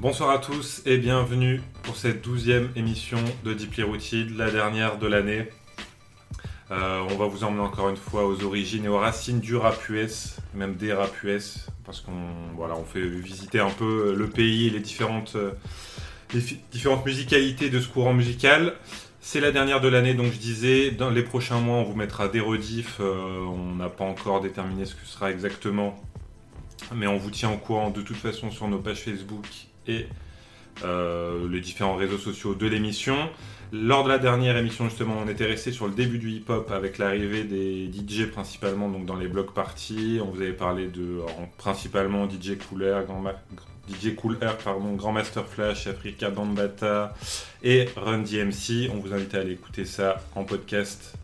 Bonsoir 0.00 0.30
à 0.30 0.38
tous 0.38 0.80
et 0.86 0.96
bienvenue 0.96 1.60
pour 1.82 1.94
cette 1.94 2.22
douzième 2.22 2.70
émission 2.74 3.18
de 3.44 3.52
Deeply 3.52 3.82
Rooted, 3.82 4.34
la 4.34 4.50
dernière 4.50 4.96
de 4.96 5.06
l'année. 5.06 5.46
Euh, 6.70 7.04
on 7.10 7.16
va 7.16 7.26
vous 7.26 7.44
emmener 7.44 7.60
encore 7.60 7.90
une 7.90 7.98
fois 7.98 8.26
aux 8.26 8.42
origines 8.42 8.86
et 8.86 8.88
aux 8.88 8.96
racines 8.96 9.40
du 9.40 9.56
rap 9.56 9.76
US, 9.90 10.36
même 10.54 10.76
des 10.76 10.94
rap 10.94 11.12
US, 11.22 11.66
parce 11.84 12.00
qu'on 12.00 12.12
voilà, 12.56 12.76
on 12.76 12.84
fait 12.84 13.06
visiter 13.06 13.60
un 13.60 13.68
peu 13.68 14.14
le 14.16 14.26
pays 14.26 14.68
et 14.68 14.70
les 14.70 14.80
différentes, 14.80 15.36
euh, 15.36 15.52
différentes 16.72 17.04
musicalités 17.04 17.68
de 17.68 17.78
ce 17.78 17.88
courant 17.88 18.14
musical. 18.14 18.76
C'est 19.20 19.40
la 19.40 19.52
dernière 19.52 19.82
de 19.82 19.88
l'année, 19.88 20.14
donc 20.14 20.32
je 20.32 20.38
disais, 20.38 20.92
dans 20.92 21.10
les 21.10 21.22
prochains 21.22 21.60
mois, 21.60 21.76
on 21.76 21.84
vous 21.84 21.94
mettra 21.94 22.28
des 22.28 22.40
rediffs. 22.40 23.00
euh, 23.00 23.38
on 23.40 23.74
n'a 23.74 23.90
pas 23.90 24.04
encore 24.04 24.40
déterminé 24.40 24.86
ce 24.86 24.94
que 24.94 25.04
sera 25.04 25.30
exactement, 25.30 26.02
mais 26.94 27.06
on 27.06 27.18
vous 27.18 27.30
tient 27.30 27.50
au 27.50 27.58
courant 27.58 27.90
de 27.90 28.00
toute 28.00 28.16
façon 28.16 28.50
sur 28.50 28.66
nos 28.66 28.78
pages 28.78 29.00
Facebook 29.00 29.44
et 29.86 30.06
euh, 30.84 31.48
les 31.50 31.60
différents 31.60 31.96
réseaux 31.96 32.18
sociaux 32.18 32.54
de 32.54 32.66
l'émission. 32.66 33.16
Lors 33.72 34.02
de 34.02 34.08
la 34.08 34.18
dernière 34.18 34.56
émission, 34.56 34.88
justement, 34.88 35.16
on 35.24 35.28
était 35.28 35.44
resté 35.46 35.70
sur 35.70 35.86
le 35.86 35.94
début 35.94 36.18
du 36.18 36.30
hip-hop 36.30 36.70
avec 36.72 36.98
l'arrivée 36.98 37.44
des 37.44 37.88
DJ 37.92 38.26
principalement 38.26 38.88
donc 38.88 39.06
dans 39.06 39.16
les 39.16 39.28
blocs 39.28 39.54
parties. 39.54 40.18
On 40.20 40.30
vous 40.30 40.42
avait 40.42 40.52
parlé 40.52 40.88
de 40.88 41.20
en- 41.38 41.46
principalement 41.56 42.28
DJ 42.28 42.56
Cooler, 42.58 43.00
Grand 43.06 43.22
DJ 43.88 44.14
pardon, 44.64 44.94
Grand 44.94 45.12
Master 45.12 45.46
Flash, 45.46 45.86
Africa 45.86 46.30
Bambata 46.30 47.14
et 47.62 47.88
Run 47.96 48.18
DMC. 48.18 48.90
On 48.92 48.96
vous 48.98 49.12
invite 49.12 49.34
à 49.34 49.40
aller 49.40 49.52
écouter 49.52 49.84
ça 49.84 50.16
en 50.34 50.42
podcast 50.44 51.14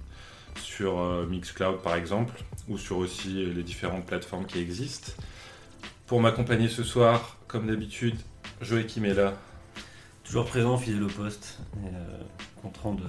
sur 0.63 1.01
euh, 1.01 1.27
Mixcloud 1.27 1.79
par 1.83 1.97
exemple 1.97 2.35
ou 2.69 2.79
sur 2.79 2.99
aussi 2.99 3.29
les 3.55 3.63
différentes 3.63 4.07
plateformes 4.07 4.47
qui 4.47 4.61
existent. 4.61 5.13
Pour 6.07 6.21
m'accompagner 6.21 6.69
ce 6.69 6.85
soir, 6.85 7.37
comme 7.49 7.67
d'habitude, 7.67 8.17
Joachim 8.61 9.05
est 9.05 9.15
là. 9.15 9.35
Toujours 10.25 10.47
présent, 10.47 10.77
fidèle 10.77 11.05
au 11.05 11.09
poste, 11.09 11.59
et 11.85 11.89
euh, 11.95 12.19
content 12.63 12.95
de 12.95 13.05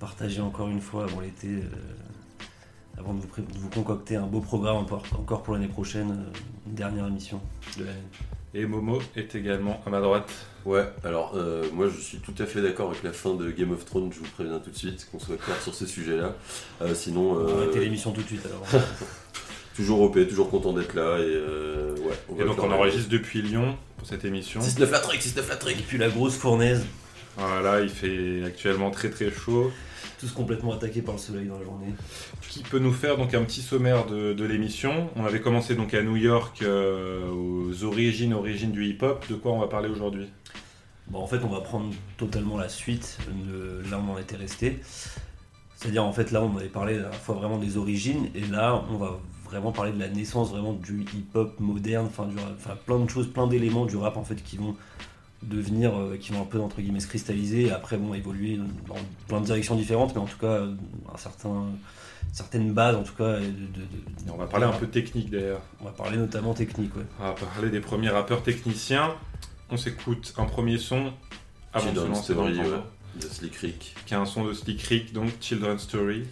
partager 0.00 0.40
encore 0.40 0.68
une 0.68 0.80
fois 0.80 1.04
avant 1.04 1.20
l'été, 1.20 1.48
euh, 1.48 1.62
avant 2.98 3.12
de 3.12 3.20
vous, 3.20 3.26
pré- 3.28 3.42
de 3.42 3.58
vous 3.58 3.68
concocter 3.68 4.16
un 4.16 4.26
beau 4.26 4.40
programme 4.40 4.76
encore, 4.76 5.02
encore 5.18 5.42
pour 5.42 5.54
l'année 5.54 5.68
prochaine, 5.68 6.10
euh, 6.10 6.38
une 6.66 6.74
dernière 6.74 7.06
émission 7.06 7.40
de 7.78 7.84
l'année. 7.84 7.98
Et 8.54 8.66
Momo 8.66 9.00
est 9.16 9.34
également 9.34 9.82
à 9.86 9.90
ma 9.90 10.00
droite. 10.00 10.30
Ouais, 10.64 10.86
alors 11.04 11.32
euh, 11.34 11.64
moi 11.72 11.88
je 11.88 11.98
suis 12.00 12.18
tout 12.18 12.34
à 12.38 12.44
fait 12.46 12.60
d'accord 12.62 12.90
avec 12.90 13.02
la 13.02 13.12
fin 13.12 13.34
de 13.34 13.50
Game 13.50 13.72
of 13.72 13.84
Thrones, 13.84 14.10
je 14.12 14.18
vous 14.20 14.26
préviens 14.26 14.58
tout 14.58 14.70
de 14.70 14.76
suite, 14.76 15.06
qu'on 15.10 15.18
soit 15.18 15.36
clair 15.38 15.60
sur 15.60 15.74
ce 15.74 15.86
sujet-là. 15.86 16.34
Euh, 16.82 16.94
sinon, 16.94 17.32
On 17.32 17.34
va 17.44 17.50
euh, 17.50 17.62
arrêter 17.62 17.80
l'émission 17.80 18.12
tout 18.12 18.22
de 18.22 18.26
suite 18.26 18.46
alors. 18.46 18.64
toujours 19.74 20.00
OP, 20.02 20.28
toujours 20.28 20.50
content 20.50 20.72
d'être 20.72 20.94
là 20.94 21.18
et 21.18 21.22
euh, 21.22 21.94
ouais. 21.96 22.12
On 22.28 22.34
Et 22.36 22.38
va 22.40 22.44
donc 22.46 22.58
on 22.62 22.70
enregistre 22.70 23.08
depuis 23.08 23.42
Lyon 23.42 23.76
pour 23.98 24.06
cette 24.06 24.24
émission. 24.24 24.60
6-9 24.60 24.90
la 24.90 24.98
trick, 25.00 25.20
6-9 25.22 25.48
la 25.48 25.54
Et 25.54 25.58
trick 25.58 25.86
puis 25.86 25.98
la 25.98 26.08
grosse 26.08 26.36
fournaise, 26.36 26.84
Voilà, 27.36 27.80
il 27.80 27.88
fait 27.88 28.42
actuellement 28.44 28.90
très 28.90 29.10
très 29.10 29.30
chaud. 29.30 29.70
tous 30.20 30.30
complètement 30.32 30.72
attaqués 30.72 31.02
par 31.02 31.14
le 31.14 31.20
soleil 31.20 31.46
dans 31.46 31.58
la 31.58 31.64
journée. 31.64 31.94
Qui 32.48 32.62
peut 32.62 32.78
nous 32.78 32.92
faire 32.92 33.16
donc 33.16 33.32
un 33.34 33.42
petit 33.44 33.62
sommaire 33.62 34.04
de, 34.06 34.34
de 34.34 34.44
l'émission 34.44 35.08
On 35.16 35.24
avait 35.24 35.40
commencé 35.40 35.74
donc 35.74 35.94
à 35.94 36.02
New 36.02 36.16
York 36.16 36.60
euh, 36.62 37.30
aux 37.30 37.84
origines 37.84 38.34
origines 38.34 38.72
du 38.72 38.84
hip-hop. 38.86 39.24
De 39.30 39.34
quoi 39.36 39.52
on 39.52 39.58
va 39.60 39.68
parler 39.68 39.88
aujourd'hui? 39.88 40.28
Bon, 41.08 41.18
en 41.20 41.26
fait, 41.26 41.40
on 41.42 41.48
va 41.48 41.60
prendre 41.60 41.92
totalement 42.18 42.56
la 42.58 42.68
suite, 42.68 43.18
le- 43.48 43.82
là 43.90 43.98
où 43.98 44.02
on 44.10 44.14
en 44.14 44.18
était 44.18 44.36
resté. 44.36 44.78
C'est-à-dire, 45.76 46.04
en 46.04 46.12
fait, 46.12 46.30
là, 46.30 46.42
on 46.42 46.56
avait 46.56 46.68
parlé 46.68 46.98
à 46.98 47.02
la 47.02 47.12
fois 47.12 47.34
vraiment 47.34 47.58
des 47.58 47.76
origines, 47.76 48.28
et 48.36 48.42
là, 48.42 48.84
on 48.90 48.96
va 48.98 49.18
vraiment 49.52 49.72
parler 49.72 49.92
de 49.92 49.98
la 49.98 50.08
naissance 50.08 50.50
vraiment 50.50 50.72
du 50.72 51.02
hip-hop 51.14 51.60
moderne, 51.60 52.06
enfin, 52.06 52.26
du 52.26 52.36
rap- 52.36 52.54
enfin, 52.56 52.76
plein 52.86 52.98
de 52.98 53.08
choses, 53.08 53.28
plein 53.30 53.46
d'éléments 53.46 53.86
du 53.86 53.96
rap, 53.96 54.16
en 54.16 54.24
fait, 54.24 54.42
qui 54.42 54.56
vont 54.56 54.74
devenir, 55.42 55.96
euh, 55.98 56.16
qui 56.16 56.32
vont 56.32 56.42
un 56.42 56.46
peu, 56.46 56.60
entre 56.60 56.80
guillemets, 56.80 57.00
se 57.00 57.06
cristalliser, 57.08 57.66
et 57.66 57.70
après, 57.72 57.96
bon, 57.96 58.14
évoluer 58.14 58.58
dans 58.88 58.94
plein 59.28 59.40
de 59.40 59.46
directions 59.46 59.74
différentes, 59.76 60.14
mais 60.14 60.20
en 60.20 60.26
tout 60.26 60.38
cas, 60.38 60.46
euh, 60.46 60.74
un 61.12 61.16
certain, 61.18 61.66
certaines 62.32 62.72
bases, 62.72 62.96
en 62.96 63.02
tout 63.02 63.14
cas. 63.14 63.38
de- 63.40 63.44
de- 63.46 63.46
de- 63.46 64.32
On 64.32 64.36
va 64.36 64.46
parler 64.46 64.66
un 64.66 64.72
peu 64.72 64.86
technique 64.86 65.30
d'ailleurs. 65.30 65.60
On 65.80 65.84
va 65.84 65.90
parler 65.90 66.16
notamment 66.16 66.54
technique, 66.54 66.94
ouais. 66.96 67.02
On 67.20 67.24
va 67.24 67.32
parler 67.32 67.70
des 67.70 67.80
premiers 67.80 68.08
rappeurs 68.10 68.42
techniciens. 68.42 69.14
On 69.70 69.76
s'écoute 69.76 70.32
un 70.38 70.44
premier 70.44 70.78
son 70.78 71.12
avant 71.74 71.86
de 71.86 71.94
se 71.96 72.00
Children's 72.00 72.08
lancer 72.18 72.34
dans 72.34 72.46
le 72.46 72.80
de 73.20 73.26
Slick 73.28 73.56
Rick. 73.56 73.94
qui 74.06 74.14
est 74.14 74.16
un 74.16 74.24
son 74.26 74.44
de 74.44 74.52
Slick 74.54 74.80
Rick, 74.82 75.12
donc 75.12 75.30
Children's 75.40 75.82
Story. 75.82 76.24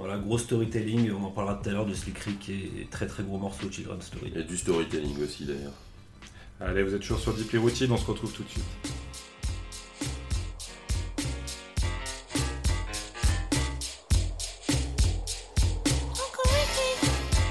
Voilà, 0.00 0.16
gros 0.16 0.38
storytelling, 0.38 1.12
on 1.12 1.24
en 1.24 1.30
parlera 1.30 1.56
tout 1.62 1.68
à 1.68 1.72
l'heure 1.72 1.84
de 1.84 1.92
Slick 1.92 2.18
Rick, 2.20 2.48
et 2.48 2.88
très 2.90 3.06
très 3.06 3.22
gros 3.22 3.36
morceau, 3.36 3.70
Children's 3.70 4.06
Story. 4.06 4.32
Et 4.34 4.44
du 4.44 4.56
storytelling 4.56 5.22
aussi 5.22 5.44
d'ailleurs. 5.44 5.74
Allez, 6.58 6.82
vous 6.82 6.94
êtes 6.94 7.02
toujours 7.02 7.20
sur 7.20 7.34
Deeply 7.34 7.58
Rooted, 7.58 7.90
on 7.92 7.98
se 7.98 8.06
retrouve 8.06 8.32
tout 8.32 8.42
de 8.42 8.48
suite. 8.48 8.64
Uncle 15.86 16.48
Ricky, 16.48 16.96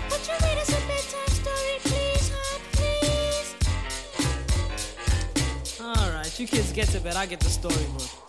would 0.10 0.26
you 0.26 0.34
read 0.42 0.58
us 0.58 0.70
a 0.70 0.82
bedtime 0.88 1.30
story, 1.30 1.78
please, 1.84 2.32
hon, 2.34 2.62
please? 2.72 3.54
Alright, 5.80 6.40
you 6.40 6.48
kids 6.48 6.74
get 6.74 6.88
to 6.88 7.00
bed, 7.00 7.16
I 7.16 7.28
get 7.28 7.42
the 7.42 7.50
storybook. 7.50 8.29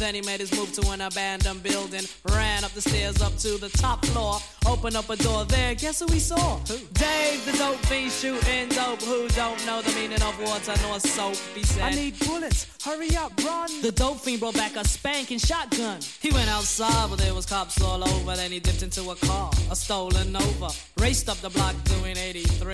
Then 0.00 0.14
he 0.14 0.22
made 0.22 0.40
his 0.40 0.50
move 0.56 0.72
to 0.72 0.90
an 0.92 1.02
abandoned 1.02 1.62
building. 1.62 2.04
Ran 2.30 2.64
up 2.64 2.70
the 2.70 2.80
stairs 2.80 3.20
up 3.20 3.36
to 3.36 3.58
the 3.58 3.68
top 3.68 4.02
floor. 4.06 4.38
Opened 4.66 4.96
up 4.96 5.10
a 5.10 5.16
door 5.16 5.44
there. 5.44 5.74
Guess 5.74 6.00
who 6.00 6.06
he 6.10 6.18
saw? 6.18 6.56
Who? 6.60 6.78
Dave, 6.94 7.44
the 7.44 7.52
dope 7.58 7.76
fiend 7.84 8.10
shooting 8.10 8.70
dope. 8.70 9.02
Who 9.02 9.28
don't 9.28 9.60
know 9.66 9.82
the 9.82 9.92
meaning 9.92 10.22
of 10.22 10.40
water 10.40 10.72
nor 10.84 11.00
soap? 11.00 11.36
He 11.54 11.62
said. 11.64 11.82
I 11.82 11.90
need 11.90 12.18
bullets. 12.20 12.66
Hurry 12.82 13.14
up, 13.14 13.32
run. 13.44 13.68
The 13.82 13.92
dope 13.92 14.20
fiend 14.20 14.40
brought 14.40 14.54
back 14.54 14.74
a 14.76 14.88
spanking 14.88 15.38
shotgun. 15.38 16.00
He 16.22 16.30
went 16.30 16.48
outside, 16.48 17.10
but 17.10 17.18
there 17.18 17.34
was 17.34 17.44
cops 17.44 17.82
all 17.82 18.02
over. 18.02 18.36
Then 18.36 18.52
he 18.52 18.58
dipped 18.58 18.82
into 18.82 19.10
a 19.10 19.16
car, 19.16 19.50
a 19.70 19.76
stolen 19.76 20.32
Nova. 20.32 20.70
Raced 20.96 21.28
up 21.28 21.36
the 21.38 21.50
block 21.50 21.74
doing 21.84 22.16
83. 22.16 22.72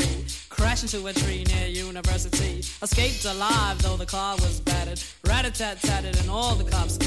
Crashed 0.48 0.84
into 0.84 1.04
a 1.08 1.12
tree 1.12 1.44
near 1.44 1.66
University. 1.66 2.62
Escaped 2.82 3.24
alive, 3.24 3.82
though 3.82 3.96
the 3.96 4.06
car 4.06 4.36
was 4.36 4.60
battered. 4.60 5.02
Rat-a-tat-tatted 5.26 6.16
and 6.20 6.30
all 6.30 6.54
the 6.54 6.70
cops 6.70 6.98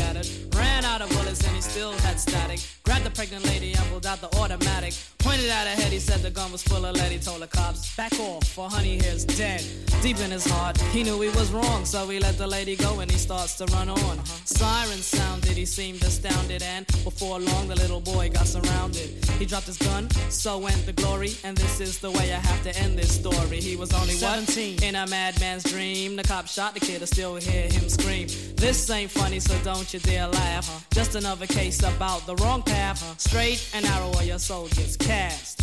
Ran 0.55 0.85
out 0.85 1.01
of 1.01 1.09
bullets 1.09 1.45
and 1.45 1.55
he 1.55 1.61
still 1.61 1.91
had 1.91 2.19
static. 2.19 2.59
Grabbed 2.83 3.05
the 3.05 3.11
pregnant 3.11 3.45
lady 3.45 3.73
and 3.73 3.85
pulled 3.89 4.05
out 4.05 4.19
the 4.21 4.35
automatic. 4.37 4.93
Pointed 5.19 5.49
out 5.49 5.67
ahead, 5.67 5.91
he 5.91 5.99
said 5.99 6.21
the 6.21 6.31
gun 6.31 6.51
was 6.51 6.63
full 6.63 6.85
of 6.85 6.95
lead. 6.95 7.11
He 7.11 7.19
told 7.19 7.41
the 7.41 7.47
cops, 7.47 7.95
back 7.95 8.13
off, 8.19 8.45
for 8.47 8.69
honey 8.69 8.97
here's 9.01 9.25
dead. 9.25 9.63
Deep 10.01 10.19
in 10.19 10.31
his 10.31 10.45
heart, 10.45 10.79
he 10.93 11.03
knew 11.03 11.19
he 11.21 11.29
was 11.29 11.51
wrong, 11.51 11.85
so 11.85 12.07
he 12.07 12.19
let 12.19 12.37
the 12.37 12.47
lady 12.47 12.75
go 12.75 12.99
and 13.01 13.11
he 13.11 13.17
starts 13.17 13.55
to 13.57 13.65
run 13.65 13.89
on. 13.89 14.25
Sirens 14.45 15.05
sounded, 15.05 15.55
he 15.57 15.65
seemed 15.65 16.01
astounded, 16.03 16.63
and 16.63 16.87
before 17.03 17.39
long 17.39 17.67
the 17.67 17.75
little 17.75 17.99
boy 17.99 18.29
got 18.29 18.47
surrounded. 18.47 19.09
He 19.37 19.45
dropped 19.45 19.67
his 19.67 19.77
gun, 19.77 20.09
so 20.29 20.57
went 20.57 20.85
the 20.85 20.93
glory, 20.93 21.35
and 21.43 21.55
this 21.57 21.79
is 21.79 21.99
the 21.99 22.11
way 22.11 22.33
I 22.33 22.39
have 22.39 22.63
to 22.63 22.75
end 22.77 22.97
this 22.97 23.13
story. 23.13 23.59
He 23.61 23.75
was 23.75 23.93
only 23.93 24.13
17 24.13 24.83
in 24.83 24.95
a 24.95 25.05
madman's 25.07 25.63
dream. 25.63 26.15
The 26.15 26.23
cop 26.23 26.47
shot 26.47 26.73
the 26.73 26.79
kid, 26.79 27.01
I 27.01 27.05
still 27.05 27.35
hear 27.35 27.63
him 27.63 27.87
scream. 27.89 28.27
This 28.55 28.89
ain't 28.89 29.11
funny, 29.11 29.39
so 29.39 29.57
don't 29.63 29.93
you 29.93 29.98
dare 29.99 30.27
laugh. 30.27 30.87
Just 30.91 31.15
another 31.15 31.47
case 31.47 31.79
about 31.83 32.25
the 32.25 32.35
wrong 32.37 32.61
path. 32.63 33.19
Straight 33.19 33.69
and 33.73 33.85
narrow 33.85 34.11
or 34.15 34.23
your 34.23 34.39
soul 34.39 34.67
gets 34.69 34.95
cast. 34.97 35.61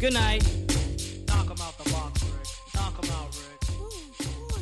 Good 0.00 0.12
night. 0.14 0.42
Knock 1.28 1.46
him 1.50 1.56
out 1.62 1.76
the 1.78 1.90
box, 1.90 2.22
Rick. 2.24 2.46
Knock 2.74 3.04
him 3.04 3.10
out, 3.12 3.30
Rick. 3.36 3.70
Ooh, 3.70 3.90
boy. 4.48 4.60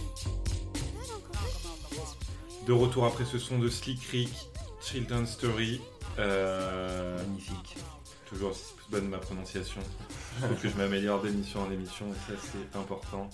That 0.94 1.10
Uncle 1.10 1.36
Ricky 1.90 1.96
is 1.96 2.66
De 2.66 2.72
retour 2.72 3.06
après 3.06 3.24
ce 3.24 3.38
son 3.38 3.58
de 3.58 3.68
Slick 3.68 4.02
Rick, 4.12 4.30
Children's 4.82 5.30
Story. 5.30 5.80
Euh, 6.18 7.16
Magnifique. 7.18 7.76
toujours 8.28 8.52
bonne 8.90 9.08
ma 9.08 9.18
prononciation. 9.18 9.80
Trouve 10.42 10.56
que 10.60 10.68
je 10.68 10.76
m'améliore 10.76 11.22
d'émission 11.22 11.62
en 11.62 11.70
émission 11.70 12.06
et 12.12 12.32
ça 12.32 12.38
c'est 12.52 12.78
important. 12.78 13.30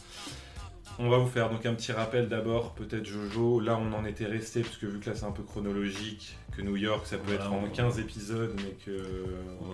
On 1.00 1.08
va 1.08 1.18
vous 1.18 1.28
faire 1.28 1.48
donc 1.48 1.64
un 1.64 1.74
petit 1.74 1.92
rappel 1.92 2.28
d'abord, 2.28 2.74
peut-être 2.74 3.04
Jojo. 3.06 3.60
Là 3.60 3.78
on 3.80 3.92
en 3.92 4.04
était 4.04 4.26
resté, 4.26 4.62
parce 4.62 4.76
que 4.76 4.86
vu 4.86 4.98
que 4.98 5.10
là 5.10 5.14
c'est 5.16 5.26
un 5.26 5.30
peu 5.30 5.44
chronologique, 5.44 6.36
que 6.56 6.60
New 6.62 6.76
York 6.76 7.06
ça 7.06 7.18
peut 7.18 7.22
Voilà, 7.36 7.44
être 7.44 7.52
en 7.52 7.64
on- 7.64 7.70
15 7.70 7.98
épisodes, 8.00 8.52
mais 8.56 8.72
que. 8.84 9.04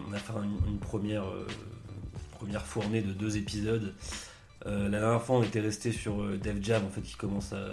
On 0.08 0.12
a 0.12 0.18
fait 0.18 0.32
une, 0.34 0.72
une 0.72 0.78
première, 0.78 1.24
euh, 1.24 1.46
première 2.32 2.66
fournée 2.66 3.00
de 3.00 3.12
deux 3.12 3.38
épisodes. 3.38 3.94
Euh, 4.66 4.88
la 4.88 5.00
dernière 5.00 5.22
fois, 5.22 5.36
on 5.36 5.42
était 5.42 5.60
resté 5.60 5.92
sur 5.92 6.22
euh, 6.22 6.36
Def 6.36 6.62
Jam, 6.62 6.84
en 6.84 6.90
fait, 6.90 7.00
qui 7.02 7.14
commence 7.16 7.52
à 7.54 7.68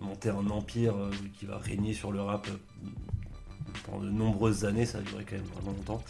monter 0.00 0.28
un 0.30 0.48
empire 0.50 0.94
euh, 0.96 1.10
qui 1.38 1.46
va 1.46 1.56
régner 1.58 1.92
sur 1.94 2.12
le 2.12 2.20
rap 2.20 2.48
pendant 3.86 4.04
de 4.04 4.10
nombreuses 4.10 4.64
années. 4.66 4.84
Ça 4.86 4.98
a 4.98 5.00
duré 5.02 5.24
quand 5.24 5.36
même 5.36 5.44
vraiment 5.54 5.72
longtemps. 5.72 6.02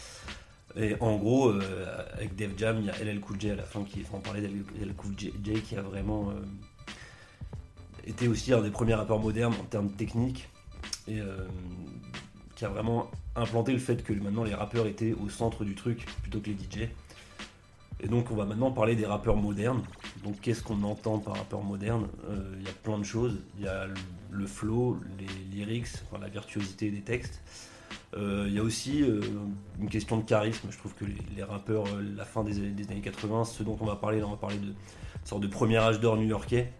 Et 0.77 0.95
en 1.01 1.17
gros, 1.17 1.49
euh, 1.49 1.61
avec 2.13 2.35
Def 2.35 2.51
Jam, 2.57 2.77
il 2.79 2.85
y 2.85 2.89
a 2.89 2.97
LL 3.03 3.19
Cool 3.19 3.39
J 3.41 3.51
à 3.51 3.55
la 3.55 3.63
fin 3.63 3.83
qui, 3.83 4.01
enfin, 4.01 4.17
on 4.17 4.21
parlait 4.21 4.41
d'LL 4.41 4.93
Cool 4.95 5.13
J 5.17 5.33
J 5.43 5.53
qui 5.61 5.75
a 5.75 5.81
vraiment 5.81 6.29
euh, 6.29 6.33
été 8.11 8.27
aussi 8.27 8.53
un 8.53 8.61
des 8.61 8.69
premiers 8.71 8.93
rappeurs 8.93 9.19
modernes 9.19 9.53
en 9.59 9.63
termes 9.65 9.89
techniques 9.89 10.47
et 11.07 11.19
euh, 11.19 11.47
qui 12.55 12.65
a 12.65 12.69
vraiment 12.69 13.09
implanté 13.35 13.71
le 13.73 13.79
fait 13.79 14.03
que 14.03 14.13
maintenant 14.13 14.43
les 14.43 14.53
rappeurs 14.53 14.85
étaient 14.87 15.13
au 15.13 15.29
centre 15.29 15.63
du 15.65 15.75
truc 15.75 16.05
plutôt 16.21 16.39
que 16.39 16.47
les 16.47 16.53
DJ. 16.55 16.89
Et 18.03 18.07
donc 18.07 18.31
on 18.31 18.35
va 18.35 18.45
maintenant 18.45 18.71
parler 18.71 18.95
des 18.95 19.05
rappeurs 19.05 19.35
modernes. 19.35 19.83
Donc 20.23 20.39
qu'est-ce 20.41 20.63
qu'on 20.63 20.81
entend 20.83 21.19
par 21.19 21.35
rappeur 21.37 21.61
moderne? 21.63 22.07
Euh, 22.29 22.53
Il 22.59 22.63
y 22.65 22.69
a 22.69 22.73
plein 22.83 22.97
de 22.97 23.03
choses. 23.03 23.37
Il 23.57 23.65
y 23.65 23.67
a 23.67 23.87
le- 24.31 24.47
flow, 24.47 24.97
les 25.19 25.55
lyrics, 25.55 25.87
enfin, 26.09 26.19
la 26.21 26.29
virtuosité 26.29 26.89
des 26.89 27.01
textes. 27.01 27.41
Euh, 28.17 28.45
Il 28.47 28.53
y 28.53 28.59
a 28.59 28.63
aussi 28.63 29.03
une 29.79 29.89
question 29.89 30.17
de 30.17 30.23
charisme. 30.23 30.67
Je 30.71 30.77
trouve 30.77 30.93
que 30.95 31.05
les, 31.35 31.43
rappeurs, 31.43 31.85
la 32.17 32.25
fin 32.25 32.43
des, 32.43 32.57
années- 32.57 32.71
des 32.71 32.89
années 32.91 33.01
80, 33.01 33.45
ce 33.45 33.61
dont 33.63 33.77
on 33.79 33.85
va 33.85 33.95
parler, 33.95 34.19
là 34.19 34.25
on 34.27 34.31
va 34.31 34.37
parler 34.37 34.57
de 34.57 34.73
sorte 35.23 35.41
de 35.41 35.47
premier 35.47 35.77
âge 35.77 35.99
d'or 35.99 36.17
new-yorkais. 36.17 36.71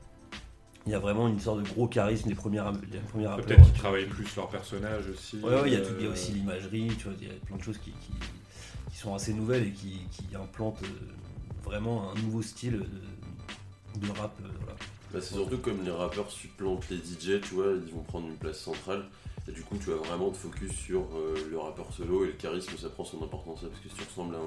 Il 0.87 0.91
y 0.91 0.95
a 0.95 0.99
vraiment 0.99 1.27
une 1.27 1.39
sorte 1.39 1.61
de 1.61 1.69
gros 1.69 1.87
charisme 1.87 2.27
des 2.29 2.35
premiers, 2.35 2.59
rap- 2.59 2.83
des. 2.89 2.97
Peut-être 2.97 3.61
qu'ils 3.63 3.73
travaillent 3.73 4.07
plus 4.07 4.35
leur 4.35 4.49
personnage 4.49 5.03
aussi. 5.13 5.37
Ouais, 5.43 5.61
ouais, 5.61 5.67
il 5.67 5.73
y 5.73 5.75
a, 5.75 5.79
euh, 5.79 5.85
tout- 5.87 5.93
il 5.99 6.05
y 6.05 6.07
a 6.07 6.11
aussi 6.11 6.31
l'imagerie, 6.31 6.87
tu 6.97 7.03
vois, 7.05 7.13
il 7.21 7.27
y 7.27 7.31
a 7.31 7.33
plein 7.45 7.57
de 7.57 7.63
choses 7.63 7.77
qui, 7.77 7.91
qui- 7.91 8.13
qui 8.91 8.97
sont 8.97 9.13
assez 9.13 9.33
nouvelles 9.33 9.67
et 9.67 9.71
qui, 9.71 9.99
qui 10.11 10.35
implantent 10.35 10.81
euh, 10.83 10.87
vraiment 11.63 12.11
un 12.11 12.15
nouveau 12.21 12.41
style 12.41 12.83
de 14.01 14.07
rap. 14.19 14.35
euh, 14.43 14.47
voilà. 14.61 14.75
Bah, 15.13 15.19
c'est 15.21 15.33
surtout 15.35 15.57
comme 15.59 15.83
les 15.83 15.91
rappeurs 15.91 16.31
supplantent 16.31 16.89
les 16.89 16.97
DJ, 16.97 17.41
tu 17.41 17.55
vois, 17.55 17.73
ils 17.85 17.93
vont 17.93 18.01
prendre 18.03 18.27
une 18.27 18.37
place 18.37 18.59
centrale. 18.59 19.05
Et 19.47 19.51
du 19.51 19.61
coup, 19.61 19.77
tu 19.77 19.89
vas 19.89 19.97
vraiment 19.97 20.29
te 20.31 20.37
focus 20.37 20.71
sur 20.71 21.01
euh, 21.15 21.35
le 21.49 21.57
rappeur 21.59 21.91
solo 21.93 22.23
et 22.23 22.27
le 22.27 22.33
charisme, 22.33 22.71
ça 22.77 22.89
prend 22.89 23.03
son 23.03 23.21
importance 23.23 23.61
là, 23.63 23.69
parce 23.69 23.81
que 23.83 23.89
si 23.89 23.95
tu 23.95 24.03
ressembles 24.03 24.35
à 24.35 24.39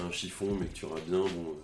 un, 0.00 0.02
à 0.02 0.06
un 0.06 0.10
chiffon 0.12 0.56
mais 0.58 0.66
que 0.66 0.74
tu 0.74 0.84
rappes 0.86 1.04
bien, 1.08 1.20
bon, 1.20 1.54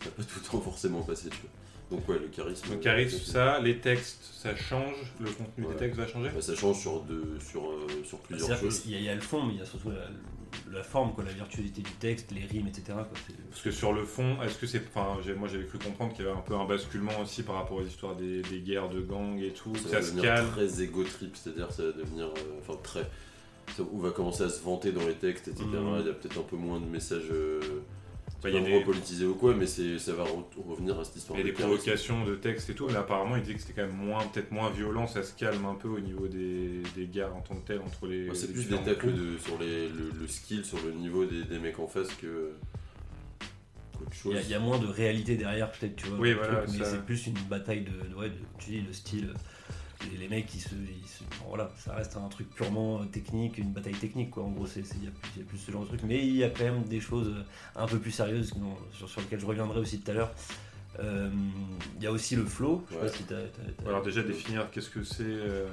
ça 0.00 0.06
va 0.06 0.10
pas 0.16 0.22
tout 0.22 0.38
le 0.42 0.48
temps 0.50 0.60
forcément 0.60 1.02
passer, 1.02 1.28
tu 1.30 1.36
vois. 1.42 1.50
Donc, 1.90 2.06
ouais, 2.08 2.18
le 2.18 2.28
charisme. 2.28 2.66
Le 2.70 2.74
euh, 2.76 2.80
charisme, 2.80 3.18
ça, 3.20 3.58
les 3.60 3.78
textes, 3.78 4.22
ça 4.34 4.54
change, 4.54 4.94
le 5.20 5.30
contenu 5.30 5.64
Ouais. 5.64 5.72
des 5.72 5.78
textes 5.78 5.98
va 5.98 6.06
changer 6.06 6.28
Bah, 6.34 6.40
ça 6.42 6.54
change 6.54 6.78
sur, 6.78 7.00
deux, 7.00 7.38
sur, 7.40 7.64
euh, 7.70 7.86
sur 8.04 8.18
plusieurs 8.18 8.58
choses. 8.58 8.84
y, 8.86 8.92
il 8.92 9.02
y 9.02 9.08
a 9.08 9.14
le 9.14 9.20
fond, 9.22 9.42
mais 9.42 9.54
il 9.54 9.58
y 9.58 9.62
a 9.62 9.64
surtout 9.64 9.88
la, 9.90 10.76
la 10.76 10.82
forme, 10.82 11.14
quoi, 11.14 11.24
la 11.24 11.32
virtuosité 11.32 11.80
du 11.80 11.90
texte, 11.92 12.30
les 12.32 12.44
rimes, 12.44 12.66
etc. 12.66 12.82
quoi. 12.88 13.08
C'est- 13.26 13.32
Parce 13.48 13.62
que 13.62 13.70
sur 13.70 13.94
le 13.94 14.04
fond, 14.04 14.36
est-ce 14.42 14.58
que 14.58 14.66
c'est. 14.66 14.82
Enfin, 14.94 15.16
moi 15.38 15.48
j'avais 15.48 15.64
cru 15.64 15.78
comprendre 15.78 16.12
qu'il 16.14 16.26
y 16.26 16.28
avait 16.28 16.36
un 16.36 16.42
peu 16.42 16.54
un 16.56 16.66
basculement 16.66 17.18
aussi 17.22 17.42
par 17.42 17.54
rapport 17.54 17.78
aux 17.78 17.84
histoires 17.86 18.16
des, 18.16 18.42
des 18.42 18.60
guerres 18.60 18.90
de 18.90 19.00
gangs 19.00 19.38
et 19.40 19.52
tout. 19.54 19.74
Ça, 19.76 19.88
Ça, 19.88 19.96
va 19.96 20.02
se 20.02 20.10
devenir 20.10 20.24
calme. 20.34 20.50
très 20.50 20.82
égo 20.82 21.04
trip, 21.04 21.34
c'est-à-dire 21.36 21.72
ça 21.72 21.84
va 21.84 21.92
devenir. 21.92 22.26
euh, 22.26 22.58
Enfin, 22.60 22.78
très. 22.82 23.08
Ça, 23.76 23.82
on 23.94 23.98
va 23.98 24.10
commencer 24.10 24.42
à 24.42 24.50
se 24.50 24.62
vanter 24.62 24.92
dans 24.92 25.06
les 25.06 25.14
textes, 25.14 25.48
etc. 25.48 25.64
Mhm. 25.66 25.96
Il 26.00 26.06
y 26.06 26.10
a 26.10 26.12
peut-être 26.12 26.38
un 26.38 26.42
peu 26.42 26.56
moins 26.56 26.80
de 26.80 26.86
messages. 26.86 27.30
Euh, 27.30 27.60
Bah, 28.40 28.42
pas 28.42 28.48
il 28.50 28.54
y 28.54 28.58
a 28.58 28.60
des- 28.60 29.24
ou 29.26 29.34
quoi, 29.34 29.52
mais 29.54 29.66
c'est, 29.66 29.98
ça 29.98 30.12
va 30.12 30.22
re- 30.22 30.44
revenir 30.68 30.98
à 31.00 31.04
cette 31.04 31.16
histoire 31.16 31.36
Il 31.38 31.42
y 31.44 31.48
a 31.48 31.52
de 31.52 31.56
des 31.56 31.60
provocations 31.60 32.24
de 32.24 32.36
textes 32.36 32.70
et 32.70 32.74
tout, 32.74 32.86
mais 32.86 32.94
apparemment 32.94 33.34
il 33.36 33.42
disait 33.42 33.54
que 33.56 33.60
c'était 33.60 33.72
quand 33.72 33.86
même 33.88 33.96
moins, 33.96 34.24
peut-être 34.28 34.52
moins 34.52 34.70
violent, 34.70 35.06
ça 35.08 35.24
se 35.24 35.34
calme 35.34 35.64
un 35.66 35.74
peu 35.74 35.88
au 35.88 35.98
niveau 35.98 36.28
des, 36.28 36.82
des 36.94 37.06
guerres 37.06 37.34
en 37.34 37.40
tant 37.40 37.56
que 37.56 37.66
telles 37.66 37.80
entre 37.80 38.06
les. 38.06 38.28
Ouais, 38.28 38.34
c'est 38.36 38.46
les 38.46 38.52
plus 38.52 38.68
des 38.68 38.76
tacles 38.78 39.12
de, 39.12 39.38
sur 39.38 39.58
les, 39.58 39.88
le, 39.88 40.10
le 40.20 40.28
skill, 40.28 40.64
sur 40.64 40.78
le 40.84 40.92
niveau 40.92 41.24
des, 41.24 41.42
des 41.44 41.58
mecs 41.58 41.80
en 41.80 41.88
face 41.88 42.08
que. 42.14 42.52
qu'autre 43.98 44.12
chose. 44.14 44.32
Il 44.32 44.36
y, 44.36 44.38
a- 44.38 44.42
il 44.42 44.50
y 44.50 44.54
a 44.54 44.60
moins 44.60 44.78
de 44.78 44.86
réalité 44.86 45.36
derrière, 45.36 45.70
peut-être, 45.72 45.96
tu 45.96 46.06
vois. 46.06 46.18
Oui, 46.18 46.34
voilà, 46.34 46.58
truc, 46.62 46.70
mais 46.78 46.84
ça- 46.84 46.90
c'est 46.92 47.04
plus 47.04 47.26
une 47.26 47.34
bataille 47.50 47.82
de, 47.82 48.08
de- 48.10 48.14
ouais, 48.14 48.28
de- 48.30 48.34
tu 48.58 48.70
dis, 48.70 48.80
le 48.82 48.92
style. 48.92 49.34
Les, 50.12 50.16
les 50.16 50.28
mecs, 50.28 50.46
qui 50.46 50.60
se, 50.60 50.68
ils 50.74 51.08
se- 51.08 51.24
bon, 51.40 51.48
voilà, 51.48 51.70
ça 51.76 51.92
reste 51.94 52.16
un 52.16 52.28
truc 52.28 52.48
purement 52.50 53.00
euh, 53.02 53.04
technique, 53.06 53.58
une 53.58 53.72
bataille 53.72 53.94
technique, 53.94 54.30
quoi. 54.30 54.44
En 54.44 54.50
gros, 54.50 54.66
il 54.76 54.82
y, 55.04 55.08
a 55.08 55.10
plus- 55.10 55.30
il 55.36 55.40
y 55.42 55.44
a 55.44 55.48
plus 55.48 55.58
ce 55.58 55.70
genre 55.72 55.82
de 55.82 55.88
truc. 55.88 56.00
Mais 56.04 56.24
il 56.24 56.36
y 56.36 56.44
a 56.44 56.50
quand 56.50 56.64
même 56.64 56.84
des 56.84 57.00
choses 57.00 57.28
euh, 57.28 57.42
un 57.80 57.86
peu 57.86 57.98
plus 57.98 58.12
sérieuses 58.12 58.52
dont- 58.54 58.76
sur, 58.92 59.08
sur 59.08 59.20
lesquelles 59.20 59.40
je 59.40 59.46
reviendrai 59.46 59.80
aussi 59.80 59.98
tout 60.00 60.10
à 60.10 60.14
l'heure. 60.14 60.32
Euh, 61.00 61.30
Il 61.96 62.02
y 62.02 62.06
a 62.06 62.12
aussi 62.12 62.36
le 62.36 62.44
flow. 62.44 62.84
Je 62.88 62.94
sais 62.94 63.00
Ouais. 63.00 63.06
pas 63.08 63.12
si 63.12 63.22
t'as- 63.24 63.34
t'as- 63.42 63.72
t'as- 63.82 63.88
Alors 63.88 64.02
déjà 64.02 64.22
définir 64.22 64.70
qu'est-ce 64.70 64.90
que 64.90 65.02
c'est. 65.02 65.22
euh, 65.24 65.66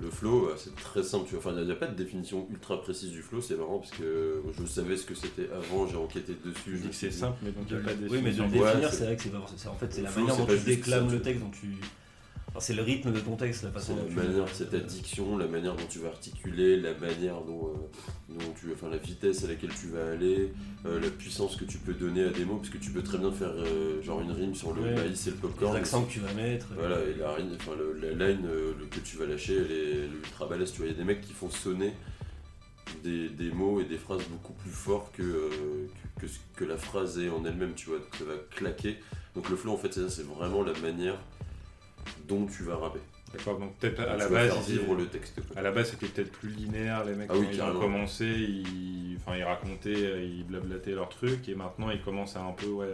Le 0.00 0.10
flow, 0.10 0.50
c'est 0.56 0.74
très 0.76 1.02
simple. 1.02 1.24
tu 1.28 1.34
vois. 1.34 1.40
Enfin, 1.52 1.60
il 1.60 1.66
n'y 1.66 1.72
a, 1.72 1.74
pas 1.76 1.88
de 1.88 1.94
définition 1.96 2.46
ultra 2.50 2.80
précise 2.80 3.10
du 3.10 3.20
flow, 3.20 3.40
c'est 3.40 3.56
marrant 3.56 3.78
parce 3.78 3.90
que 3.90 4.42
je 4.56 4.64
savais 4.64 4.96
ce 4.96 5.04
que 5.04 5.14
c'était 5.14 5.48
avant, 5.52 5.86
j'ai 5.88 5.96
enquêté 5.96 6.36
dessus. 6.44 6.76
Je 6.76 6.82
dis 6.82 6.88
que 6.90 6.94
c'est 6.94 7.10
simple, 7.10 7.36
mais 7.42 7.50
donc 7.50 7.64
il 7.68 7.76
n'y 7.76 7.82
a 7.82 7.84
pas 7.84 7.94
de 7.94 8.06
Oui, 8.08 8.20
mais 8.22 8.30
de 8.30 8.36
définition. 8.36 8.44
le 8.44 8.50
Ouais, 8.62 8.66
définir, 8.70 8.90
c'est- 8.90 8.96
c'est 8.98 9.04
vrai 9.06 9.16
que 9.16 9.22
c'est 9.24 9.28
pas 9.30 9.46
c'est- 9.56 9.68
En 9.68 9.74
fait, 9.74 9.92
c'est 9.92 9.98
Le 9.98 10.04
la 10.04 10.10
flow, 10.10 10.20
manière 10.26 10.36
c'est 10.36 10.46
dont 10.54 10.58
tu 10.58 10.64
déclames 10.64 11.10
le 11.10 11.20
texte, 11.20 11.42
dont 11.42 11.50
tu. 11.50 11.66
C'est 12.60 12.74
le 12.74 12.82
rythme 12.82 13.12
de 13.12 13.20
ton 13.20 13.36
texte, 13.36 13.62
la 13.62 13.70
façon 13.70 13.94
la 13.96 14.02
manière, 14.22 14.46
c'est 14.52 14.70
ta 14.70 14.78
diction, 14.78 15.36
la 15.38 15.46
manière 15.46 15.76
dont 15.76 15.86
tu 15.88 15.98
vas 16.00 16.08
articuler, 16.08 16.76
la 16.76 16.92
manière 16.94 17.40
dont, 17.42 17.68
euh, 17.68 18.34
dont 18.34 18.52
tu, 18.60 18.72
enfin 18.72 18.88
la 18.90 18.96
vitesse 18.96 19.44
à 19.44 19.48
laquelle 19.48 19.70
tu 19.80 19.86
vas 19.88 20.10
aller, 20.12 20.52
euh, 20.86 20.98
la 21.00 21.08
puissance 21.10 21.54
que 21.56 21.64
tu 21.64 21.78
peux 21.78 21.94
donner 21.94 22.24
à 22.24 22.30
des 22.30 22.44
mots, 22.44 22.56
parce 22.56 22.70
que 22.70 22.78
tu 22.78 22.90
peux 22.90 23.02
très 23.02 23.18
bien 23.18 23.30
faire 23.30 23.52
euh, 23.54 24.02
genre 24.02 24.20
une 24.22 24.32
rime 24.32 24.54
sur 24.54 24.74
le 24.74 24.82
Ouais. 24.82 24.94
maïs 24.94 25.26
et 25.26 25.30
le 25.30 25.36
popcorn. 25.36 25.76
accents 25.76 26.02
que 26.04 26.10
tu 26.10 26.18
vas 26.20 26.32
mettre. 26.32 26.66
Voilà, 26.74 26.96
et 27.04 27.14
la, 27.18 27.32
rime- 27.34 27.54
enfin, 27.54 27.72
le- 27.78 27.92
la 28.00 28.26
line 28.28 28.46
le- 28.46 28.86
que 28.86 28.98
tu 29.00 29.16
vas 29.18 29.26
lâcher, 29.26 29.54
elle 29.56 29.70
est, 29.72 29.90
elle 29.92 30.04
est 30.14 30.16
ultra 30.24 30.46
balèze. 30.46 30.72
Tu 30.72 30.78
vois, 30.78 30.86
il 30.86 30.92
y 30.92 30.94
a 30.94 30.98
des 30.98 31.04
mecs 31.04 31.20
qui 31.20 31.32
font 31.34 31.50
sonner 31.50 31.92
des, 33.04 33.28
des 33.28 33.50
mots 33.52 33.80
et 33.80 33.84
des 33.84 33.98
phrases 33.98 34.22
beaucoup 34.30 34.54
plus 34.54 34.70
forts 34.70 35.12
que, 35.12 35.22
euh, 35.22 35.86
que, 36.16 36.22
que 36.22 36.26
ce 36.26 36.38
que 36.56 36.64
la 36.64 36.76
phrase 36.78 37.18
est 37.18 37.28
en 37.28 37.44
elle-même, 37.44 37.74
tu 37.74 37.90
vois. 37.90 37.98
Ça 38.18 38.24
va 38.24 38.34
claquer. 38.50 38.96
Donc 39.34 39.48
le 39.50 39.56
flow, 39.56 39.72
en 39.72 39.76
fait, 39.76 39.92
c'est 40.08 40.24
vraiment 40.26 40.62
la 40.64 40.72
manière 40.80 41.18
dont 42.26 42.46
tu 42.46 42.62
vas 42.64 42.76
rapper. 42.76 43.00
D'accord, 43.32 43.58
donc 43.58 43.74
peut-être 43.76 44.00
à 44.00 44.16
la 44.16 44.28
base. 44.28 44.68
vivre 44.68 44.94
le 44.94 45.06
texte. 45.06 45.34
quoi. 45.46 45.58
À 45.58 45.62
la 45.62 45.70
base, 45.70 45.90
c'était 45.90 46.06
peut-être 46.06 46.32
plus 46.32 46.48
linéaire, 46.48 47.04
les 47.04 47.14
mecs, 47.14 47.28
Ah 47.30 47.34
quand 47.34 47.40
oui, 47.40 47.48
ils 47.52 47.62
ont 47.62 47.78
commencé, 47.78 48.24
ils... 48.26 49.16
Enfin, 49.20 49.36
ils 49.36 49.44
racontaient, 49.44 50.26
ils 50.26 50.44
blablataient 50.44 50.92
leur 50.92 51.10
truc, 51.10 51.46
et 51.48 51.54
maintenant 51.54 51.90
ils 51.90 52.00
commencent 52.00 52.36
à 52.36 52.40
un 52.42 52.52
peu, 52.52 52.68
ouais... 52.68 52.86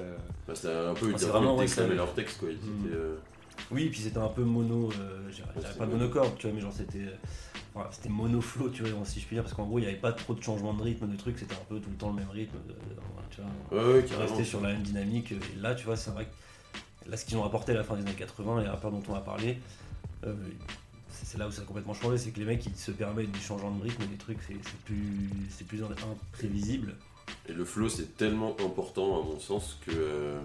Bah, 0.48 0.54
c'était 0.56 0.72
un 0.74 0.94
peu 0.94 1.12
Ah, 1.14 1.26
vraiment, 1.26 1.56
ouais, 1.56 1.68
ça- 1.68 1.86
leur 1.86 2.12
texte, 2.14 2.38
quoi. 2.40 2.48
Ils 2.50 2.56
Mm. 2.56 2.86
étaient, 2.86 2.96
euh, 2.96 3.14
Oui, 3.70 3.88
puis 3.88 4.00
c'était 4.00 4.18
un 4.18 4.26
peu 4.28 4.42
mono, 4.42 4.90
euh, 4.98 5.30
c'est 5.30 5.78
pas 5.78 5.86
mono. 5.86 5.98
monocorde, 5.98 6.36
tu 6.36 6.46
vois, 6.48 6.56
mais 6.56 6.60
genre 6.60 6.72
c'était 6.72 6.98
euh, 6.98 7.14
voilà, 7.72 7.90
c'était 7.92 8.08
monoflow, 8.08 8.68
tu 8.70 8.82
vois, 8.82 9.04
si 9.04 9.20
je 9.20 9.26
puis 9.26 9.36
dire, 9.36 9.44
parce 9.44 9.54
qu'en 9.54 9.64
gros 9.66 9.78
il 9.78 9.82
n'y 9.82 9.86
avait 9.88 9.96
pas 9.96 10.12
trop 10.12 10.34
de 10.34 10.42
changement 10.42 10.74
de 10.74 10.82
rythme, 10.82 11.06
de 11.08 11.16
trucs, 11.16 11.38
c'était 11.38 11.54
un 11.54 11.64
peu 11.68 11.78
tout 11.78 11.88
le 11.90 11.96
temps 11.96 12.08
le 12.08 12.16
même 12.16 12.30
rythme, 12.30 12.56
euh, 12.68 12.72
tu 13.30 13.40
vois, 13.40 13.80
Ouais, 13.84 13.94
ouais, 13.94 14.04
qui 14.04 14.14
restait 14.14 14.42
sur 14.44 14.60
la 14.60 14.72
même 14.72 14.82
dynamique. 14.82 15.30
Et 15.32 15.60
là, 15.60 15.74
tu 15.76 15.84
vois, 15.86 15.96
c'est 15.96 16.10
vrai 16.10 16.24
que 16.24 16.30
là, 17.06 17.16
ce 17.16 17.24
qu'ils 17.24 17.36
ont 17.36 17.44
apporté 17.44 17.72
à 17.72 17.76
la 17.76 17.84
fin 17.84 17.96
des 17.96 18.02
années 18.02 18.14
80, 18.14 18.62
les 18.62 18.68
rappeurs 18.68 18.90
dont 18.90 19.02
on 19.08 19.14
a 19.14 19.20
parlé, 19.20 19.58
euh, 20.26 20.34
c'est 21.10 21.38
là 21.38 21.46
où 21.48 21.50
ça 21.50 21.62
a 21.62 21.64
complètement 21.64 21.94
changé, 21.94 22.18
c'est 22.18 22.30
que 22.30 22.38
les 22.38 22.46
mecs 22.46 22.64
ils 22.66 22.76
se 22.76 22.90
permettent 22.90 23.32
du 23.32 23.40
changement 23.40 23.70
de 23.70 23.82
rythme, 23.82 24.06
des 24.06 24.16
trucs, 24.16 24.38
c'est 24.46 24.54
plus, 24.84 25.30
c'est 25.50 25.66
plus 25.66 25.82
imprévisible. 25.82 26.96
Et 27.48 27.52
le 27.52 27.64
flow, 27.64 27.88
c'est 27.88 28.16
tellement 28.16 28.56
important, 28.60 29.20
à 29.20 29.24
mon 29.24 29.38
sens, 29.38 29.78
que. 29.86 30.36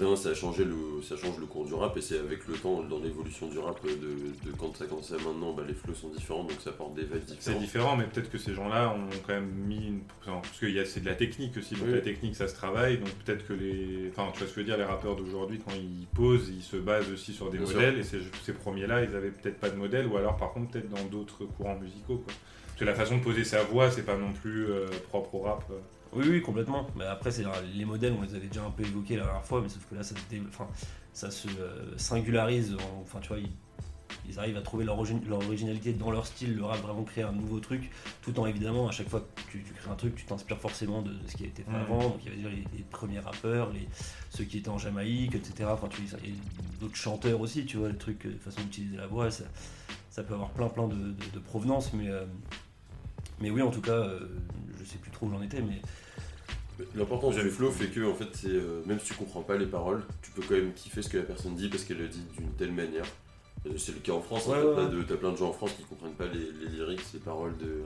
Non, 0.00 0.16
ça 0.16 0.30
a 0.30 0.34
changé 0.34 0.64
le, 0.64 0.74
ça 1.02 1.16
change 1.16 1.38
le 1.38 1.46
cours 1.46 1.64
du 1.66 1.74
rap 1.74 1.96
et 1.96 2.00
c'est 2.00 2.18
avec 2.18 2.48
le 2.48 2.54
temps, 2.54 2.82
dans 2.82 2.98
l'évolution 2.98 3.46
du 3.46 3.58
rap, 3.58 3.80
de, 3.84 3.90
de 3.90 4.56
quand 4.58 4.74
ça 4.76 4.86
commence 4.86 5.12
à 5.12 5.16
maintenant, 5.16 5.52
bah, 5.52 5.62
les 5.66 5.74
flows 5.74 5.94
sont 5.94 6.08
différents 6.08 6.42
donc 6.42 6.60
ça 6.60 6.70
apporte 6.70 6.94
des 6.94 7.02
vibes 7.02 7.20
C'est 7.28 7.34
différentes. 7.36 7.60
différent, 7.60 7.96
mais 7.96 8.04
peut-être 8.04 8.28
que 8.30 8.38
ces 8.38 8.54
gens-là 8.54 8.90
ont 8.90 9.08
quand 9.24 9.34
même 9.34 9.50
mis 9.50 9.86
une. 9.86 10.00
Parce 10.24 10.58
que 10.58 10.66
y 10.66 10.80
a- 10.80 10.84
c'est 10.84 10.98
de 11.00 11.06
la 11.06 11.14
technique 11.14 11.56
aussi, 11.56 11.74
donc 11.74 11.84
Oui. 11.86 11.92
la 11.94 12.00
technique 12.00 12.34
ça 12.34 12.48
se 12.48 12.54
travaille, 12.54 12.98
donc 12.98 13.08
peut-être 13.24 13.46
que 13.46 13.52
les. 13.52 14.10
Enfin, 14.10 14.30
tu 14.32 14.38
vois 14.40 14.48
ce 14.48 14.52
que 14.52 14.60
je 14.60 14.60
veux 14.60 14.64
dire, 14.64 14.76
les 14.76 14.84
rappeurs 14.84 15.14
d'aujourd'hui, 15.14 15.60
quand 15.64 15.74
ils 15.76 16.06
posent, 16.14 16.48
ils 16.48 16.62
se 16.62 16.76
basent 16.76 17.10
aussi 17.12 17.32
sur 17.32 17.50
des 17.50 17.58
Bien 17.58 17.66
sûr. 17.66 17.76
modèles, 17.76 17.98
et 17.98 18.02
ces, 18.02 18.18
ces 18.42 18.52
premiers-là, 18.52 19.04
ils 19.04 19.14
avaient 19.14 19.30
peut-être 19.30 19.58
pas 19.60 19.70
de 19.70 19.76
modèle, 19.76 20.08
ou 20.08 20.16
alors 20.16 20.36
par 20.36 20.52
contre, 20.52 20.72
peut-être 20.72 20.88
dans 20.88 21.04
d'autres 21.04 21.44
courants 21.44 21.78
musicaux, 21.78 22.16
quoi. 22.16 22.34
Parce 22.66 22.80
que 22.80 22.84
la 22.84 22.94
façon 22.94 23.18
de 23.18 23.22
poser 23.22 23.44
sa 23.44 23.62
voix, 23.62 23.92
c'est 23.92 24.02
pas 24.04 24.16
non 24.16 24.32
plus 24.32 24.66
euh, 24.66 24.86
propre 25.08 25.36
au 25.36 25.40
rap. 25.42 25.64
euh. 25.70 25.74
Oui, 26.14 26.24
oui, 26.28 26.42
complètement. 26.42 26.86
Mais 26.96 27.04
après, 27.04 27.30
c'est 27.30 27.44
les 27.74 27.84
modèles, 27.84 28.14
on 28.18 28.22
les 28.22 28.34
avait 28.34 28.46
déjà 28.46 28.64
un 28.64 28.70
peu 28.70 28.84
évoqués 28.84 29.16
la 29.16 29.24
dernière 29.24 29.44
fois, 29.44 29.60
mais 29.60 29.68
sauf 29.68 29.84
que 29.90 29.94
là, 29.96 30.02
ça 30.02 30.14
se, 30.14 30.20
dé- 30.30 30.42
enfin, 30.48 30.68
ça 31.12 31.30
se 31.30 31.48
euh, 31.48 31.96
singularise. 31.98 32.74
en- 32.74 33.00
Enfin, 33.02 33.18
tu 33.20 33.28
vois, 33.28 33.38
ils, 33.38 33.50
ils 34.28 34.38
arrivent 34.38 34.56
à 34.56 34.62
trouver 34.62 34.84
leur, 34.84 34.98
originalité 34.98 35.92
dans 35.92 36.10
leur 36.12 36.26
style, 36.26 36.54
le 36.54 36.64
rap, 36.64 36.80
vraiment 36.80 37.02
créer 37.02 37.24
un 37.24 37.32
nouveau 37.32 37.58
truc, 37.58 37.90
tout 38.22 38.38
en 38.38 38.46
évidemment, 38.46 38.86
à 38.88 38.92
chaque 38.92 39.08
fois 39.08 39.20
que 39.20 39.50
tu, 39.50 39.62
tu 39.64 39.72
crées 39.72 39.90
un 39.90 39.96
truc, 39.96 40.14
tu 40.14 40.24
t'inspires 40.24 40.60
forcément 40.60 41.02
de, 41.02 41.10
de 41.10 41.26
ce 41.28 41.36
qui 41.36 41.44
a 41.44 41.46
été 41.46 41.62
fait 41.64 41.76
avant. 41.76 41.98
Donc, 42.10 42.20
il 42.24 42.40
y 42.42 42.46
avait 42.46 42.54
les, 42.56 42.64
les 42.78 42.84
premiers 42.84 43.18
rappeurs, 43.18 43.72
les, 43.72 43.88
ceux 44.30 44.44
qui 44.44 44.58
étaient 44.58 44.68
en 44.68 44.78
Jamaïque, 44.78 45.34
etc. 45.34 45.70
Enfin, 45.72 45.88
tu 45.88 46.00
vois, 46.02 46.18
d'autres 46.80 46.96
chanteurs 46.96 47.40
aussi, 47.40 47.66
tu 47.66 47.76
vois, 47.76 47.88
le 47.88 47.98
truc, 47.98 48.24
euh, 48.26 48.36
façon 48.40 48.60
d'utiliser 48.62 48.96
la 48.96 49.08
voix, 49.08 49.30
ça, 49.32 49.44
ça 50.10 50.22
peut 50.22 50.34
avoir 50.34 50.50
plein, 50.50 50.68
plein 50.68 50.86
de, 50.86 50.94
de, 50.94 51.14
de 51.32 51.38
provenances, 51.40 51.92
mais. 51.92 52.08
euh, 52.08 52.24
mais 53.40 53.50
oui, 53.50 53.62
en 53.62 53.70
tout 53.70 53.80
cas, 53.80 53.90
euh, 53.92 54.20
je 54.78 54.84
sais 54.84 54.98
plus 54.98 55.10
trop 55.10 55.26
où 55.26 55.30
j'en 55.30 55.42
étais, 55.42 55.60
Mais 55.60 55.80
L'importance 56.94 57.36
du 57.36 57.50
flow 57.50 57.70
fait 57.70 57.86
que 57.88 58.00
en 58.10 58.14
fait 58.14 58.28
c'est 58.32 58.48
euh, 58.48 58.82
même 58.86 58.98
si 59.00 59.06
tu 59.06 59.14
comprends 59.14 59.42
pas 59.42 59.56
les 59.56 59.66
paroles, 59.66 60.02
tu 60.22 60.30
peux 60.30 60.42
quand 60.42 60.54
même 60.54 60.72
kiffer 60.74 61.02
ce 61.02 61.08
que 61.08 61.18
la 61.18 61.24
personne 61.24 61.54
dit 61.54 61.68
parce 61.68 61.84
qu'elle 61.84 61.98
le 61.98 62.08
dit 62.08 62.22
d'une 62.38 62.50
telle 62.52 62.72
manière. 62.72 63.04
Euh, 63.66 63.70
C'est 63.78 63.92
le 63.92 63.98
cas 64.00 64.12
en 64.12 64.20
France, 64.20 64.48
hein, 64.48 64.62
Ouais, 64.62 64.74
t'as 64.76 64.86
de- 64.86 65.02
t'as 65.02 65.16
plein 65.16 65.32
de 65.32 65.36
gens 65.36 65.48
en 65.48 65.52
France 65.52 65.72
qui 65.76 65.84
comprennent 65.84 66.12
pas 66.14 66.26
les, 66.26 66.50
les 66.60 66.68
lyrics, 66.76 67.00
les 67.14 67.20
paroles 67.20 67.56
de, 67.58 67.82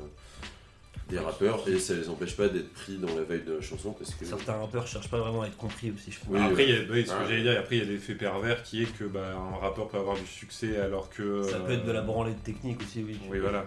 des 1.09 1.19
rappeurs 1.19 1.67
et 1.69 1.79
ça 1.79 1.95
les 1.95 2.09
empêche 2.09 2.37
pas 2.37 2.49
d'être 2.49 2.73
pris 2.73 2.97
dans 2.97 3.09
la 3.09 3.23
vibe 3.23 3.47
de 3.47 3.55
la 3.55 3.61
chanson 3.61 3.93
parce 3.93 4.15
que 4.15 4.25
certains 4.25 4.55
rappeurs 4.55 4.87
cherchent 4.87 5.09
pas 5.09 5.19
vraiment 5.19 5.43
à 5.43 5.47
être 5.47 5.57
compris 5.57 5.91
aussi, 5.91 6.13
je 6.13 6.21
trouve. 6.21 6.37
Oui, 6.37 6.43
après, 6.43 6.65
euh, 6.65 6.67
il 6.67 6.75
y 6.75 6.77
a, 6.77 6.93
oui, 6.93 7.07
ce 7.07 7.13
que 7.13 7.29
j'allais 7.29 7.43
dire, 7.43 7.53
et 7.53 7.57
après, 7.57 7.77
il 7.77 7.85
y 7.85 7.89
a 7.89 7.91
l'effet 7.91 8.15
pervers 8.15 8.63
qui 8.63 8.83
est 8.83 8.99
que 8.99 9.05
bah, 9.05 9.35
un 9.35 9.57
rappeur 9.57 9.89
peut 9.89 9.97
avoir 9.97 10.17
du 10.17 10.27
succès 10.27 10.79
alors 10.79 11.09
que. 11.09 11.43
Ça 11.43 11.61
peut 11.61 11.73
être 11.73 11.87
de 11.87 11.93
la 11.93 12.01
euh, 12.01 12.03
branlée 12.03 12.33
de 12.33 12.39
technique 12.39 12.81
aussi, 12.83 13.03
oui. 13.07 13.19
Oui, 13.31 13.39
voilà. 13.39 13.67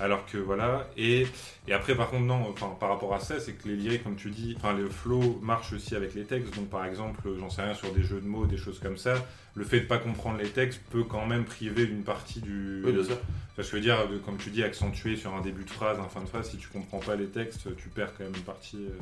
Alors 0.00 0.24
que 0.26 0.38
voilà. 0.38 0.88
Et, 0.96 1.26
et 1.68 1.72
après, 1.72 1.94
par 1.94 2.10
contre, 2.10 2.24
non, 2.24 2.48
enfin, 2.48 2.74
par 2.78 2.88
rapport 2.88 3.14
à 3.14 3.20
ça, 3.20 3.38
c'est 3.38 3.52
que 3.52 3.68
les 3.68 3.76
lyriques, 3.76 4.04
comme 4.04 4.16
tu 4.16 4.30
dis, 4.30 4.54
enfin, 4.56 4.72
le 4.72 4.88
flow 4.88 5.38
marche 5.42 5.72
aussi 5.72 5.94
avec 5.94 6.14
les 6.14 6.24
textes. 6.24 6.54
Donc, 6.56 6.68
par 6.70 6.84
exemple, 6.84 7.22
j'en 7.38 7.50
sais 7.50 7.62
rien 7.62 7.74
sur 7.74 7.92
des 7.92 8.02
jeux 8.02 8.20
de 8.20 8.26
mots, 8.26 8.46
des 8.46 8.56
choses 8.56 8.80
comme 8.80 8.96
ça. 8.96 9.14
Le 9.54 9.64
fait 9.64 9.80
de 9.80 9.86
pas 9.86 9.98
comprendre 9.98 10.38
les 10.38 10.48
textes 10.48 10.80
peut 10.90 11.02
quand 11.02 11.26
même 11.26 11.44
priver 11.44 11.82
une 11.82 12.02
partie 12.02 12.40
du. 12.40 12.82
Oui, 12.84 12.92
bien 12.92 13.04
sûr. 13.04 13.18
Parce 13.60 13.68
que 13.72 13.76
je 13.76 13.82
veux 13.82 13.94
dire, 13.94 14.22
comme 14.24 14.38
tu 14.38 14.48
dis, 14.48 14.62
accentuer 14.62 15.16
sur 15.16 15.34
un 15.34 15.42
début 15.42 15.64
de 15.64 15.70
phrase, 15.70 15.98
un 16.00 16.08
fin 16.08 16.22
de 16.22 16.26
phrase, 16.26 16.48
si 16.50 16.56
tu 16.56 16.68
comprends 16.68 16.98
pas 16.98 17.14
les 17.14 17.26
textes, 17.26 17.68
tu 17.76 17.90
perds 17.90 18.14
quand 18.16 18.24
même 18.24 18.34
une 18.34 18.40
partie. 18.40 18.78
euh, 18.78 18.98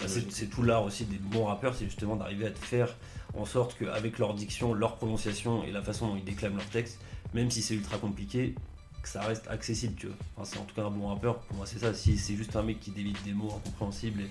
Bah, 0.00 0.06
c'est 0.08 0.46
tout 0.50 0.64
l'art 0.64 0.82
aussi 0.82 1.04
des 1.04 1.18
bons 1.18 1.44
rappeurs, 1.44 1.76
c'est 1.76 1.84
justement 1.84 2.16
d'arriver 2.16 2.46
à 2.46 2.50
te 2.50 2.58
faire 2.58 2.96
en 3.38 3.44
sorte 3.44 3.76
qu'avec 3.78 4.18
leur 4.18 4.34
diction, 4.34 4.74
leur 4.74 4.96
prononciation 4.96 5.62
et 5.62 5.70
la 5.70 5.80
façon 5.80 6.08
dont 6.08 6.16
ils 6.16 6.24
déclament 6.24 6.56
leur 6.56 6.66
texte, 6.66 6.98
même 7.34 7.52
si 7.52 7.62
c'est 7.62 7.74
ultra 7.76 7.96
compliqué, 7.98 8.56
que 9.04 9.08
ça 9.10 9.20
reste 9.22 9.46
accessible, 9.48 9.94
tu 9.96 10.06
vois. 10.08 10.16
Enfin, 10.36 10.50
c'est 10.52 10.58
en 10.58 10.64
tout 10.64 10.74
cas 10.74 10.82
un 10.82 10.90
bon 10.90 11.06
rappeur, 11.08 11.38
pour 11.40 11.56
moi 11.58 11.66
c'est 11.66 11.78
ça. 11.78 11.94
Si 11.94 12.18
c'est 12.18 12.34
juste 12.34 12.56
un 12.56 12.62
mec 12.62 12.80
qui 12.80 12.90
délite 12.90 13.22
des 13.24 13.32
mots 13.32 13.52
incompréhensibles 13.54 14.22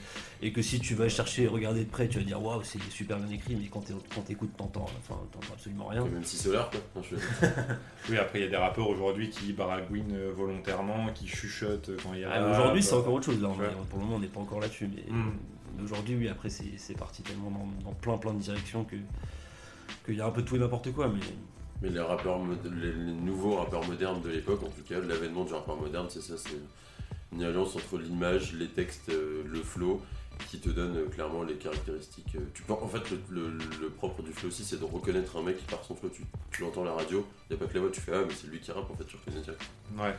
et, 0.41 0.47
et 0.47 0.51
que 0.51 0.61
si 0.61 0.79
tu 0.79 0.95
vas 0.95 1.07
chercher 1.09 1.43
et 1.43 1.47
regarder 1.47 1.85
de 1.85 1.89
près, 1.89 2.07
tu 2.09 2.17
vas 2.19 2.23
dire 2.25 2.41
waouh, 2.43 2.61
c'est 2.63 2.81
super 2.91 3.17
bien 3.17 3.29
écrit, 3.33 3.55
mais 3.55 3.67
quand 3.67 3.81
t'es- 3.81 3.93
quand 4.13 4.21
t'écoutes, 4.21 4.55
t'entends 4.57 4.85
enfin, 4.97 5.19
t'entends 5.31 5.53
absolument 5.53 5.85
rien. 5.87 6.05
Et 6.05 6.09
même 6.09 6.23
si 6.23 6.37
solaire 6.37 6.69
quoi. 6.69 6.79
Enfin, 6.95 7.07
je- 7.11 7.47
Oui, 8.11 8.17
après, 8.17 8.39
il 8.39 8.43
y 8.43 8.47
a 8.47 8.49
des 8.49 8.57
rappeurs 8.57 8.89
aujourd'hui 8.89 9.29
qui 9.29 9.53
baragouinent 9.53 10.13
euh, 10.15 10.33
volontairement, 10.35 11.07
qui 11.13 11.27
chuchotent 11.27 11.89
euh, 11.89 11.97
quand 12.03 12.13
il 12.13 12.19
y 12.19 12.23
a. 12.25 12.31
Ah, 12.33 12.51
Aujourd'hui, 12.51 12.83
c'est 12.83 12.95
encore 12.95 13.13
autre 13.13 13.25
chose. 13.25 13.41
Là, 13.41 13.49
on 13.49 13.83
pour 13.85 13.99
le 13.99 14.05
moment, 14.05 14.17
on 14.17 14.19
n'est 14.19 14.27
pas 14.27 14.41
encore 14.41 14.59
là-dessus. 14.59 14.89
Mais, 14.93 15.03
Mm. 15.09 15.31
mais 15.77 15.83
aujourd'hui, 15.83 16.15
oui, 16.15 16.27
après, 16.27 16.49
c'est 16.49 16.77
c'est 16.77 16.97
parti 16.97 17.21
tellement 17.21 17.49
dans, 17.51 17.67
dans 17.85 17.93
plein 17.93 18.17
plein 18.17 18.33
de 18.33 18.39
directions 18.39 18.83
que 18.83 18.95
qu'il 20.05 20.15
y 20.15 20.21
a 20.21 20.25
un 20.25 20.31
peu 20.31 20.41
de 20.41 20.47
tout 20.47 20.55
et 20.55 20.59
n'importe 20.59 20.91
quoi. 20.91 21.07
Mais 21.07 21.19
Mais 21.83 21.89
les 21.89 21.99
rappeurs, 21.99 22.39
les, 22.81 22.93
nouveaux 22.93 23.57
rappeurs 23.57 23.85
modernes 23.85 24.21
de 24.21 24.29
l'époque, 24.29 24.63
en 24.63 24.69
tout 24.69 24.83
cas, 24.87 25.01
l'avènement 25.01 25.43
du 25.43 25.53
rappeur 25.53 25.75
moderne, 25.75 26.07
c'est 26.09 26.21
ça, 26.21 26.35
c'est 26.37 26.55
une 27.33 27.43
alliance 27.43 27.75
entre 27.75 27.97
l'image, 27.97 28.53
les 28.53 28.69
textes, 28.69 29.09
euh, 29.09 29.43
le 29.45 29.61
flow, 29.61 30.01
qui 30.49 30.59
te 30.59 30.69
donne 30.69 30.95
euh, 30.95 31.09
clairement 31.09 31.43
les 31.43 31.55
caractéristiques. 31.55 32.35
euh, 32.35 32.45
Tu 32.53 32.63
peux, 32.63 32.71
en 32.71 32.87
fait, 32.87 33.03
le, 33.29 33.89
propre 33.89 34.23
du 34.23 34.31
flow 34.31 34.47
aussi, 34.47 34.63
c'est 34.63 34.79
de 34.79 34.85
reconnaître 34.85 35.35
un 35.35 35.43
mec 35.43 35.57
qui 35.57 35.65
part 35.65 35.83
son 35.83 35.93
flow. 35.93 36.07
Tu, 36.07 36.23
tu 36.51 36.61
l'entends 36.61 36.83
à 36.83 36.85
la 36.85 36.93
radio, 36.93 37.27
il 37.49 37.57
n'y 37.57 37.61
a 37.61 37.65
pas 37.65 37.69
que 37.69 37.75
la 37.75 37.81
voix, 37.81 37.91
tu 37.91 37.99
fais 37.99 38.13
ah 38.15 38.23
mais 38.25 38.33
c'est 38.33 38.47
lui 38.47 38.61
qui 38.61 38.71
rappe, 38.71 38.89
en 38.89 38.95
fait, 38.95 39.03
tu 39.03 39.17
reconnais 39.17 39.41
direct. 39.41 39.61
Ouais. 39.97 40.15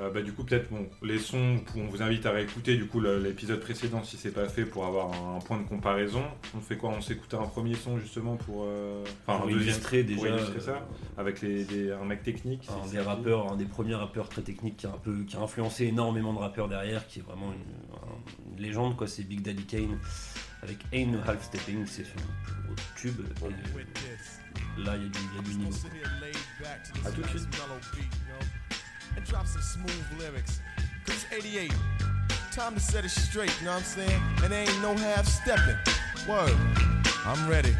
Euh, 0.00 0.10
bah, 0.10 0.22
du 0.22 0.32
coup, 0.32 0.44
peut-être, 0.44 0.70
bon, 0.70 0.86
les 1.02 1.18
sons, 1.18 1.60
on 1.76 1.86
vous 1.86 2.02
invite 2.02 2.26
à 2.26 2.30
réécouter 2.30 2.76
du 2.76 2.86
coup 2.86 3.00
l'épisode 3.00 3.60
précédent 3.60 4.02
si 4.04 4.16
c'est 4.16 4.30
pas 4.32 4.48
fait 4.48 4.64
pour 4.64 4.84
avoir 4.86 5.12
un, 5.12 5.38
point 5.40 5.58
de 5.58 5.66
comparaison. 5.66 6.22
On 6.56 6.60
fait 6.60 6.76
quoi? 6.76 6.90
On 6.90 7.00
s'écoute 7.00 7.32
un 7.34 7.46
premier 7.46 7.74
son 7.74 7.98
justement 7.98 8.36
pour. 8.36 8.64
euh, 8.66 9.04
Enfin, 9.26 9.38
pour 9.40 9.48
un 9.48 9.52
deuxième 9.52 9.74
illustrer 9.74 10.04
pour 10.04 10.24
déjà 10.24 10.36
illustrer 10.36 10.60
ça, 10.60 10.72
euh, 10.72 11.20
avec 11.20 11.40
les, 11.42 11.64
des- 11.64 11.92
un 11.92 12.04
mec 12.04 12.22
technique. 12.22 12.68
un 12.84 12.86
des 12.90 13.00
rappeurs, 13.00 13.52
un 13.52 13.56
des 13.56 13.64
premiers 13.64 13.94
rappeurs 13.94 14.28
très 14.28 14.42
techniques 14.42 14.76
qui 14.78 14.86
a 14.86 14.90
un 14.90 14.98
peu 14.98 15.24
qui 15.24 15.36
a 15.36 15.40
influencé 15.40 15.84
énormément 15.86 16.32
de 16.34 16.38
rappeurs 16.38 16.68
derrière, 16.68 17.06
qui 17.06 17.20
est 17.20 17.22
vraiment 17.22 17.52
une, 17.52 18.52
une 18.56 18.60
légende 18.62 18.96
quoi. 18.96 19.06
C'est 19.06 19.22
Big 19.24 19.42
Daddy 19.42 19.64
Kane 19.64 19.98
avec 20.62 20.78
Ain't 20.92 21.12
No 21.12 21.18
Half 21.26 21.44
Stepping, 21.44 21.86
c'est 21.86 22.04
son 22.04 22.12
plus 22.44 22.62
gros 22.62 22.74
tube. 22.96 23.20
Et, 23.20 23.44
euh, 23.44 24.84
là, 24.84 24.96
il 24.96 25.02
y 25.02 25.06
a 25.06 25.08
du, 25.08 25.18
il 25.32 25.36
y 25.36 25.38
a 25.38 25.42
du 25.42 25.54
niveau. 25.56 25.70
À 27.04 27.10
tout 27.12 27.22
de 27.22 27.26
suite. 27.28 27.48
Drop 29.46 29.62
some 29.62 29.86
smooth 29.86 30.20
lyrics. 30.20 30.60
Cause 31.04 31.24
it's 31.30 31.46
88. 31.46 31.72
Time 32.52 32.74
to 32.74 32.80
set 32.80 33.04
it 33.04 33.10
straight, 33.10 33.52
you 33.60 33.66
know 33.66 33.72
what 33.72 33.78
I'm 33.78 33.84
saying? 33.84 34.22
And 34.42 34.52
there 34.52 34.62
ain't 34.62 34.82
no 34.82 34.94
half 34.96 35.26
stepping. 35.26 35.76
Word. 36.28 36.56
I'm 37.24 37.48
ready. 37.48 37.76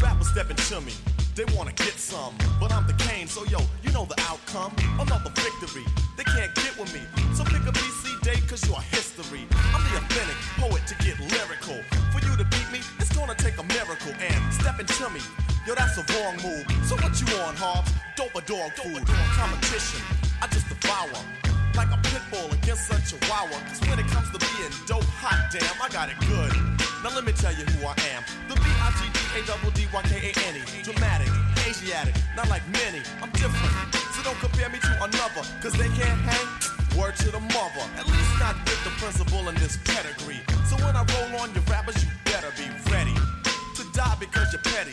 Rappers 0.00 0.28
stepping 0.28 0.56
to 0.56 0.80
me. 0.80 0.92
They 1.34 1.44
wanna 1.56 1.72
get 1.72 1.98
some, 1.98 2.34
but 2.60 2.72
I'm 2.72 2.86
the 2.86 2.94
cane, 2.94 3.26
so 3.26 3.44
yo, 3.46 3.58
you 3.82 3.90
know 3.92 4.06
the 4.06 4.18
outcome. 4.22 4.72
Another 5.00 5.30
victory. 5.34 5.84
They 6.16 6.24
can't 6.24 6.54
get 6.54 6.78
with 6.78 6.94
me. 6.94 7.00
So 7.34 7.44
pick 7.44 7.66
a 7.66 7.72
BC 7.72 8.22
day, 8.22 8.40
cause 8.48 8.64
you're 8.66 8.80
history. 8.80 9.46
I'm 9.74 9.82
the 9.90 9.98
authentic 9.98 10.36
poet 10.56 10.86
to 10.86 10.94
get 11.04 11.18
lyrical. 11.18 11.76
For 12.12 12.24
you 12.24 12.36
to 12.36 12.44
beat 12.44 12.70
me, 12.72 12.80
it's 13.00 13.14
gonna 13.14 13.34
take 13.34 13.58
a 13.58 13.64
miracle. 13.64 14.14
And 14.16 14.54
stepping 14.54 14.86
to 14.86 15.10
me, 15.10 15.20
yo, 15.66 15.74
that's 15.74 15.98
a 15.98 16.04
wrong 16.14 16.36
move. 16.40 16.64
So 16.86 16.96
what 16.96 17.20
you 17.20 17.26
on, 17.44 17.56
Hobbs? 17.56 17.92
Dope 18.16 18.34
a 18.36 18.40
dog 18.42 18.72
food. 18.74 19.04
Competition, 19.34 20.00
I 20.44 20.46
just 20.48 20.68
devour. 20.68 21.08
Like 21.72 21.88
a 21.88 21.96
pit 22.04 22.20
bull 22.28 22.52
against 22.52 22.92
a 22.92 23.00
chihuahua. 23.00 23.56
Cause 23.64 23.80
when 23.88 23.96
it 23.98 24.04
comes 24.12 24.28
to 24.28 24.36
being 24.36 24.68
dope, 24.84 25.08
hot 25.16 25.48
damn, 25.48 25.80
I 25.80 25.88
got 25.88 26.12
it 26.12 26.20
good. 26.28 26.52
Now 27.00 27.16
let 27.16 27.24
me 27.24 27.32
tell 27.32 27.56
you 27.56 27.64
who 27.64 27.88
I 27.88 27.96
am. 28.12 28.20
The 28.52 28.60
B-I-G-D-A-D-D-Y-K-A-N-E. 28.60 29.40
Dramatic, 30.84 31.32
Asiatic, 31.64 32.12
not 32.36 32.52
like 32.52 32.60
many. 32.76 33.00
I'm 33.24 33.32
different. 33.32 33.72
So 34.12 34.20
don't 34.20 34.36
compare 34.36 34.68
me 34.68 34.84
to 34.84 34.92
another. 35.00 35.48
Cause 35.64 35.72
they 35.80 35.88
can't 35.96 36.20
hang. 36.28 36.44
Word 36.92 37.16
to 37.24 37.32
the 37.32 37.40
mother. 37.40 37.88
At 37.96 38.04
least 38.04 38.36
not 38.36 38.52
with 38.68 38.84
the 38.84 38.92
principal 39.00 39.48
in 39.48 39.56
this 39.56 39.80
pedigree. 39.80 40.44
So 40.68 40.76
when 40.84 40.92
I 40.92 41.08
roll 41.08 41.40
on 41.40 41.56
your 41.56 41.64
rappers, 41.72 41.96
you 42.04 42.12
better 42.28 42.52
be 42.60 42.68
ready 42.92 43.16
to 43.80 43.82
die 43.96 44.20
because 44.20 44.52
you're 44.52 44.60
petty. 44.60 44.92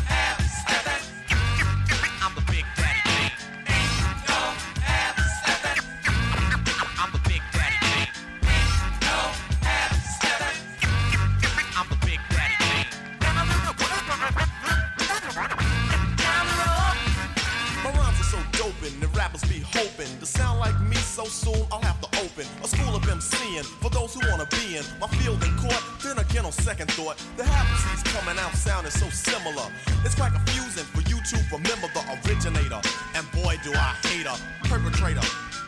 So 21.25 21.51
soon. 21.53 21.65
I'll 21.71 21.81
have 21.81 21.99
to 22.01 22.09
open 22.19 22.45
a 22.63 22.67
school 22.67 22.95
of 22.95 23.03
MCing 23.03 23.65
for 23.81 23.89
those 23.89 24.13
who 24.13 24.21
wanna 24.29 24.47
be 24.47 24.77
in 24.77 24.83
my 24.99 25.07
field 25.19 25.43
in 25.43 25.55
court. 25.57 25.81
Then 26.03 26.17
again, 26.17 26.45
on 26.45 26.51
second 26.51 26.91
thought, 26.91 27.17
the 27.37 27.43
habits 27.43 28.03
coming 28.13 28.37
out 28.39 28.53
sounding 28.55 28.91
so 28.91 29.09
similar. 29.09 29.67
It's 30.05 30.15
quite 30.15 30.33
confusing 30.33 30.85
for 30.85 31.01
you 31.09 31.17
to 31.21 31.37
remember 31.51 31.87
the 31.93 32.01
originator. 32.25 32.81
And 33.15 33.29
boy, 33.31 33.57
do 33.63 33.71
I 33.73 33.95
hate 34.07 34.25
a 34.25 34.35
perpetrator. 34.67 35.21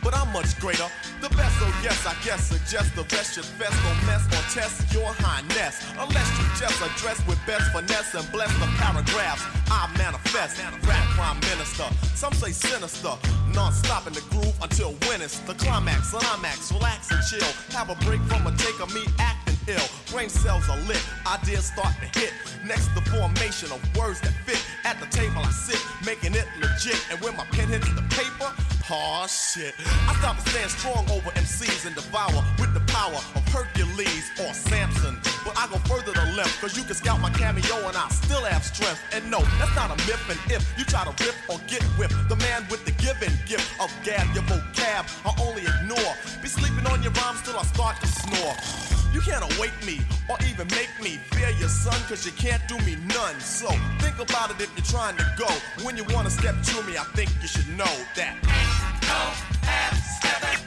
but 0.04 0.14
I'm 0.14 0.30
much 0.34 0.52
greater. 0.60 0.84
The 1.22 1.30
best, 1.30 1.56
oh 1.64 1.80
yes, 1.82 2.04
I 2.06 2.14
guess, 2.22 2.52
suggest 2.52 2.94
the 2.94 3.04
best 3.04 3.34
should 3.34 3.48
fest, 3.56 3.72
don't 3.82 4.06
mess 4.06 4.22
or 4.28 4.44
test 4.52 4.92
your 4.92 5.08
highness. 5.24 5.80
Unless 5.96 6.28
you 6.36 6.44
just 6.60 6.76
address 6.84 7.18
with 7.26 7.40
best 7.46 7.72
finesse 7.72 8.12
and 8.14 8.30
bless 8.30 8.52
the 8.60 8.68
paragraphs 8.76 9.42
I 9.70 9.88
manifest. 9.96 10.60
Rap 10.86 11.06
prime 11.16 11.40
minister, 11.40 11.88
some 12.14 12.34
say 12.34 12.52
sinister. 12.52 13.16
Non-stop 13.54 14.06
in 14.06 14.12
the 14.12 14.20
groove 14.30 14.54
until 14.62 14.92
when 15.06 15.22
it's 15.22 15.38
the 15.40 15.54
climax. 15.54 16.10
Climax, 16.10 16.72
relax 16.72 17.10
and 17.10 17.22
chill. 17.22 17.52
Have 17.70 17.88
a 17.88 17.94
break 18.04 18.20
from 18.22 18.46
a 18.46 18.52
take 18.56 18.80
of 18.80 18.92
me 18.94 19.02
acting 19.18 19.56
ill. 19.68 19.86
Brain 20.10 20.28
cells 20.28 20.68
are 20.68 20.78
lit, 20.88 21.02
ideas 21.26 21.66
start 21.66 21.94
to 22.00 22.18
hit. 22.18 22.32
Next, 22.66 22.88
the 22.94 23.00
formation 23.02 23.70
of 23.72 23.80
words 23.96 24.20
that 24.22 24.34
fit. 24.44 24.60
At 24.84 24.98
the 25.00 25.06
table 25.06 25.38
I 25.38 25.50
sit, 25.50 25.80
making 26.04 26.34
it 26.34 26.46
legit. 26.60 26.98
And 27.10 27.20
when 27.20 27.36
my 27.36 27.44
pen 27.52 27.68
hits 27.68 27.88
the 27.94 28.02
paper, 28.10 28.50
oh 28.90 29.26
shit. 29.28 29.74
I 30.08 30.14
stop 30.18 30.36
and 30.36 30.48
stand 30.48 30.70
strong 30.70 31.04
over 31.10 31.30
MCs 31.30 31.86
and 31.86 31.94
devour 31.94 32.42
with 32.58 32.74
the 32.74 32.82
power 32.92 33.20
of 33.34 33.42
Hercules 33.48 34.30
or 34.40 34.52
Samson. 34.52 35.16
But 35.44 35.58
I 35.58 35.66
go 35.68 35.76
further 35.84 36.12
to 36.12 36.24
left, 36.32 36.60
cause 36.60 36.76
you 36.76 36.84
can 36.84 36.94
scout 36.94 37.20
my 37.20 37.30
cameo 37.30 37.76
and 37.88 37.96
I 37.96 38.08
still 38.08 38.42
have 38.44 38.64
strength. 38.64 39.02
And 39.12 39.30
no, 39.30 39.40
that's 39.60 39.74
not 39.76 39.90
a 39.90 39.96
myth. 40.08 40.24
And 40.30 40.40
if 40.50 40.64
you 40.78 40.84
try 40.84 41.04
to 41.04 41.12
rip 41.22 41.36
or 41.48 41.58
get 41.66 41.82
whipped, 41.98 42.16
the 42.28 42.36
man 42.36 42.66
with 42.70 42.84
the 42.84 42.92
given 42.92 43.32
gift 43.46 43.68
of 43.80 43.92
gab, 44.04 44.26
your 44.34 44.44
vocab, 44.44 45.04
I 45.24 45.30
only 45.44 45.62
ignore. 45.62 46.14
Be 46.40 46.48
sleeping 46.48 46.86
on 46.86 47.02
your 47.02 47.12
rhymes 47.12 47.42
till 47.42 47.58
I 47.58 47.62
start 47.64 48.00
to 48.00 48.06
snore. 48.06 48.56
You 49.12 49.20
can't 49.20 49.44
awake 49.54 49.78
me 49.86 50.00
or 50.28 50.36
even 50.48 50.66
make 50.68 50.90
me 51.00 51.20
fear 51.30 51.50
your 51.60 51.68
son, 51.68 51.94
cause 52.08 52.26
you 52.26 52.32
can't 52.32 52.66
do 52.66 52.78
me 52.78 52.96
none. 53.06 53.38
So 53.38 53.68
think 54.00 54.18
about 54.18 54.50
it 54.50 54.60
if 54.60 54.72
you're 54.76 54.86
trying 54.86 55.16
to 55.18 55.26
go. 55.38 55.46
When 55.84 55.96
you 55.96 56.04
wanna 56.10 56.30
step 56.30 56.56
to 56.62 56.82
me, 56.82 56.96
I 56.96 57.04
think 57.14 57.30
you 57.42 57.48
should 57.48 57.68
know 57.76 57.94
that. 58.16 58.34
I'm 59.06 60.63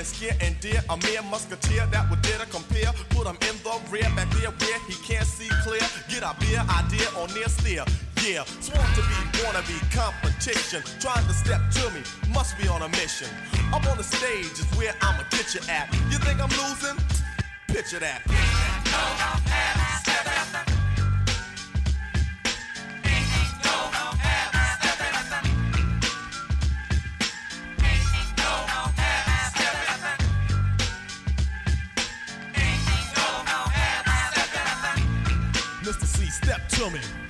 and 0.00 0.06
scare 0.06 0.36
and 0.40 0.58
dear 0.60 0.80
a 0.88 0.96
mere 1.04 1.20
musketeer 1.22 1.84
that 1.92 2.08
would 2.08 2.22
dare 2.22 2.38
to 2.38 2.46
compare. 2.46 2.90
Put 3.10 3.26
him 3.26 3.36
in 3.48 3.56
the 3.62 3.76
rear, 3.92 4.08
back 4.16 4.30
there 4.32 4.50
where 4.50 4.80
he 4.88 4.94
can't 5.04 5.26
see 5.26 5.48
clear. 5.62 5.84
Get 6.08 6.22
a 6.24 6.34
beer 6.40 6.64
idea 6.72 7.06
on 7.20 7.28
near 7.34 7.48
steer. 7.48 7.84
Yeah, 8.24 8.44
sworn 8.64 8.88
to 8.96 9.02
be, 9.04 9.44
wanna 9.44 9.62
be 9.68 9.76
competition. 9.92 10.82
Trying 11.00 11.26
to 11.26 11.34
step 11.34 11.60
to 11.76 11.90
me, 11.92 12.00
must 12.32 12.56
be 12.56 12.66
on 12.66 12.80
a 12.80 12.88
mission. 12.88 13.28
Up 13.74 13.86
on 13.86 13.98
the 13.98 14.04
stage 14.04 14.56
is 14.58 14.64
where 14.76 14.94
I'ma 15.02 15.24
get 15.30 15.54
you 15.54 15.60
at. 15.68 15.92
You 16.10 16.18
think 16.18 16.40
I'm 16.40 16.48
losing? 16.56 16.96
Picture 17.68 18.00
that. 18.00 18.24
Mr. 20.00 20.69
step 36.80 37.29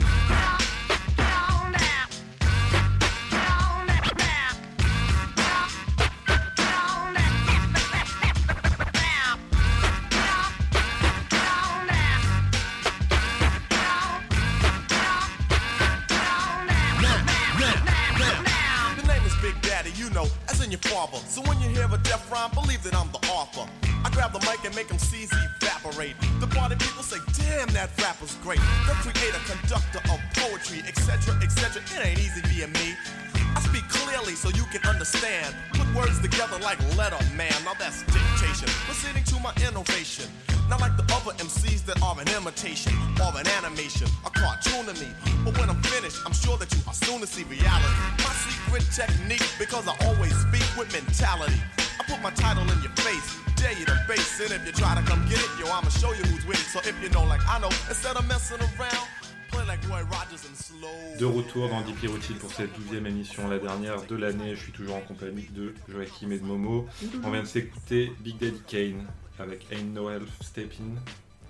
dernière 63.70 64.04
de 64.06 64.16
l'année. 64.16 64.54
Je 64.56 64.60
suis 64.62 64.72
toujours 64.72 64.96
en 64.96 65.00
compagnie 65.00 65.46
de 65.54 65.74
Joachim 65.88 66.30
et 66.30 66.38
de 66.38 66.44
Momo. 66.44 66.86
On 67.22 67.30
vient 67.30 67.42
de 67.42 67.46
s'écouter 67.46 68.12
Big 68.20 68.36
Daddy 68.38 68.60
Kane 68.66 69.06
avec 69.38 69.66
Ain't 69.72 69.92
No 69.94 70.10
Elf 70.10 70.28
Steppin. 70.40 70.84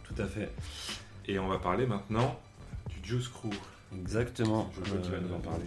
Tout 0.04 0.20
à 0.22 0.26
fait. 0.26 0.50
Et 1.26 1.38
on 1.38 1.48
va 1.48 1.58
parler 1.58 1.86
maintenant 1.86 2.38
du 2.88 3.08
Juice 3.08 3.28
Crew. 3.28 3.50
Exactement. 3.98 4.70
Je 4.84 4.90
vois 4.90 5.00
qui 5.00 5.10
va 5.10 5.18
nous 5.20 5.34
en 5.34 5.38
parler. 5.40 5.64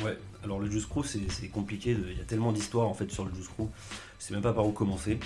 Euh, 0.00 0.04
ouais, 0.04 0.18
alors 0.44 0.58
le 0.58 0.68
Juice 0.70 0.86
Crew, 0.86 1.04
c'est 1.04 1.30
c'est 1.30 1.48
compliqué. 1.48 1.94
de- 1.94 2.08
Il 2.10 2.18
y 2.18 2.20
a 2.20 2.24
tellement 2.24 2.52
d'histoires 2.52 2.88
en 2.88 2.94
fait 2.94 3.10
sur 3.10 3.24
le 3.24 3.32
Juice 3.34 3.48
Crew. 3.48 3.68
Je 4.18 4.24
sais 4.24 4.34
même 4.34 4.42
pas 4.42 4.52
par 4.52 4.66
où 4.66 4.72
commencer. 4.72 5.18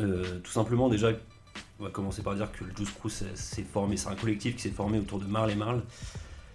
Euh, 0.00 0.38
tout 0.40 0.52
simplement, 0.52 0.88
déjà, 0.88 1.12
on 1.80 1.84
va 1.84 1.90
commencer 1.90 2.22
par 2.22 2.34
dire 2.34 2.50
que 2.52 2.64
le 2.64 2.72
Juice 2.76 2.90
Crew 2.90 3.08
c'est- 3.08 3.36
s'est 3.36 3.64
formé. 3.64 3.96
C'est 3.96 4.08
un 4.08 4.14
collectif 4.16 4.56
qui 4.56 4.62
s'est 4.62 4.70
formé 4.70 4.98
autour 4.98 5.18
de 5.18 5.26
Marley 5.26 5.54
Marl, 5.56 5.82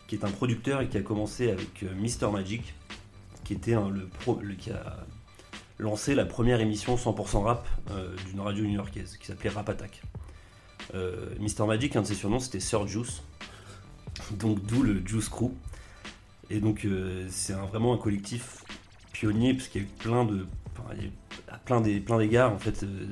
qui 0.08 0.16
est 0.16 0.24
un 0.24 0.32
producteur 0.32 0.82
et 0.82 0.88
qui 0.88 0.98
a 0.98 1.02
commencé 1.02 1.50
avec 1.52 1.84
euh, 1.84 1.90
Mr 1.96 2.32
Magic, 2.32 2.74
le- 3.56 4.56
qui 4.56 4.72
a 4.72 4.98
lancé 5.80 6.16
la 6.16 6.26
première 6.26 6.60
émission 6.60 6.96
100% 6.96 7.44
rap 7.44 7.68
euh, 7.92 8.16
d'une 8.30 8.40
radio 8.40 8.64
new-yorkaise 8.66 9.18
qui 9.18 9.28
s'appelait 9.28 9.50
Rap 9.50 9.70
Attack. 9.70 10.02
Euh, 10.96 11.30
Mr 11.40 11.66
Magic, 11.68 11.96
un 11.96 12.02
de 12.02 12.08
ses 12.08 12.16
surnoms, 12.16 12.40
c'était 12.40 12.60
Sir 12.60 12.88
Juice. 12.88 13.22
Donc 14.32 14.64
d'où 14.66 14.82
le 14.84 15.06
Juice 15.06 15.30
Crew. 15.30 15.52
Et 16.50 16.60
donc 16.60 16.86
euh, 16.86 17.28
c'est 17.30 17.54
vraiment 17.54 17.94
un 17.94 17.98
collectif 17.98 18.64
pionnier 19.12 19.54
parce 19.54 19.68
qu'il 19.68 19.82
y 19.82 19.84
a 19.84 19.88
eu 19.88 19.92
plein 20.00 20.24
de, 20.26 20.48
enfin, 20.72 20.94
il 20.98 21.06
y 21.06 21.12
a 21.50 21.58
plein 21.58 21.82
des 21.82 22.00
plein 22.00 22.18
d'égards 22.18 22.52
en 22.54 22.58
fait. 22.58 22.84
euh, 22.84 23.06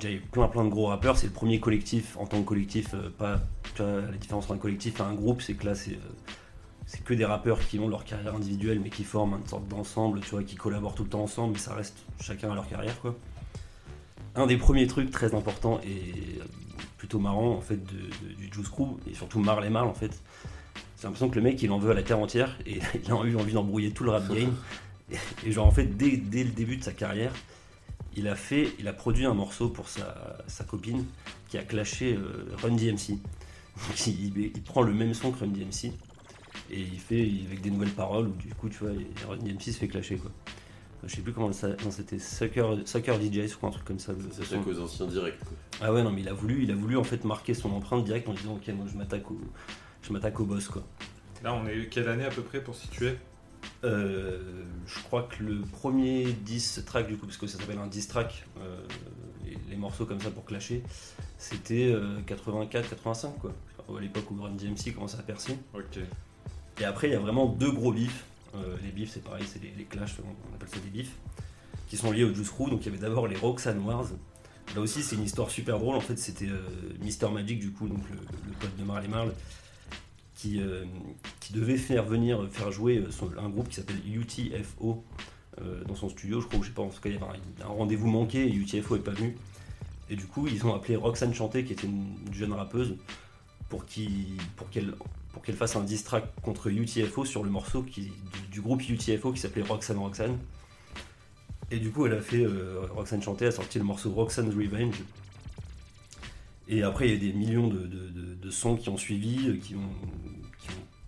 il 0.00 0.10
y 0.10 0.12
a 0.12 0.16
eu 0.16 0.20
plein 0.20 0.48
plein 0.48 0.64
de 0.64 0.70
gros 0.70 0.86
rappeurs. 0.86 1.16
C'est 1.16 1.26
le 1.28 1.32
premier 1.32 1.60
collectif 1.60 2.16
en 2.16 2.26
tant 2.26 2.40
que 2.42 2.46
collectif, 2.48 2.94
pas 3.18 3.40
la 3.78 4.02
différence 4.18 4.44
entre 4.44 4.54
un 4.54 4.58
collectif 4.58 4.98
et 5.00 5.02
un 5.02 5.14
groupe, 5.14 5.40
c'est 5.42 5.54
que 5.54 5.66
là 5.66 5.74
c'est 5.74 5.98
c'est 6.86 7.02
que 7.02 7.14
des 7.14 7.24
rappeurs 7.24 7.58
qui 7.60 7.78
ont 7.78 7.88
leur 7.88 8.04
carrière 8.04 8.34
individuelle 8.34 8.80
mais 8.80 8.90
qui 8.90 9.04
forment 9.04 9.38
une 9.40 9.46
sorte 9.48 9.66
d'ensemble, 9.68 10.20
tu 10.20 10.30
vois, 10.30 10.42
qui 10.42 10.56
collaborent 10.56 10.94
tout 10.94 11.04
le 11.04 11.08
temps 11.08 11.22
ensemble, 11.22 11.54
mais 11.54 11.58
ça 11.58 11.74
reste 11.74 11.96
chacun 12.20 12.50
à 12.50 12.54
leur 12.54 12.68
carrière 12.68 13.00
quoi. 13.00 13.14
Un 14.36 14.46
des 14.46 14.56
premiers 14.56 14.86
trucs 14.86 15.10
très 15.10 15.34
importants 15.34 15.80
et 15.86 16.40
plutôt 16.98 17.18
marrant 17.18 17.52
en 17.52 17.60
fait 17.60 17.76
de- 17.76 18.34
du 18.34 18.50
Juice 18.52 18.68
Crew 18.68 18.98
et 19.10 19.14
surtout 19.14 19.38
Marley 19.38 19.70
Marl 19.70 19.88
en 19.88 19.94
fait 19.94 20.10
j'ai 20.98 21.04
l'impression 21.04 21.28
que 21.28 21.36
le 21.36 21.42
mec 21.42 21.62
il 21.62 21.70
en 21.70 21.78
veut 21.78 21.90
à 21.90 21.94
la 21.94 22.02
terre 22.02 22.18
entière 22.18 22.56
et 22.66 22.78
il 23.04 23.12
a 23.12 23.24
eu 23.24 23.36
envie 23.36 23.52
d'embrouiller 23.52 23.92
tout 23.92 24.04
le 24.04 24.10
rap 24.10 24.26
game. 24.28 24.54
Et, 25.44 25.52
genre 25.52 25.66
en 25.66 25.70
fait 25.70 25.84
dès, 25.84 26.16
dès 26.16 26.44
le 26.44 26.50
début 26.50 26.76
de 26.78 26.84
sa 26.84 26.92
carrière 26.92 27.32
il 28.16 28.26
a 28.26 28.34
fait 28.34 28.72
il 28.78 28.88
a 28.88 28.92
produit 28.92 29.26
un 29.26 29.34
morceau 29.34 29.68
pour 29.68 29.88
sa, 29.88 30.38
sa 30.46 30.64
copine 30.64 31.04
qui 31.48 31.58
a 31.58 31.62
clashé 31.62 32.14
euh, 32.14 32.54
Run 32.62 32.74
DMC 32.76 33.18
il 34.06 34.52
prend 34.64 34.82
le 34.82 34.94
même 34.94 35.12
son 35.14 35.30
que 35.30 35.40
Run 35.40 35.48
DMC 35.48 35.92
et 36.70 36.80
il 36.80 36.98
fait 36.98 37.20
avec 37.46 37.60
des 37.60 37.70
nouvelles 37.70 37.90
paroles 37.90 38.28
où 38.28 38.32
du 38.32 38.54
coup 38.54 38.68
tu 38.68 38.78
vois 38.78 39.36
DMC 39.36 39.60
se 39.62 39.72
fait 39.78 39.88
clasher 39.88 40.16
quoi 40.16 40.30
je 41.06 41.16
sais 41.16 41.20
plus 41.20 41.34
comment 41.34 41.52
ça 41.52 41.68
non, 41.84 41.90
c'était 41.90 42.18
Sucker, 42.18 42.66
Sucker 42.86 43.14
DJ 43.20 43.50
ou 43.62 43.66
un 43.66 43.70
truc 43.70 43.84
comme 43.84 43.98
ça 43.98 44.12
le 44.12 44.44
Ça 44.44 44.56
qu'aux 44.56 44.80
anciens 44.80 45.06
directs. 45.06 45.38
quoi. 45.40 45.52
Ah 45.82 45.92
ouais 45.92 46.02
non 46.02 46.10
mais 46.10 46.22
il 46.22 46.28
a 46.28 46.32
voulu 46.32 46.62
il 46.62 46.70
a 46.70 46.74
voulu 46.74 46.96
en 46.96 47.04
fait 47.04 47.24
marquer 47.24 47.52
son 47.52 47.70
empreinte 47.72 48.04
direct 48.04 48.26
en 48.28 48.32
disant 48.32 48.54
ok 48.54 48.66
moi 48.74 48.86
je 48.90 48.96
m'attaque 48.96 49.30
au 49.30 49.38
je 50.02 50.12
m'attaque 50.12 50.40
au 50.40 50.44
boss 50.46 50.68
quoi. 50.68 50.82
Là, 51.42 51.52
on 51.54 51.66
est 51.66 51.88
quelle 51.90 52.08
année 52.08 52.24
à 52.24 52.30
peu 52.30 52.40
près 52.40 52.62
pour 52.62 52.74
situer? 52.74 53.16
Euh, 53.82 54.64
je 54.86 54.98
crois 55.02 55.24
que 55.24 55.42
le 55.42 55.60
premier 55.60 56.32
10 56.32 56.84
track 56.86 57.06
du 57.06 57.16
coup 57.18 57.26
parce 57.26 57.36
que 57.36 57.46
ça 57.46 57.58
s'appelle 57.58 57.78
un 57.78 57.86
10 57.86 58.08
track 58.08 58.46
euh, 58.60 58.80
les, 59.44 59.58
les 59.68 59.76
morceaux 59.76 60.06
comme 60.06 60.20
ça 60.20 60.30
pour 60.30 60.44
clasher 60.46 60.82
c'était 61.36 61.94
84 62.26 62.88
85 62.90 63.38
quoi 63.38 63.52
à 63.94 64.00
l'époque 64.00 64.30
où 64.30 64.40
Run 64.42 64.52
DMC 64.52 64.94
commençait 64.94 65.18
à 65.18 65.22
percer 65.22 65.58
Ok. 65.74 65.98
Et 66.80 66.84
après 66.84 67.08
il 67.08 67.12
y 67.12 67.16
a 67.16 67.20
vraiment 67.20 67.46
deux 67.46 67.70
gros 67.70 67.92
bifs 67.92 68.24
Euh, 68.56 68.76
les 68.84 68.90
bifs, 68.90 69.10
c'est 69.12 69.22
pareil, 69.22 69.44
c'est 69.46 69.60
les, 69.60 69.84
clashs, 69.84 70.16
on, 70.20 70.54
appelle 70.54 70.68
ça 70.68 70.78
des 70.78 70.90
bifs, 70.90 71.16
qui 71.88 71.96
sont 71.96 72.12
liés 72.12 72.24
au 72.24 72.32
Juice 72.32 72.50
Crew. 72.50 72.70
Donc 72.70 72.82
il 72.82 72.86
y 72.86 72.88
avait 72.88 72.98
d'abord 72.98 73.26
les 73.26 73.36
Roxanne 73.36 73.80
Wars. 73.80 74.06
Là 74.74 74.80
aussi, 74.80 75.02
c'est 75.02 75.16
une 75.16 75.24
histoire 75.24 75.50
super 75.50 75.78
drôle. 75.78 75.96
En 75.96 76.00
fait, 76.00 76.18
c'était 76.18 76.46
euh, 76.46 76.62
Mister 77.00 77.28
Magic, 77.30 77.58
du 77.58 77.72
coup, 77.72 77.88
donc 77.88 78.08
le, 78.10 78.16
le 78.16 78.52
pote 78.60 78.76
de 78.76 78.84
Marley 78.84 79.08
Marl, 79.08 79.32
qui, 80.36 80.60
euh, 80.60 80.84
devait 81.52 81.76
faire 81.76 82.04
venir, 82.04 82.46
faire 82.50 82.70
jouer 82.72 83.04
un 83.38 83.48
groupe 83.48 83.68
qui 83.68 83.76
s'appelle 83.76 84.00
UTFO 84.06 85.04
dans 85.86 85.94
son 85.94 86.08
studio. 86.08 86.40
Je 86.40 86.46
crois, 86.46 86.60
je 86.62 86.68
sais 86.68 86.72
pas, 86.72 86.82
en 86.82 86.88
tout 86.88 87.00
cas, 87.00 87.08
il 87.08 87.14
y 87.14 87.18
avait 87.18 87.26
un, 87.62 87.66
rendez-vous 87.66 88.08
manqué 88.08 88.46
et 88.46 88.52
UTFO 88.52 88.96
est 88.96 89.00
pas 89.00 89.12
venu. 89.12 89.36
Et 90.10 90.16
du 90.16 90.26
coup, 90.26 90.48
ils 90.48 90.64
ont 90.66 90.74
appelé 90.74 90.96
Roxane 90.96 91.34
Chanté, 91.34 91.64
qui 91.64 91.72
était 91.72 91.86
une 91.86 92.16
jeune 92.32 92.52
rappeuse, 92.52 92.96
pour 93.68 93.84
qu'elle 93.86 94.36
pour 94.56 94.68
qu'elle 95.44 95.56
fasse 95.56 95.76
un 95.76 95.82
diss 95.82 96.04
track 96.04 96.24
contre 96.42 96.68
UTFO 96.68 97.24
sur 97.24 97.44
le 97.44 97.50
morceau 97.50 97.82
du, 98.50 98.60
groupe 98.60 98.82
UTFO 98.88 99.32
qui 99.32 99.40
s'appelait 99.40 99.62
Roxane 99.62 99.98
Roxane. 99.98 100.38
Et 101.70 101.78
du 101.78 101.90
coup, 101.90 102.06
elle 102.06 102.14
a 102.14 102.20
fait 102.20 102.44
euh, 102.44 102.86
Roxane 102.94 103.22
Chanté, 103.22 103.46
a 103.46 103.50
sorti 103.50 103.78
le 103.78 103.84
morceau 103.84 104.10
Roxane's 104.12 104.54
Revenge. 104.54 105.02
Et 106.68 106.82
après, 106.82 107.08
il 107.08 107.14
y 107.14 107.16
a 107.16 107.20
des 107.20 107.32
millions 107.36 107.68
de, 107.68 107.86
de- 107.86 108.50
sons 108.50 108.76
qui 108.76 108.88
ont 108.88 108.96
suivi, 108.96 109.48
euh, 109.48 109.56
qui 109.56 109.74
ont, 109.74 109.80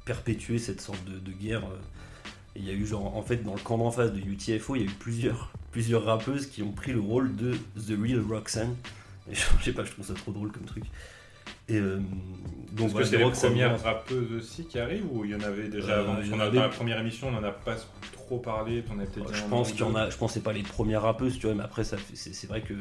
perpétué 0.04 0.58
cette 0.58 0.80
sorte 0.80 1.04
de, 1.04 1.18
de 1.18 1.32
guerre. 1.32 1.64
euh. 1.64 1.78
Et 2.54 2.60
il 2.60 2.64
y 2.64 2.70
a 2.70 2.72
eu 2.72 2.86
genre, 2.86 3.16
en 3.16 3.22
fait, 3.22 3.42
dans 3.42 3.54
le 3.54 3.60
camp 3.60 3.76
d'en 3.76 3.90
face 3.90 4.12
de 4.12 4.20
UTFO, 4.20 4.76
il 4.76 4.82
y 4.82 4.84
a 4.84 4.88
eu 4.88 4.94
plusieurs, 4.94 5.52
plusieurs 5.72 6.04
rappeuses 6.04 6.46
qui 6.46 6.62
ont 6.62 6.72
pris 6.72 6.92
le 6.92 7.00
rôle 7.00 7.36
de 7.36 7.54
The 7.76 7.98
Real 8.00 8.20
Roxanne. 8.20 8.74
Et 9.30 9.34
je 9.34 9.64
sais 9.64 9.72
pas, 9.72 9.84
je 9.84 9.90
trouve 9.92 10.06
ça 10.06 10.14
trop 10.14 10.32
drôle 10.32 10.52
comme 10.52 10.64
truc. 10.64 10.84
Et 11.68 11.76
euh, 11.76 11.98
donc 12.72 12.86
Est-ce 12.86 12.92
voilà, 12.92 13.04
que 13.06 13.10
c'est 13.10 13.16
les 13.18 13.24
Roxanne 13.24 13.50
premières 13.50 13.82
rappeuses 13.82 14.32
aussi 14.32 14.64
qui 14.66 14.78
arrivent 14.78 15.06
ou 15.10 15.24
il 15.24 15.30
y 15.32 15.34
en 15.34 15.40
avait 15.40 15.68
déjà 15.68 15.92
Euh, 15.92 16.00
avant? 16.02 16.14
Parce 16.16 16.28
qu'on 16.28 16.40
a- 16.40 16.44
avait- 16.44 16.56
Dans 16.58 16.62
la 16.62 16.68
première 16.68 16.98
émission, 17.00 17.28
on 17.28 17.32
n'en 17.32 17.42
a 17.44 17.50
pas 17.52 17.76
trop 18.12 18.38
parlé. 18.38 18.82
Peut-être 18.82 19.12
dit 19.30 19.34
Je 19.34 19.42
pense 19.44 19.72
qu'il 19.72 19.80
y 19.80 19.84
en 19.84 19.94
a, 19.94 20.10
je 20.10 20.16
pense 20.16 20.32
c'est 20.34 20.42
pas 20.42 20.52
les 20.52 20.62
premières 20.62 21.02
rappeuses, 21.02 21.38
tu 21.38 21.46
vois, 21.46 21.54
mais 21.54 21.64
après 21.64 21.84
ça 21.84 21.96
c'est 22.14 22.34
c'est 22.34 22.46
vrai 22.46 22.60
que 22.62 22.74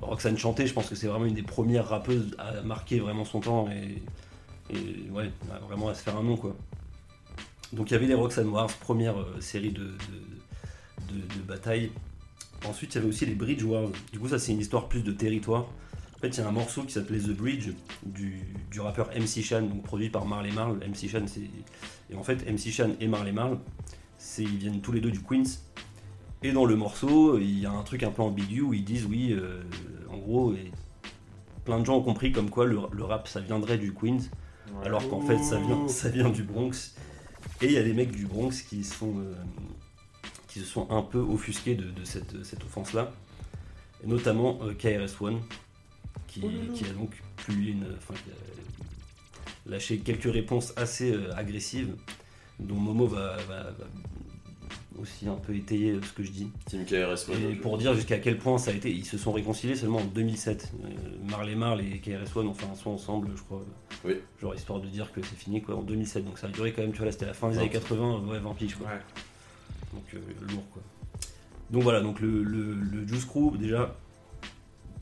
Roxane 0.00 0.36
Chanté, 0.38 0.66
je 0.66 0.72
pense 0.74 0.88
que 0.88 0.94
c'est 0.94 1.06
vraiment 1.06 1.24
une 1.26 1.34
des 1.34 1.42
premières 1.42 1.88
rappeuses 1.88 2.34
à 2.38 2.60
marquer 2.62 3.00
vraiment 3.00 3.24
son 3.24 3.40
temps 3.40 3.68
et, 3.70 4.02
et 4.74 5.10
ouais, 5.10 5.30
vraiment 5.66 5.88
à 5.88 5.94
se 5.94 6.02
faire 6.02 6.16
un 6.16 6.22
nom 6.22 6.36
quoi. 6.36 6.54
Donc 7.72 7.90
il 7.90 7.94
y 7.94 7.96
avait 7.96 8.06
les 8.06 8.14
Roxane 8.14 8.48
Wars, 8.48 8.68
première 8.80 9.18
euh, 9.18 9.36
série 9.40 9.72
de, 9.72 9.80
de, 9.84 9.88
de- 11.14 11.34
de 11.34 11.40
batailles. 11.46 11.90
Ensuite 12.66 12.94
il 12.94 12.96
y 12.96 12.98
avait 13.00 13.08
aussi 13.08 13.26
les 13.26 13.34
Bridge 13.34 13.62
Wars. 13.64 13.88
Du 14.12 14.18
coup 14.18 14.28
ça 14.28 14.38
c'est 14.38 14.52
une 14.52 14.60
histoire 14.60 14.88
plus 14.88 15.02
de 15.02 15.12
territoire. 15.12 15.66
En 16.24 16.26
fait 16.28 16.38
il 16.38 16.40
y 16.40 16.42
a 16.42 16.48
un 16.48 16.52
morceau 16.52 16.84
qui 16.84 16.92
s'appelait 16.94 17.18
The 17.18 17.36
Bridge 17.36 17.68
du, 18.06 18.40
du 18.70 18.80
rappeur 18.80 19.10
MC 19.10 19.42
Shan, 19.42 19.60
donc 19.60 19.82
produit 19.82 20.08
par 20.08 20.24
Marley 20.24 20.52
Marl. 20.52 20.78
MC 20.78 21.06
Shan 21.06 21.24
c'est 21.26 21.42
et 22.10 22.14
en 22.16 22.22
fait 22.22 22.50
MC 22.50 22.70
Shan 22.72 22.92
et 22.98 23.08
Marley 23.08 23.32
Marl 23.32 23.58
ils 24.38 24.56
viennent 24.56 24.80
tous 24.80 24.92
les 24.92 25.02
deux 25.02 25.10
du 25.10 25.20
Queens. 25.20 25.44
Et 26.42 26.52
dans 26.52 26.64
le 26.64 26.76
morceau, 26.76 27.36
il 27.38 27.58
y 27.58 27.66
a 27.66 27.70
un 27.70 27.82
truc 27.82 28.02
un 28.04 28.10
peu 28.10 28.22
ambigu 28.22 28.62
où 28.62 28.72
ils 28.72 28.84
disent 28.84 29.04
oui, 29.04 29.32
euh, 29.32 29.62
en 30.10 30.16
gros, 30.16 30.54
et 30.54 30.70
plein 31.66 31.78
de 31.78 31.84
gens 31.84 31.96
ont 31.98 32.02
compris 32.02 32.32
comme 32.32 32.48
quoi 32.48 32.64
le, 32.64 32.78
le 32.90 33.04
rap 33.04 33.28
ça 33.28 33.40
viendrait 33.40 33.76
du 33.76 33.92
Queens, 33.92 34.20
Ouais. 34.74 34.86
alors 34.86 35.06
qu'en 35.10 35.20
fait 35.20 35.36
ça 35.42 35.58
vient, 35.58 35.76
Ouh. 35.76 35.88
ça 35.88 36.08
vient 36.08 36.30
du 36.30 36.42
Bronx. 36.42 36.94
Et 37.60 37.66
il 37.66 37.72
y 37.72 37.76
a 37.76 37.82
des 37.82 37.92
mecs 37.92 38.12
du 38.12 38.24
Bronx 38.24 38.50
qui 38.66 38.82
sont 38.82 39.18
euh, 39.18 39.34
qui 40.48 40.60
se 40.60 40.64
sont 40.64 40.90
un 40.90 41.02
peu 41.02 41.18
offusqués 41.18 41.74
de, 41.74 41.90
de 41.90 42.04
cette, 42.04 42.42
cette 42.44 42.64
offense-là, 42.64 43.12
et 44.02 44.06
notamment 44.06 44.58
euh, 44.62 44.72
KRS-One, 44.72 45.40
qui, 46.26 46.40
qui 46.74 46.84
a 46.84 46.92
donc 46.92 47.10
publié 47.36 47.72
une, 47.72 47.86
enfin, 47.96 48.14
qui 48.14 48.30
a 48.30 49.70
lâché 49.70 49.98
quelques 49.98 50.32
réponses 50.32 50.72
assez 50.76 51.12
euh, 51.12 51.34
agressives, 51.36 51.94
dont 52.60 52.74
Momo 52.76 53.06
va, 53.06 53.36
va- 53.48 53.70
va 53.70 53.84
aussi 55.00 55.26
un 55.26 55.34
peu 55.34 55.54
étayer 55.56 55.92
euh, 55.92 56.00
ce 56.02 56.12
que 56.12 56.22
je 56.22 56.30
dis. 56.30 56.48
Team 56.66 56.84
KRS 56.84 57.28
One. 57.30 57.50
Et 57.50 57.54
pour 57.56 57.78
dire 57.78 57.94
jusqu'à 57.94 58.18
quel 58.18 58.38
point 58.38 58.58
ça 58.58 58.70
a 58.70 58.74
été, 58.74 58.90
ils 58.92 59.04
se 59.04 59.18
sont 59.18 59.32
réconciliés 59.32 59.74
seulement 59.74 59.98
en 59.98 60.04
2007. 60.04 60.72
Euh, 60.84 60.88
Marley 61.28 61.56
Marl 61.56 61.80
et 61.80 61.98
KRS-One 61.98 62.46
ont 62.48 62.54
fait 62.54 62.66
un 62.66 62.74
son 62.76 62.90
ensemble, 62.90 63.30
je 63.36 63.42
crois. 63.42 63.62
Oui. 64.04 64.14
Genre 64.40 64.54
histoire 64.54 64.80
de 64.80 64.86
dire 64.86 65.10
que 65.12 65.20
c'est 65.22 65.36
fini 65.36 65.62
quoi 65.62 65.76
en 65.76 65.82
2007. 65.82 66.24
Donc 66.24 66.38
ça 66.38 66.46
a 66.46 66.50
duré 66.50 66.72
quand 66.72 66.82
même, 66.82 66.92
tu 66.92 66.98
vois, 66.98 67.06
là 67.06 67.12
c'était 67.12 67.26
la 67.26 67.34
fin 67.34 67.50
des 67.50 67.58
années 67.58 67.70
80, 67.70 68.20
ouais, 68.28 68.38
20 68.38 68.54
piges 68.54 68.76
quoi. 68.76 68.86
Ouais. 68.86 69.00
Donc 69.94 70.04
euh, 70.14 70.18
lourd 70.52 70.64
quoi. 70.72 70.82
Donc 71.70 71.82
voilà, 71.82 72.00
donc 72.00 72.20
le, 72.20 72.42
le, 72.44 72.74
le 72.74 73.06
Juice 73.08 73.24
Crew, 73.24 73.56
déjà, 73.58 73.96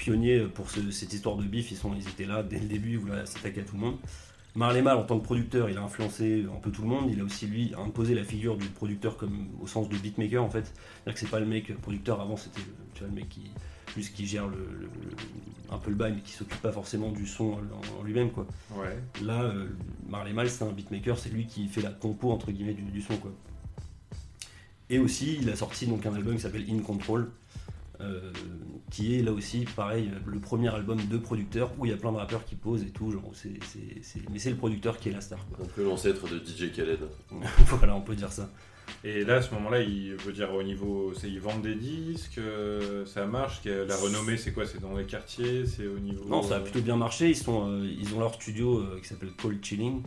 pionnier 0.03 0.41
pour 0.53 0.69
ce- 0.69 0.91
cette 0.91 1.13
histoire 1.13 1.37
de 1.37 1.45
bif, 1.45 1.71
ils, 1.71 1.77
sont, 1.77 1.95
ils 1.95 2.09
étaient 2.09 2.25
là 2.27 2.43
dès 2.43 2.59
le 2.59 2.67
début, 2.67 2.93
ils 2.93 2.99
voulaient 2.99 3.25
s'attaquer 3.25 3.61
à 3.61 3.65
tout 3.65 3.77
le 3.77 3.81
monde. 3.83 3.97
Marley 4.55 4.83
Marl, 4.83 4.99
en 4.99 5.05
tant 5.05 5.19
que 5.19 5.25
producteur, 5.25 5.71
il 5.71 5.79
a 5.79 5.83
influencé 5.83 6.45
un 6.55 6.59
peu 6.61 6.71
tout 6.71 6.83
le 6.83 6.89
monde. 6.89 7.09
Il 7.11 7.21
a 7.21 7.25
aussi, 7.25 7.47
lui, 7.47 7.73
imposé 7.79 8.15
la 8.15 8.25
figure 8.25 8.57
du 8.59 8.67
producteur 8.67 9.17
comme 9.17 9.47
au 9.63 9.67
sens 9.67 9.89
de 9.89 9.97
beatmaker, 9.97 10.43
en 10.43 10.51
fait. 10.51 10.65
C'est-à-dire 10.67 11.15
que 11.15 11.21
c'est 11.21 11.31
pas 11.31 11.41
le 11.41 11.47
mec 11.47 11.75
producteur, 11.81 12.21
avant, 12.21 12.37
c'était 12.37 12.61
le 13.01 13.09
mec 13.11 13.29
qui, 13.31 13.51
qui 14.13 14.27
gère 14.27 14.47
le, 14.49 14.57
le- 14.57 14.87
le- 14.87 15.73
un 15.75 15.79
peu 15.79 15.89
le 15.91 15.97
bail, 15.97 16.13
mais 16.17 16.21
qui 16.21 16.33
s'occupe 16.33 16.61
pas 16.61 16.73
forcément 16.73 17.11
du 17.13 17.27
son 17.27 17.53
en, 17.55 18.01
en 18.01 18.03
lui-même, 18.03 18.31
quoi. 18.31 18.47
Ouais. 18.77 18.99
Là, 19.25 19.41
euh, 19.43 19.69
Marley 20.09 20.35
Marl, 20.35 20.51
c'est 20.51 20.65
un 20.65 20.73
beatmaker, 20.73 21.17
c'est 21.19 21.31
lui 21.31 21.47
qui 21.47 21.67
fait 21.69 21.81
la 21.81 21.91
compo 21.91 22.31
entre 22.31 22.51
guillemets 22.53 22.75
du, 22.75 22.83
du 22.83 23.01
son 23.01 23.17
quoi. 23.17 23.33
Et 24.91 24.99
aussi, 24.99 25.39
il 25.41 25.49
a 25.49 25.57
sorti 25.57 25.87
donc 25.87 26.05
un 26.05 26.15
album 26.15 26.35
qui 26.35 26.43
s'appelle 26.43 26.67
In 26.71 26.81
Control, 26.81 27.31
qui 28.91 29.17
est 29.19 29.23
là 29.23 29.33
aussi 29.33 29.65
pareil 29.77 30.11
le 30.27 30.39
premier 30.39 30.69
album 30.75 30.99
de 31.11 31.17
producteur 31.17 31.71
où 31.79 31.87
il 31.87 31.91
y 31.91 31.95
a 31.95 31.97
plein 31.97 32.13
de 32.13 32.19
rappeurs 32.19 32.45
qui 32.45 32.55
posent 32.57 32.83
et 32.83 32.91
tout, 32.91 33.11
genre 33.11 33.31
c'est, 33.33 33.53
c'est- 33.65 34.03
c'est- 34.03 34.29
mais 34.31 34.39
c'est 34.39 34.51
le 34.51 34.57
producteur 34.57 34.99
qui 34.99 35.09
est 35.09 35.13
la 35.13 35.21
star. 35.21 35.39
Quoi. 35.55 35.65
Un 35.65 35.69
peu 35.69 35.85
l'ancêtre 35.85 36.29
de 36.29 36.39
DJ 36.39 36.73
Khaled. 36.73 37.01
voilà, 37.67 37.95
on 37.97 38.03
peut 38.03 38.15
dire 38.15 38.31
ça. 38.33 38.51
Et 39.05 39.25
là, 39.25 39.37
à 39.37 39.43
ce 39.43 39.55
moment-là, 39.55 39.81
il 39.81 40.15
veut 40.17 40.33
dire 40.33 40.53
au 40.53 40.63
niveau, 40.63 41.13
c'est 41.15 41.29
ils 41.29 41.41
vendent 41.41 41.63
des 41.63 41.75
disques, 41.77 42.39
euh, 42.39 43.07
ça 43.07 43.27
marche. 43.27 43.65
La 43.65 43.97
renommée, 43.97 44.37
c'est 44.37 44.53
quoi? 44.53 44.67
C'est 44.67 44.81
dans 44.81 44.95
les 44.97 45.05
quartiers, 45.07 45.65
c'est 45.67 45.87
au 45.87 45.99
niveau. 45.99 46.25
Non, 46.29 46.43
ça 46.43 46.57
a 46.57 46.59
euh, 46.59 46.63
plutôt 46.63 46.81
bien 46.81 46.97
marché. 46.97 47.31
Ils, 47.31 47.37
sont, 47.37 47.69
euh, 47.71 47.87
ils 47.99 48.15
ont 48.15 48.21
leur 48.21 48.35
studio 48.35 48.79
euh, 48.81 48.99
qui 49.01 49.09
s'appelle 49.09 49.31
Cold 49.41 49.65
Chilling. 49.65 50.03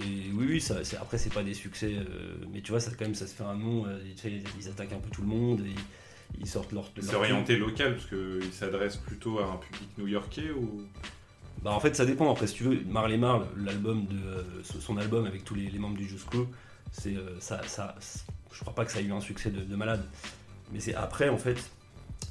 Et 0.00 0.30
oui, 0.32 0.46
oui, 0.48 0.60
ça, 0.60 0.84
c'est- 0.84 0.96
après, 0.96 1.18
c'est 1.18 1.32
pas 1.32 1.42
des 1.42 1.54
succès. 1.54 1.92
euh, 1.94 2.36
mais 2.52 2.60
tu 2.62 2.70
vois, 2.72 2.80
ça, 2.80 2.90
quand 2.98 3.04
même, 3.04 3.14
ça 3.14 3.26
se 3.26 3.34
fait 3.34 3.44
un 3.44 3.54
nom. 3.54 3.86
euh, 3.86 3.98
ils, 4.24 4.68
attaquent 4.68 4.92
un 4.92 4.98
peu 4.98 5.10
tout 5.10 5.22
le 5.22 5.28
monde. 5.28 5.60
Et 5.60 5.70
ils, 5.70 6.40
ils 6.42 6.46
sortent 6.48 6.72
leur. 6.72 6.90
C'est 6.98 7.12
leur- 7.12 7.20
orienté 7.20 7.56
local 7.56 7.94
parce 7.96 8.06
qu'il 8.06 8.52
s'adresse 8.52 8.96
plutôt 8.96 9.38
à 9.40 9.44
un 9.44 9.56
public 9.56 9.88
new-yorkais 9.98 10.50
ou? 10.52 10.82
Bah, 11.62 11.72
en 11.72 11.80
fait, 11.80 11.94
ça 11.94 12.06
dépend. 12.06 12.30
Après, 12.30 12.46
si 12.46 12.54
tu 12.54 12.64
veux, 12.64 12.80
Marley 12.88 13.18
Marl, 13.18 13.46
l'album 13.56 14.06
de 14.06 14.16
euh, 14.16 14.42
son 14.62 14.96
album 14.96 15.26
avec 15.26 15.44
tous 15.44 15.54
les, 15.54 15.68
les 15.68 15.78
membres 15.78 15.96
du 15.96 16.08
Juice 16.08 16.24
Crew, 16.24 16.46
c'est 16.92 17.16
euh, 17.16 17.38
ça, 17.40 17.60
ça, 17.66 17.94
je 18.52 18.60
crois 18.60 18.74
pas 18.74 18.84
que 18.84 18.92
ça 18.92 18.98
a 18.98 19.02
eu 19.02 19.12
un 19.12 19.20
succès 19.20 19.50
de, 19.50 19.60
de 19.60 19.76
malade. 19.76 20.04
Mais 20.72 20.80
c'est 20.80 20.94
après, 20.94 21.28
en 21.28 21.36
fait, 21.38 21.70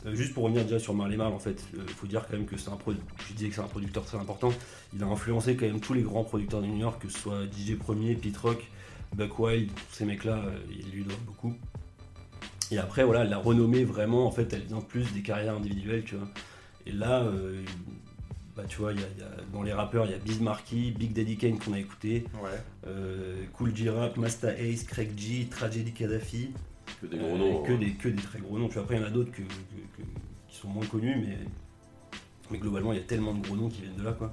euh, 0.05 0.15
juste 0.15 0.33
pour 0.33 0.43
revenir 0.43 0.63
déjà 0.63 0.79
sur 0.79 0.93
Marley 0.93 1.17
Marl, 1.17 1.33
en 1.33 1.39
fait, 1.39 1.63
il 1.73 1.81
faut 1.93 2.07
dire 2.07 2.25
quand 2.29 2.37
même 2.37 2.45
que 2.45 2.57
c'est 2.57 2.69
un 2.69 2.75
pro- 2.77 2.93
je 3.27 3.33
disais 3.33 3.49
que 3.49 3.55
c'est 3.55 3.61
un 3.61 3.67
producteur 3.67 4.05
très 4.05 4.17
important. 4.17 4.51
Il 4.93 5.03
a 5.03 5.07
influencé 5.07 5.55
quand 5.55 5.65
même 5.65 5.79
tous 5.81 5.93
les 5.93 6.01
grands 6.03 6.23
producteurs 6.23 6.61
de 6.61 6.67
New 6.67 6.77
York, 6.77 7.01
que 7.01 7.09
ce 7.09 7.19
soit 7.19 7.43
DJ 7.45 7.75
Premier, 7.77 8.15
Pete 8.15 8.37
Rock, 8.37 8.65
Buck 9.15 9.39
Wild, 9.39 9.69
tous 9.73 9.95
ces 9.95 10.05
mecs-là, 10.05 10.37
euh, 10.45 10.57
ils 10.71 10.89
lui 10.91 11.03
doivent 11.03 11.19
beaucoup. 11.25 11.53
Et 12.71 12.77
après, 12.77 13.03
voilà, 13.03 13.23
la 13.23 13.37
renommée 13.37 13.83
vraiment, 13.83 14.25
en 14.27 14.31
fait, 14.31 14.53
elle 14.53 14.61
vient 14.63 14.81
plus 14.81 15.11
des 15.13 15.21
carrières 15.21 15.55
individuelles, 15.55 16.03
tu 16.05 16.15
vois. 16.15 16.27
Et 16.85 16.91
là, 16.91 17.23
euh, 17.23 17.61
bah, 18.55 18.63
tu 18.69 18.77
vois, 18.77 18.93
il 18.93 18.99
y 18.99 19.03
a- 19.03 19.07
il 19.17 19.19
y 19.21 19.23
a- 19.23 19.43
dans 19.51 19.63
les 19.63 19.73
rappeurs, 19.73 20.05
il 20.05 20.11
y 20.11 20.13
a 20.13 20.19
Biz 20.19 20.39
Markie, 20.41 20.91
Big 20.91 21.11
Daddy 21.13 21.35
Kane 21.37 21.57
qu'on 21.57 21.73
a 21.73 21.79
écouté, 21.79 22.25
Ouais. 22.41 22.49
euh, 22.87 23.43
Cool 23.53 23.75
G-Rap, 23.75 24.17
Masta 24.17 24.53
Ace, 24.59 24.83
Craig 24.83 25.09
G, 25.17 25.47
Tragedy 25.49 25.91
Kadhafi. 25.91 26.51
Que 27.01 27.07
des 27.07 27.17
Euh, 27.17 27.21
gros 27.21 27.37
noms. 27.37 27.63
que, 27.63 27.71
hein. 27.71 27.77
des, 27.77 27.91
que 27.91 28.09
des 28.09 28.21
très 28.21 28.39
gros 28.39 28.57
noms. 28.59 28.67
Tu 28.67 28.73
vois, 28.75 28.83
après, 28.83 28.95
il 28.97 29.01
y 29.01 29.03
en 29.03 29.07
a 29.07 29.11
d'autres 29.11 29.31
que- 29.31 29.41
sont 30.61 30.67
moins 30.69 30.85
connus, 30.85 31.15
mais, 31.19 31.37
mais 32.51 32.57
globalement, 32.57 32.93
il 32.93 32.97
y 32.97 33.01
a 33.01 33.05
tellement 33.05 33.33
de 33.33 33.45
gros 33.45 33.55
noms 33.55 33.69
qui 33.69 33.81
viennent 33.81 33.95
de 33.95 34.03
là. 34.03 34.13
Quoi. 34.13 34.31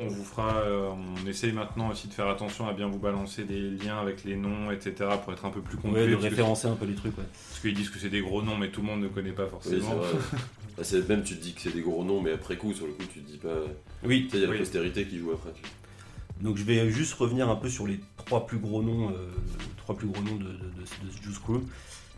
On 0.00 0.06
vous 0.06 0.24
fera, 0.24 0.56
euh, 0.58 0.90
on 0.90 1.26
essaye 1.26 1.52
maintenant 1.52 1.90
aussi 1.90 2.08
de 2.08 2.12
faire 2.12 2.28
attention 2.28 2.68
à 2.68 2.72
bien 2.74 2.88
vous 2.88 2.98
balancer 2.98 3.44
des 3.44 3.70
liens 3.70 3.98
avec 3.98 4.22
les 4.24 4.36
noms, 4.36 4.70
etc. 4.70 4.92
pour 5.24 5.32
être 5.32 5.44
un 5.46 5.50
peu 5.50 5.60
plus 5.62 5.76
complet. 5.78 6.02
Ouais, 6.02 6.06
de 6.08 6.12
parce 6.14 6.24
que- 6.26 6.30
référencer 6.30 6.68
un 6.68 6.76
peu 6.76 6.84
les 6.84 6.94
trucs. 6.94 7.16
Ouais. 7.16 7.24
Parce 7.48 7.60
qu'ils 7.60 7.74
disent 7.74 7.88
que 7.90 7.98
c'est 7.98 8.10
des 8.10 8.20
gros 8.20 8.42
noms, 8.42 8.56
mais 8.56 8.68
tout 8.70 8.80
le 8.82 8.86
monde 8.86 9.00
ne 9.00 9.08
connaît 9.08 9.32
pas 9.32 9.46
forcément. 9.46 9.96
Bah, 10.76 10.84
c'est- 10.84 11.08
même 11.08 11.24
tu 11.24 11.36
te 11.36 11.42
dis 11.42 11.54
que 11.54 11.60
c'est 11.60 11.74
des 11.74 11.80
gros 11.80 12.04
noms, 12.04 12.20
mais 12.22 12.30
après 12.30 12.56
coup, 12.56 12.72
sur 12.72 12.86
le 12.86 12.92
coup, 12.92 13.02
tu 13.12 13.18
te 13.20 13.28
dis 13.28 13.38
pas. 13.38 13.48
Oui, 14.04 14.26
Tu 14.26 14.30
sais, 14.30 14.36
il 14.36 14.42
y 14.42 14.46
a 14.46 14.48
Oui. 14.48 14.54
la 14.54 14.58
postérité 14.60 15.04
qui 15.06 15.18
joue 15.18 15.32
après. 15.32 15.50
donc 16.40 16.56
je 16.56 16.62
vais 16.62 16.88
juste 16.88 17.14
revenir 17.14 17.48
un 17.48 17.56
peu 17.56 17.68
sur 17.68 17.84
les 17.88 17.98
trois 18.16 18.46
plus 18.46 18.58
gros 18.58 18.80
noms, 18.80 19.08
euh, 19.10 19.26
trois 19.78 19.96
plus 19.96 20.06
gros 20.06 20.22
noms 20.22 20.36
de, 20.36 20.44
de, 20.44 20.50
de- 20.52 21.06
de 21.06 21.10
ce 21.10 21.20
Juice 21.20 21.38
Crew. 21.40 21.62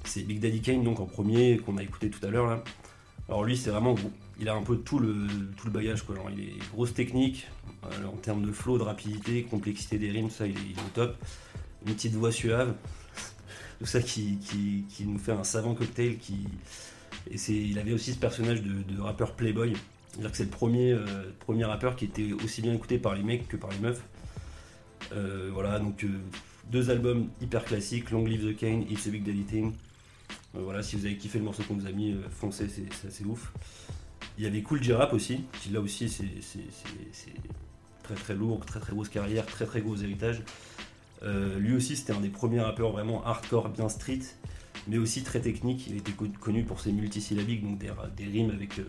C'est 0.04 0.24
Big 0.24 0.40
Daddy 0.40 0.60
Kane, 0.60 0.82
donc 0.84 1.00
en 1.00 1.06
premier, 1.06 1.56
qu'on 1.56 1.78
a 1.78 1.82
écouté 1.82 2.10
tout 2.10 2.18
à 2.26 2.28
l'heure. 2.28 2.48
là. 2.48 2.62
Alors 3.30 3.44
lui, 3.44 3.56
c'est 3.56 3.70
vraiment, 3.70 3.94
il 4.40 4.48
a 4.48 4.54
un 4.54 4.62
peu 4.62 4.76
tout 4.76 4.98
le, 4.98 5.28
bagage. 5.66 6.02
Quoi. 6.02 6.16
Il 6.36 6.40
est 6.40 6.58
grosse 6.72 6.92
technique, 6.92 7.46
euh, 7.84 8.06
en 8.06 8.16
termes 8.16 8.44
de 8.44 8.50
flow, 8.50 8.76
de 8.76 8.82
rapidité, 8.82 9.44
complexité 9.44 9.98
des 9.98 10.10
rimes, 10.10 10.30
ça, 10.30 10.48
il 10.48 10.56
est, 10.56 10.80
au 10.80 10.88
top. 10.92 11.16
Une 11.86 11.94
petite 11.94 12.14
voix 12.14 12.32
suave, 12.32 12.74
tout 13.78 13.86
ça 13.86 14.02
qui, 14.02 14.36
nous 15.06 15.18
fait 15.18 15.30
un 15.30 15.44
savant 15.44 15.74
cocktail. 15.74 16.16
Et 17.30 17.38
c'est, 17.38 17.54
il 17.54 17.78
avait 17.78 17.92
aussi 17.92 18.12
ce 18.12 18.18
personnage 18.18 18.62
de, 18.62 19.00
rappeur 19.00 19.36
playboy. 19.36 19.74
C'est-à-dire 20.10 20.32
que 20.32 20.36
c'est 20.36 20.44
le 20.44 20.50
premier, 20.50 20.90
euh, 20.90 21.06
premier 21.38 21.64
rappeur 21.64 21.94
qui 21.94 22.06
était 22.06 22.32
aussi 22.32 22.62
bien 22.62 22.74
écouté 22.74 22.98
par 22.98 23.14
les 23.14 23.22
mecs 23.22 23.46
que 23.46 23.56
par 23.56 23.70
les 23.70 23.78
meufs. 23.78 24.02
Euh, 25.12 25.50
voilà, 25.52 25.78
donc 25.78 26.04
Deux 26.72 26.90
albums 26.90 27.28
hyper 27.40 27.64
classiques, 27.64 28.10
Long 28.10 28.24
Live 28.24 28.52
the 28.52 28.56
Kane, 28.56 28.84
It's 28.90 29.06
a 29.06 29.10
Big 29.10 29.22
Daddy 29.22 29.44
Thing. 29.44 29.72
Euh, 30.56 30.60
voilà, 30.62 30.82
si 30.82 30.96
vous 30.96 31.06
avez 31.06 31.16
kiffé 31.16 31.38
le 31.38 31.44
morceau 31.44 31.62
qu'on 31.62 31.74
vous 31.74 31.86
a 31.86 31.92
mis, 31.92 32.12
euh, 32.12 32.22
foncez, 32.30 32.68
c'est 32.68 33.06
assez 33.08 33.24
ouf. 33.24 33.52
Il 34.38 34.44
y 34.44 34.46
avait 34.46 34.62
Cool 34.62 34.82
J-Rap 34.82 35.12
aussi, 35.12 35.44
qui 35.62 35.70
là 35.70 35.80
aussi 35.80 36.08
c'est 36.08 36.24
très 38.02 38.14
très 38.14 38.34
lourd, 38.34 38.64
très 38.64 38.80
très 38.80 38.92
grosse 38.92 39.08
carrière, 39.08 39.46
très 39.46 39.66
très 39.66 39.80
gros 39.80 39.96
héritage. 39.96 40.42
Euh, 41.22 41.58
lui 41.58 41.74
aussi 41.74 41.96
c'était 41.96 42.14
un 42.14 42.20
des 42.20 42.30
premiers 42.30 42.60
rappeurs 42.60 42.90
vraiment 42.90 43.24
hardcore, 43.24 43.68
bien 43.68 43.88
street, 43.88 44.20
mais 44.88 44.98
aussi 44.98 45.22
très 45.22 45.40
technique. 45.40 45.86
Il 45.88 45.96
était 45.96 46.12
co- 46.12 46.28
connu 46.40 46.64
pour 46.64 46.80
ses 46.80 46.92
multisyllabiques, 46.92 47.62
donc 47.62 47.78
des, 47.78 48.24
rimes 48.24 48.50
avec 48.50 48.80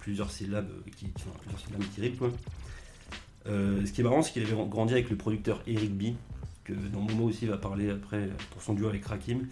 plusieurs 0.00 0.30
syllabes 0.30 0.70
qui, 0.96 1.06
enfin, 1.16 1.30
plusieurs 1.40 1.60
syllabes 1.60 1.84
qui 1.94 2.00
riment, 2.00 2.16
quoi. 2.16 2.30
Euh, 3.46 3.84
ce 3.86 3.92
qui 3.92 4.00
est 4.00 4.04
marrant, 4.04 4.22
c'est 4.22 4.32
qu'il 4.32 4.42
avait 4.42 4.56
grandi 4.68 4.92
avec 4.92 5.08
le 5.10 5.16
producteur 5.16 5.62
Eric 5.66 5.96
B, 5.96 6.14
que 6.64 6.72
Momo 6.72 7.24
aussi 7.28 7.46
va 7.46 7.56
parler 7.56 7.90
après 7.90 8.28
pour 8.50 8.62
son 8.62 8.74
duo 8.74 8.88
avec 8.88 9.04
Rakim. 9.06 9.46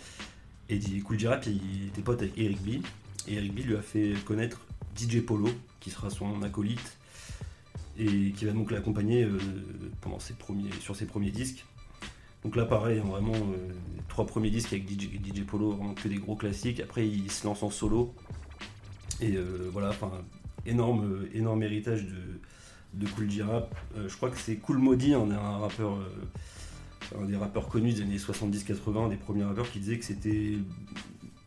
Et 0.71 0.77
dit 0.77 1.01
Cool 1.01 1.19
J-Rap, 1.19 1.47
il 1.47 1.87
était 1.89 2.03
pote 2.03 2.21
avec 2.21 2.37
Eric 2.37 2.63
B. 2.63 2.69
Et 3.27 3.35
Eric 3.35 3.55
B 3.55 3.59
lui 3.61 3.77
a 3.77 3.83
fait 3.83 4.13
connaître 4.25 4.61
DJ 4.97 5.21
Polo, 5.21 5.49
qui 5.81 5.91
sera 5.91 6.11
son 6.11 6.43
acolyte, 6.43 6.99
et 7.99 8.33
qui 8.33 8.45
va 8.45 8.53
donc 8.53 8.71
l'accompagner 8.71 9.25
euh, 9.25 9.39
sur 10.81 10.97
ses 10.97 11.07
premiers 11.07 11.31
disques. 11.31 11.65
Donc 12.45 12.55
là, 12.55 12.65
pareil, 12.65 12.99
hein, 12.99 13.09
vraiment, 13.09 13.35
euh, 13.35 13.73
trois 14.09 14.27
premiers 14.27 14.51
disques 14.51 14.73
avec 14.73 14.89
DJ, 14.89 15.45
Polo, 15.47 15.73
vraiment 15.73 15.95
que 15.95 16.09
des 16.09 16.17
gros 16.17 16.37
classiques. 16.37 16.81
Après, 16.81 17.07
il 17.07 17.31
se 17.31 17.47
lance 17.47 17.63
en 17.63 17.71
solo. 17.71 18.15
Et 19.21 19.37
euh, 19.37 19.69
voilà, 19.73 19.89
enfin, 19.89 20.13
énorme, 20.67 21.63
héritage 21.63 22.07
de, 22.93 23.07
Cool 23.17 23.31
J-Rap. 23.31 23.75
Je 24.07 24.15
crois 24.17 24.31
que 24.31 24.39
c'est 24.39 24.57
Cool 24.57 24.79
Maudit, 24.79 25.15
on 25.15 25.31
est 25.31 25.35
un 25.35 25.59
rappeur, 25.59 25.99
un 27.21 27.25
des 27.25 27.37
rappeurs 27.37 27.69
connus 27.69 27.93
des 27.95 28.03
années 28.03 28.19
70-80, 28.19 29.09
des 29.09 29.17
premiers 29.17 29.45
rappeurs 29.45 29.71
qui 29.71 29.79
disait 29.81 29.99
que 29.99 30.05
c'était 30.05 30.59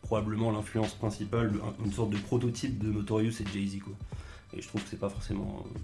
probablement 0.02 0.50
l'influence 0.50 0.94
principale, 0.94 1.52
un- 1.64 1.84
une 1.84 1.92
sorte 1.92 2.10
de 2.10 2.18
prototype 2.18 2.78
de 2.78 2.90
Notorious 2.92 3.32
et 3.40 3.46
Jay-Z. 3.52 3.80
quoi. 3.80 3.94
Et 4.56 4.60
je 4.62 4.68
trouve 4.68 4.82
que 4.82 4.88
c'est 4.90 4.98
pas 5.00 5.08
forcément. 5.08 5.64
euh, 5.66 5.78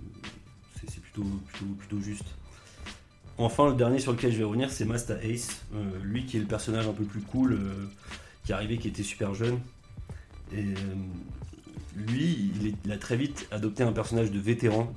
c'est- 0.87 1.01
plutôt, 1.01 1.25
plutôt, 1.47 1.67
plutôt 1.79 2.01
juste. 2.01 2.25
Enfin, 3.39 3.69
le 3.69 3.75
dernier 3.75 3.99
sur 4.01 4.13
lequel 4.13 4.33
je 4.33 4.39
vais 4.39 4.45
revenir, 4.45 4.71
c'est 4.71 4.85
Masta 4.85 5.15
Ace. 5.23 5.63
Euh, 5.75 5.99
lui 6.03 6.27
qui 6.27 6.37
est 6.37 6.41
le 6.41 6.47
personnage 6.47 6.87
un 6.89 6.93
peu 6.93 7.05
plus 7.05 7.21
cool, 7.21 7.53
euh, 7.53 7.87
qui 8.45 8.51
est 8.53 8.55
arrivé, 8.55 8.79
qui 8.79 8.89
était 8.89 9.03
super 9.05 9.33
jeune. 9.35 9.61
Et 10.53 10.65
lui, 11.97 12.53
il 12.85 12.93
a 12.93 12.99
très 12.99 13.17
vite 13.17 13.47
adopté 13.51 13.83
un 13.83 13.93
personnage 13.93 14.31
de 14.31 14.39
vétéran. 14.39 14.93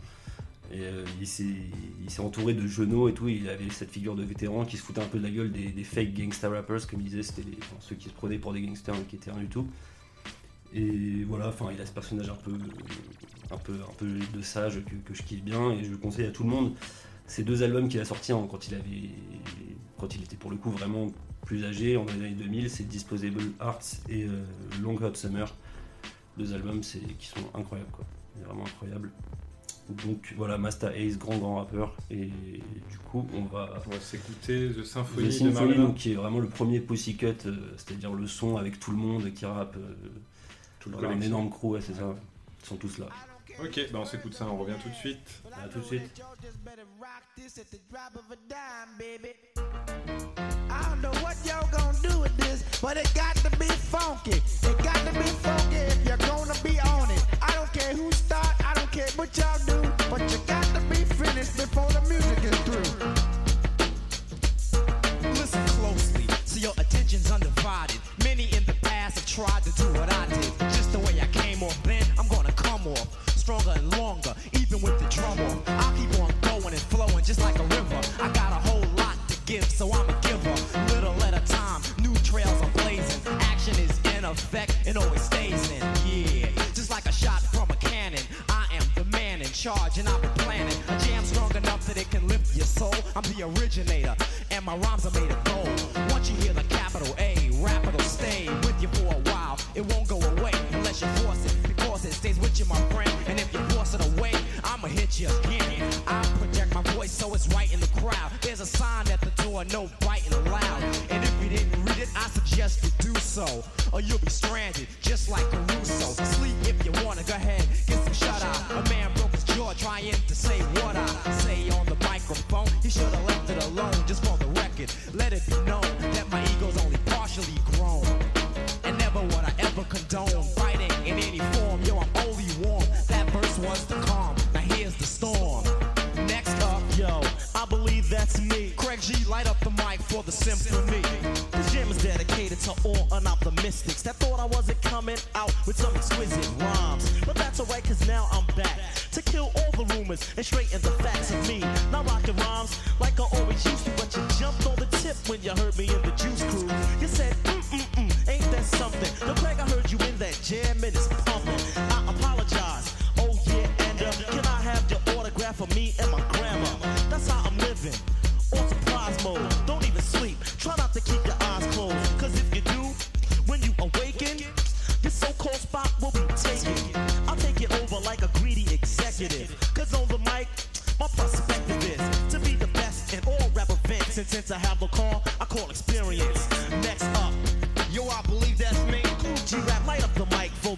Et 0.73 0.79
euh, 0.83 1.03
il 1.19 1.27
s'est 1.27 2.21
entouré 2.21 2.53
de 2.53 2.65
genoux 2.65 3.09
et 3.09 3.13
tout. 3.13 3.27
Il 3.27 3.49
avait 3.49 3.69
cette 3.69 3.91
figure 3.91 4.15
de 4.15 4.23
vétéran 4.23 4.65
qui 4.65 4.77
se 4.77 4.83
foutait 4.83 5.01
un 5.01 5.07
peu 5.07 5.17
de 5.19 5.23
la 5.23 5.29
gueule 5.29 5.51
des, 5.51 5.83
fake 5.83 6.13
gangsta 6.13 6.49
rappers, 6.49 6.87
comme 6.87 7.01
il 7.01 7.05
disait, 7.05 7.23
c'était 7.23 7.43
ceux 7.79 7.95
qui 7.95 8.09
se 8.09 8.13
prenaient 8.13 8.39
pour 8.39 8.53
des 8.53 8.61
gangsters 8.61 8.95
mais 8.95 9.03
qui 9.03 9.17
étaient 9.17 9.31
rien 9.31 9.41
du 9.41 9.49
tout. 9.49 9.67
Et 10.73 11.25
voilà, 11.27 11.49
enfin, 11.49 11.67
il 11.73 11.81
a 11.81 11.85
ce 11.85 11.91
personnage 11.91 12.29
un 12.29 12.35
peu, 12.35 12.53
de 14.33 14.41
sage 14.41 14.81
que, 15.05 15.13
je 15.13 15.21
kiffe 15.23 15.43
bien 15.43 15.71
et 15.71 15.83
je 15.83 15.91
le 15.91 15.97
conseille 15.97 16.25
à 16.25 16.31
tout 16.31 16.43
le 16.43 16.49
monde. 16.49 16.73
Ces 17.27 17.43
deux 17.43 17.63
albums 17.63 17.89
qu'il 17.89 17.99
a 17.99 18.05
sortis 18.05 18.31
en- 18.33 18.47
quand 18.47 18.65
il 20.15 20.23
était 20.23 20.37
pour 20.37 20.51
le 20.51 20.57
coup 20.57 20.71
vraiment 20.71 21.11
plus 21.45 21.65
âgé, 21.65 21.97
en 21.97 22.05
les 22.05 22.13
années 22.13 22.29
2000, 22.31 22.69
c'est 22.69 22.87
Disposable 22.87 23.41
Arts 23.59 23.81
et 24.09 24.23
euh, 24.23 24.45
Long 24.81 24.95
Hot 24.95 25.15
Summer. 25.15 25.53
Deux 26.37 26.53
albums 26.53 26.79
qui 26.79 27.25
sont 27.27 27.41
incroyables, 27.53 27.91
quoi. 27.91 28.05
Vraiment 28.45 28.63
incroyable. 28.63 29.11
Donc 29.89 30.33
voilà, 30.37 30.57
Masta 30.57 30.95
Ace, 30.95 31.17
grand 31.17 31.37
grand 31.37 31.55
rappeur. 31.57 31.95
Et 32.09 32.25
du 32.25 32.97
coup, 33.05 33.27
on 33.33 33.43
va 33.43 33.81
On 33.85 33.89
va 33.89 33.99
s'écouter 33.99 34.69
The 34.69 34.83
Symphony, 34.83 35.27
The 35.27 35.43
de 35.43 35.51
Symphony, 35.51 35.75
donc, 35.77 35.95
qui 35.95 36.11
est 36.13 36.15
vraiment 36.15 36.39
le 36.39 36.47
premier 36.47 36.79
Pussycut, 36.79 37.35
euh, 37.45 37.73
c'est-à-dire 37.77 38.13
le 38.13 38.27
son 38.27 38.57
avec 38.57 38.79
tout 38.79 38.91
le 38.91 38.97
monde 38.97 39.33
qui 39.33 39.45
rappe. 39.45 39.75
euh, 39.77 39.95
Tout 40.79 40.89
le 40.89 40.97
voilà, 40.97 41.13
un 41.13 41.21
énorme 41.21 41.49
crew, 41.49 41.65
ouais, 41.71 41.81
c'est 41.81 41.93
ça. 41.93 42.15
Ils 42.63 42.65
sont 42.67 42.77
tous 42.77 42.97
là. 42.99 43.07
Ok, 43.61 43.79
bah 43.91 43.99
on 44.01 44.05
s'écoute 44.05 44.33
ça, 44.33 44.45
on 44.47 44.57
revient 44.57 44.77
tout 44.81 44.89
de 44.89 44.95
suite. 44.95 45.41
À 45.53 45.67
tout 45.67 45.79
de 45.79 45.83
suite. 45.83 46.21
I 50.71 50.81
don't 50.89 51.01
know 51.01 51.11
what 51.21 51.35
y'all 51.45 51.67
gonna 51.71 51.97
do 52.01 52.19
with 52.19 52.35
this, 52.37 52.63
but 52.81 52.97
it 52.97 53.11
got 53.13 53.35
to 53.37 53.49
be 53.57 53.65
funky. 53.65 54.41
It 54.63 54.77
got 54.83 54.97
to 55.07 55.13
be 55.13 55.27
funky 55.45 55.75
if 55.75 56.07
you're 56.07 56.17
gonna 56.17 56.55
be 56.63 56.79
on 56.79 57.11
it. 57.11 57.25
I 57.41 57.51
don't 57.55 57.71
care 57.73 57.93
who 57.93 58.11
start, 58.11 58.55
I 58.65 58.73
don't 58.73 58.91
care 58.91 59.09
what 59.15 59.37
y'all 59.37 59.59
do, 59.65 59.81
but 60.09 60.21
you 60.31 60.37
got 60.47 60.63
to 60.75 60.81
be 60.89 61.03
finished 61.19 61.57
before 61.57 61.89
the 61.91 62.01
music 62.09 62.39
is 62.43 62.57
through. 62.65 62.91
Listen 65.31 65.65
closely, 65.79 66.25
so 66.45 66.59
your 66.59 66.73
attention's 66.77 67.29
undivided. 67.31 67.99
Many 68.23 68.45
in 68.55 68.63
the 68.65 68.75
past 68.81 69.19
have 69.19 69.25
tried 69.27 69.63
to 69.63 69.71
do 69.75 69.87
what 69.99 70.11
I 70.11 70.25
did. 70.27 70.51
Just 70.75 70.91
the 70.93 70.99
way 70.99 71.19
I 71.21 71.27
came 71.27 71.61
off 71.63 71.81
then, 71.83 72.03
I'm 72.17 72.27
gonna 72.27 72.53
come 72.53 72.87
off. 72.87 73.07
Stronger 73.37 73.73
and 73.75 73.97
longer, 73.97 74.33
even 74.53 74.81
with 74.81 74.97
the 74.99 75.07
drum. 75.09 75.37
I'll 75.67 75.93
keep 75.97 76.19
on 76.19 76.31
going 76.41 76.73
and 76.73 76.83
flowing 76.93 77.23
just 77.25 77.41
like 77.41 77.57
a 77.59 77.63
river. 77.63 78.01
I 78.21 78.29
got 78.29 78.51
a 78.51 78.61
whole 78.69 78.85
lot 78.95 79.17
to 79.29 79.37
give, 79.45 79.65
so 79.65 79.91
I'm 79.91 80.10
effect 84.51 84.75
and 84.85 84.97
always 84.97 85.21
stays 85.21 85.71
in. 85.71 85.81
Yeah, 86.05 86.47
just 86.73 86.89
like 86.89 87.05
a 87.05 87.11
shot 87.11 87.41
from 87.41 87.69
a 87.69 87.75
cannon. 87.75 88.19
I 88.49 88.65
am 88.73 88.83
the 88.95 89.05
man 89.05 89.41
in 89.41 89.47
charge, 89.47 89.97
and 89.97 90.07
I've 90.09 90.21
been 90.21 90.31
planning 90.45 90.77
a 90.89 90.99
jam 91.05 91.23
strong 91.23 91.55
enough 91.55 91.85
that 91.87 91.95
it 91.95 92.09
can 92.11 92.27
lift 92.27 92.55
your 92.55 92.65
soul. 92.65 92.93
I'm 93.15 93.23
the 93.23 93.43
originator, 93.43 94.13
and 94.51 94.65
my 94.65 94.75
rhymes 94.75 95.05
are 95.05 95.11
made 95.11 95.31
of 95.31 95.41
gold. 95.45 95.69
Once 96.11 96.29
you 96.29 96.35
hear 96.43 96.53
the 96.53 96.63
capital 96.63 97.15
A, 97.17 97.49
rap 97.63 97.87
it'll 97.87 98.01
stay 98.01 98.49
with 98.65 98.75
you 98.81 98.89
for 98.89 99.13
a 99.15 99.19
while. 99.31 99.57
It 99.73 99.85
won't 99.93 100.09
go 100.09 100.19
away 100.19 100.51
unless 100.73 101.01
you 101.01 101.07
force 101.23 101.45
it, 101.45 101.55
because 101.63 102.03
it 102.03 102.11
stays 102.11 102.37
with 102.39 102.59
you, 102.59 102.65
my 102.65 102.81
friend. 102.91 103.11
And 103.27 103.39
if 103.39 103.53
you 103.53 103.59
force 103.69 103.93
it 103.93 104.05
away, 104.17 104.33
I'ma 104.65 104.87
hit 104.87 105.17
you 105.17 105.29
again. 105.45 105.89
I 106.07 106.23
project 106.39 106.73
my 106.75 106.83
voice 106.93 107.11
so 107.11 107.33
it's 107.33 107.47
right 107.55 107.71
in 107.73 107.79
the 107.79 107.91
crowd. 108.01 108.31
There's 108.41 108.59
a 108.59 108.65
sign 108.65 109.07
at 109.07 109.21
the 109.21 109.31
door, 109.43 109.63
no 109.71 109.87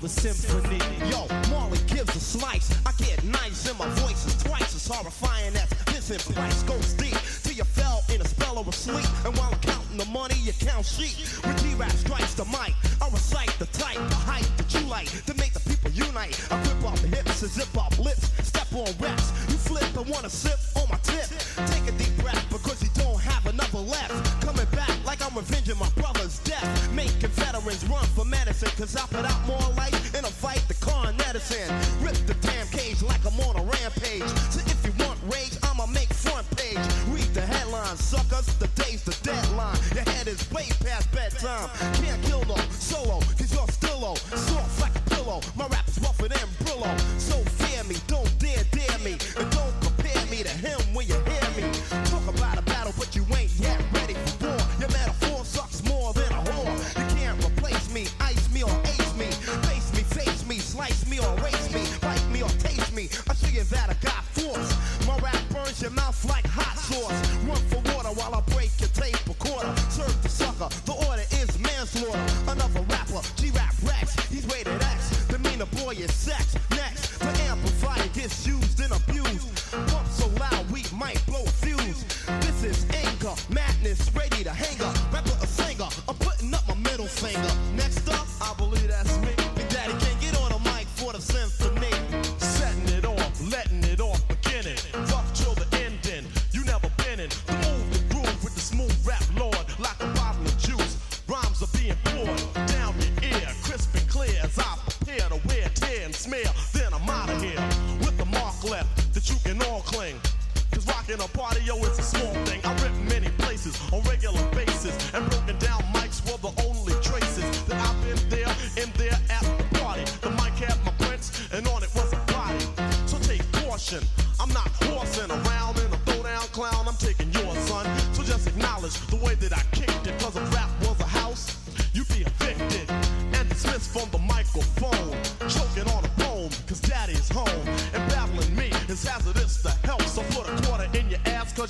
the 0.04 0.10
symphony. 0.10 0.84
Yo, 1.10 1.26
Marley 1.50 1.80
gives 1.88 2.14
a 2.14 2.20
slice. 2.20 2.76
I 2.86 2.92
get 2.98 3.24
nice 3.24 3.70
and 3.70 3.80
my 3.80 3.88
voice 4.04 4.26
is 4.26 4.36
twice 4.44 4.76
as 4.76 4.86
horrifying 4.86 5.56
as 5.56 5.72
Vincent 5.88 6.36
Price 6.36 6.62
goes 6.64 6.92
deep 6.96 7.16
till 7.42 7.54
you 7.54 7.64
fell 7.64 8.04
in 8.14 8.20
a 8.20 8.28
spell 8.28 8.60
of 8.60 8.68
a 8.68 8.74
sleep. 8.74 9.08
And 9.24 9.34
while 9.38 9.50
I'm 9.54 9.60
counting 9.62 9.98
the 9.98 10.06
money, 10.06 10.36
you 10.44 10.52
count 10.60 10.86
sheep. 10.86 11.16
When 11.46 11.56
G-Rap 11.58 11.92
strikes 11.92 12.34
the 12.34 12.44
mic, 12.52 12.76
I 13.02 13.08
recite 13.12 13.56
the 13.60 13.66
type, 13.68 13.96
the 13.96 14.16
height 14.28 14.50
that 14.58 14.74
you 14.74 14.86
like 14.88 15.08
to 15.08 15.34
make 15.36 15.54
the 15.54 15.64
people 15.64 15.92
unite. 15.92 16.36
I 16.52 16.62
grip 16.64 16.84
off 16.84 17.02
the 17.02 17.08
hips 17.08 17.42
and 17.42 17.52
zip 17.52 17.78
off 17.78 17.98
lips, 17.98 18.28
step 18.46 18.68
on 18.74 18.92
reps. 19.00 19.32
You 19.48 19.56
flip 19.56 19.88
and 19.96 20.10
wanna 20.10 20.30
sip 20.30 20.60
on 20.76 20.90
my 20.90 20.98
tip. 21.08 21.32
Take 21.72 21.88
a 21.88 21.96
deep 21.96 22.12
breath 22.18 22.44
because 22.52 22.84
you 22.84 22.90
don't 22.96 23.22
have 23.22 23.48
another 23.48 23.80
left. 23.80 24.12
Coming 24.42 24.68
back 24.76 24.92
like 25.06 25.24
I'm 25.24 25.34
revenging 25.34 25.80
my 25.80 25.90
brother's 25.96 26.40
death. 26.40 26.92
Making 26.92 27.30
veterans 27.40 27.86
run 27.88 28.06
for 28.16 28.26
medicine. 28.26 28.72
Cause 28.76 28.96
I 28.96 29.06
put 29.08 29.24
out 29.24 29.48
more 29.48 29.73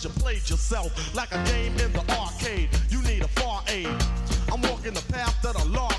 you 0.04 0.10
played 0.22 0.50
yourself. 0.50 0.92
Like 1.16 1.32
a 1.32 1.42
game 1.46 1.74
in 1.80 1.92
the 1.94 2.04
arcade, 2.20 2.70
you 2.90 3.02
need 3.04 3.22
a 3.22 3.28
far 3.40 3.64
aid. 3.68 3.88
I'm 4.52 4.62
walking 4.62 4.94
the 4.94 5.06
path 5.14 5.42
that 5.44 5.56
a 5.56 5.66
law 5.70 5.93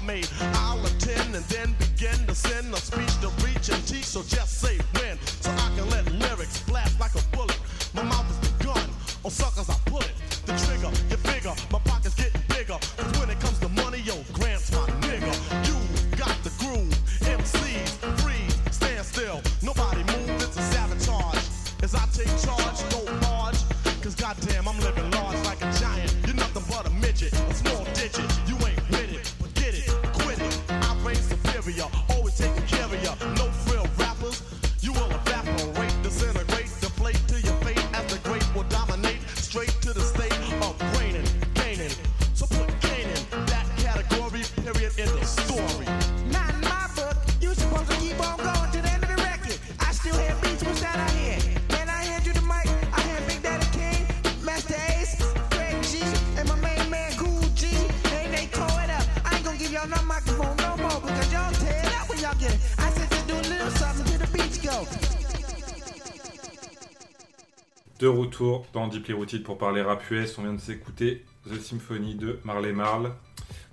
dans 68.73 68.89
Deeply 68.89 69.13
Rooted 69.13 69.43
pour 69.43 69.59
parler 69.59 69.83
rap 69.83 70.11
US, 70.11 70.39
on 70.39 70.43
vient 70.43 70.53
de 70.53 70.61
s'écouter 70.61 71.25
The 71.49 71.61
Symphony 71.61 72.15
de 72.15 72.39
Marley 72.45 72.73
Marl, 72.73 73.13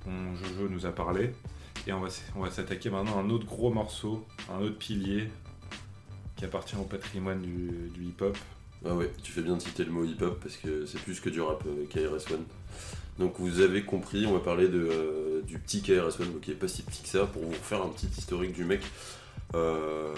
dont 0.05 0.35
Jojo 0.35 0.69
nous 0.69 0.85
a 0.85 0.91
parlé. 0.91 1.31
Et 1.87 1.93
on 1.93 1.99
va, 1.99 2.51
s'attaquer 2.51 2.89
maintenant 2.89 3.17
à 3.17 3.21
un 3.21 3.29
autre 3.29 3.45
gros 3.45 3.71
morceau, 3.71 4.25
un 4.51 4.61
autre 4.61 4.77
pilier 4.77 5.29
qui 6.35 6.45
appartient 6.45 6.75
au 6.75 6.83
patrimoine 6.83 7.41
du, 7.41 8.03
hip-hop. 8.03 8.37
Ah 8.85 8.95
ouais, 8.95 9.11
tu 9.23 9.31
fais 9.31 9.41
bien 9.41 9.55
de 9.55 9.61
citer 9.61 9.83
le 9.83 9.91
mot 9.91 10.03
hip-hop 10.03 10.39
parce 10.41 10.57
que 10.57 10.85
c'est 10.85 11.01
plus 11.01 11.19
que 11.19 11.29
du 11.29 11.41
rap 11.41 11.63
euh, 11.65 11.85
KRS-One. 11.89 12.43
Donc 13.19 13.39
vous 13.39 13.59
avez 13.59 13.83
compris, 13.83 14.25
on 14.25 14.33
va 14.33 14.39
parler 14.39 14.67
euh, 14.71 15.41
du 15.41 15.59
petit 15.59 15.81
KRS-One, 15.81 16.39
qui 16.41 16.51
est 16.51 16.55
pas 16.55 16.67
si 16.67 16.81
petit 16.81 17.03
que 17.03 17.09
ça, 17.09 17.25
pour 17.25 17.43
vous 17.43 17.53
faire 17.53 17.81
un 17.81 17.89
petit 17.89 18.07
historique 18.07 18.53
du 18.53 18.63
mec. 18.63 18.81
Euh, 19.53 20.13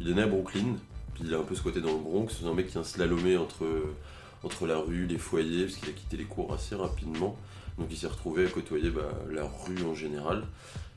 il 0.00 0.10
est 0.10 0.14
né 0.14 0.22
à 0.22 0.26
Brooklyn, 0.26 0.76
il 1.20 1.34
a 1.34 1.38
un 1.38 1.42
peu 1.42 1.54
squatté 1.54 1.80
dans 1.80 1.92
le 1.92 1.98
Bronx, 1.98 2.28
c'est 2.38 2.46
un 2.46 2.54
mec 2.54 2.68
qui 2.68 2.78
a 2.78 2.84
slalomé 2.84 3.36
entre, 3.36 3.66
entre 4.42 4.66
la 4.66 4.78
rue, 4.78 5.06
les 5.06 5.18
foyers, 5.18 5.64
parce 5.64 5.76
qu'il 5.76 5.88
a 5.88 5.92
quitté 5.92 6.16
les 6.16 6.24
cours 6.24 6.52
assez 6.52 6.74
rapidement. 6.74 7.36
Donc 7.78 7.88
il 7.90 7.96
s'est 7.96 8.08
retrouvé 8.08 8.46
à 8.46 8.48
côtoyer 8.48 8.90
bah, 8.90 9.08
la 9.30 9.44
rue 9.44 9.84
en 9.84 9.94
général, 9.94 10.44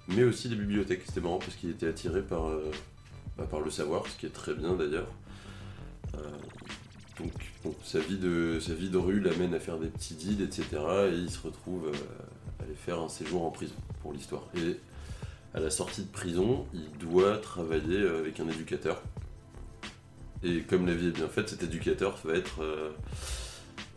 mais 0.08 0.24
aussi 0.24 0.50
les 0.50 0.56
bibliothèques. 0.56 1.04
C'était 1.06 1.22
marrant 1.22 1.40
parce 1.40 1.56
qu'il 1.56 1.70
était 1.70 1.88
attiré 1.88 2.22
par, 2.22 2.48
euh, 2.48 2.72
bah, 3.38 3.46
par 3.50 3.62
le 3.62 3.70
savoir, 3.70 4.08
ce 4.08 4.18
qui 4.18 4.26
est 4.26 4.34
très 4.34 4.54
bien 4.54 4.74
d'ailleurs. 4.74 5.08
Euh, 6.16 6.20
donc 7.20 7.32
sa, 7.84 8.00
vie 8.00 8.18
de, 8.18 8.98
rue 8.98 9.20
l'amène 9.20 9.54
à 9.54 9.60
faire 9.60 9.78
des 9.78 9.88
petits 9.88 10.16
deals, 10.16 10.42
etc. 10.42 10.66
Et 11.12 11.16
il 11.16 11.30
se 11.30 11.40
retrouve 11.46 11.88
euh, 11.88 11.94
à 12.60 12.64
aller 12.64 12.74
faire 12.74 13.00
un 13.00 13.10
séjour 13.10 13.46
en 13.46 13.52
prison, 13.52 13.76
pour 14.02 14.12
l'histoire. 14.12 14.44
Et 14.56 14.78
à 15.54 15.60
la 15.60 15.70
sortie 15.70 16.02
de 16.02 16.08
prison, 16.08 16.66
il 16.74 16.90
doit 16.98 17.38
travailler 17.38 18.00
avec 18.08 18.40
un 18.40 18.50
éducateur. 18.50 19.04
Et 20.44 20.62
comme 20.62 20.88
la 20.88 20.94
vie 20.94 21.08
est 21.08 21.12
bien 21.12 21.28
faite, 21.28 21.50
cet 21.50 21.64
éducateur 21.64 22.18
va 22.24 22.34
être 22.34 22.62
euh, 22.64 22.90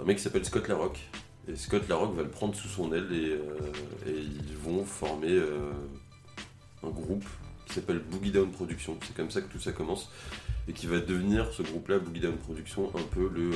un 0.01 0.05
mec 0.05 0.19
qui 0.19 0.23
s'appelle 0.23 0.45
Scott 0.45 0.69
Larocque. 0.69 1.01
Et 1.49 1.57
Scott 1.57 1.89
Larocque 1.89 2.15
va 2.17 2.23
le 2.23 2.29
prendre 2.31 2.55
sous 2.55 2.69
son 2.69 2.93
aile 2.93 3.09
et, 3.13 3.31
euh, 3.31 3.41
et 4.07 4.15
ils 4.19 4.57
vont 4.57 4.85
former 4.85 5.33
euh, 5.33 5.71
un 6.83 6.89
groupe 6.91 7.25
qui 7.67 7.75
s'appelle 7.75 7.99
Boogie 7.99 8.31
Down 8.31 8.51
Productions. 8.51 8.99
C'est 9.07 9.15
comme 9.17 9.31
ça 9.31 9.41
que 9.41 9.51
tout 9.51 9.61
ça 9.61 9.73
commence 9.73 10.11
et 10.69 10.73
qui 10.73 10.87
va 10.87 10.99
devenir 11.01 11.51
ce 11.53 11.63
groupe-là, 11.63 11.99
Boogie 11.99 12.21
Down 12.21 12.37
Productions, 12.37 12.91
un 12.95 13.03
peu 13.03 13.29
le, 13.35 13.51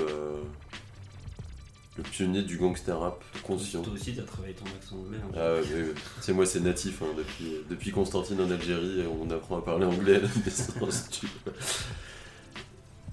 le 1.96 2.02
pionnier 2.02 2.42
du 2.42 2.56
gangster 2.58 2.98
rap 2.98 3.22
conscient. 3.42 3.82
Toi 3.82 3.94
aussi, 3.94 4.14
t'as 4.14 4.22
travaillé 4.22 4.54
ton 4.54 4.64
accent 4.66 4.96
anglais. 4.96 5.18
hein. 5.22 5.30
Ah 5.34 5.54
ouais. 5.54 5.94
C'est 6.20 6.32
moi, 6.32 6.44
c'est 6.46 6.60
natif. 6.60 7.02
hein, 7.02 7.06
depuis, 7.16 7.52
depuis 7.70 7.90
Constantine 7.90 8.40
en 8.40 8.50
Algérie, 8.50 9.04
on 9.06 9.30
apprend 9.30 9.58
à 9.58 9.62
parler 9.62 9.86
anglais 9.86 10.16
à 10.16 10.20
la 10.20 10.28
naissance. 10.44 11.08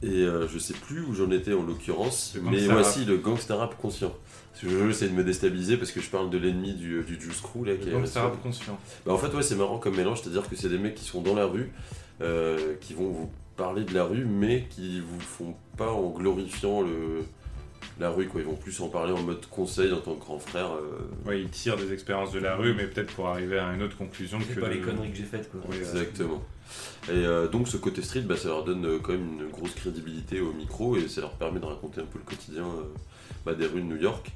Et 0.04 0.24
euh, 0.24 0.48
je 0.48 0.58
sais 0.60 0.74
plus 0.74 1.02
où 1.02 1.14
j'en 1.16 1.32
étais 1.32 1.54
en 1.54 1.64
l'occurrence, 1.64 2.36
mais 2.43 2.52
gangster 2.58 2.72
voici 2.74 3.06
le 3.06 3.18
gangster 3.18 3.58
rap 3.58 3.78
conscient. 3.78 4.14
Parce 4.52 4.64
que 4.64 4.70
je 4.70 4.89
essaie 4.89 5.10
de 5.10 5.14
me 5.14 5.24
déstabiliser 5.24 5.78
parce 5.78 5.91
que 5.91 6.00
je 6.02 6.10
parle 6.10 6.30
de 6.30 6.38
l'ennemi 6.38 6.74
du, 6.74 7.02
du 7.04 7.20
Juice 7.20 7.41
Crew 7.41 7.66
là. 7.66 7.76
qui 7.76 7.86
Le 7.89 7.91
est 7.91 8.00
gangster 8.00 8.24
rap 8.24 8.41
conscient. 8.41 8.78
bah 9.06 9.14
en 9.14 9.18
fait 9.18 9.34
ouais 9.36 9.43
c'est 9.43 9.56
marrant 9.56 9.80
comme 9.80 9.96
mélange, 9.96 10.22
c'est-à-dire 10.22 10.48
que 10.50 10.56
c'est 10.56 10.70
des 10.70 10.78
mecs 10.78 10.96
qui 10.96 11.06
sont 11.06 11.22
dans 11.22 11.36
la 11.36 11.46
rue, 11.46 11.72
euh, 12.22 12.76
qui 12.82 12.93
vont 12.93 13.10
vous 13.10 13.30
parler 13.58 13.84
de 13.84 13.93
la 13.93 14.04
rue, 14.04 14.26
mais 14.26 14.66
qui 14.70 15.00
vous 15.00 15.20
font 15.20 15.56
pas 15.78 15.91
en 15.91 16.10
glorifiant 16.10 16.82
le, 16.82 17.24
la 18.00 18.10
rue, 18.10 18.28
quoi. 18.28 18.41
Ils 18.41 18.48
vont 18.48 18.56
plus 18.56 18.80
en 18.82 18.89
parler 18.89 19.14
en 19.14 19.22
mode 19.22 19.46
conseil 19.48 19.91
en 19.93 20.00
tant 20.00 20.16
que 20.16 20.20
grand 20.22 20.39
frère. 20.39 20.72
euh, 20.74 21.30
Ouais, 21.30 21.39
il 21.41 21.50
tire 21.50 21.78
des 21.78 21.93
expériences 21.93 22.32
de 22.34 22.39
la 22.39 22.56
rue, 22.58 22.74
mais 22.74 22.86
peut-être 22.86 23.14
pour 23.14 23.28
arriver 23.28 23.58
à 23.58 23.72
une 23.74 23.82
autre 23.82 23.98
conclusion 23.98 24.39
C'est 24.46 24.56
que 24.56 24.60
pas 24.60 24.70
les 24.70 24.80
conneries 24.80 25.12
que 25.12 25.18
j'ai 25.18 25.24
faites 25.24 25.50
quoi. 25.52 25.62
Oui, 25.70 25.78
Exactement. 25.78 26.41
Et 27.07 27.11
euh, 27.11 27.47
donc 27.47 27.68
ce 27.68 27.78
côté 27.78 28.01
street, 28.01 28.22
bah, 28.22 28.36
ça 28.36 28.47
leur 28.47 28.63
donne 28.63 28.86
euh, 28.86 28.99
quand 28.99 29.11
même 29.11 29.39
une 29.39 29.49
grosse 29.49 29.74
crédibilité 29.76 30.41
au 30.41 30.53
micro 30.53 30.95
et 30.97 31.07
ça 31.07 31.22
leur 31.22 31.34
permet 31.34 31.59
de 31.59 31.66
raconter 31.66 32.01
un 32.01 32.05
peu 32.05 32.18
le 32.18 32.24
quotidien 32.24 32.63
euh, 32.63 32.84
bah, 33.45 33.53
des 33.53 33.68
rues 33.68 33.82
de 33.82 33.86
New 33.86 33.97
York. 33.97 34.32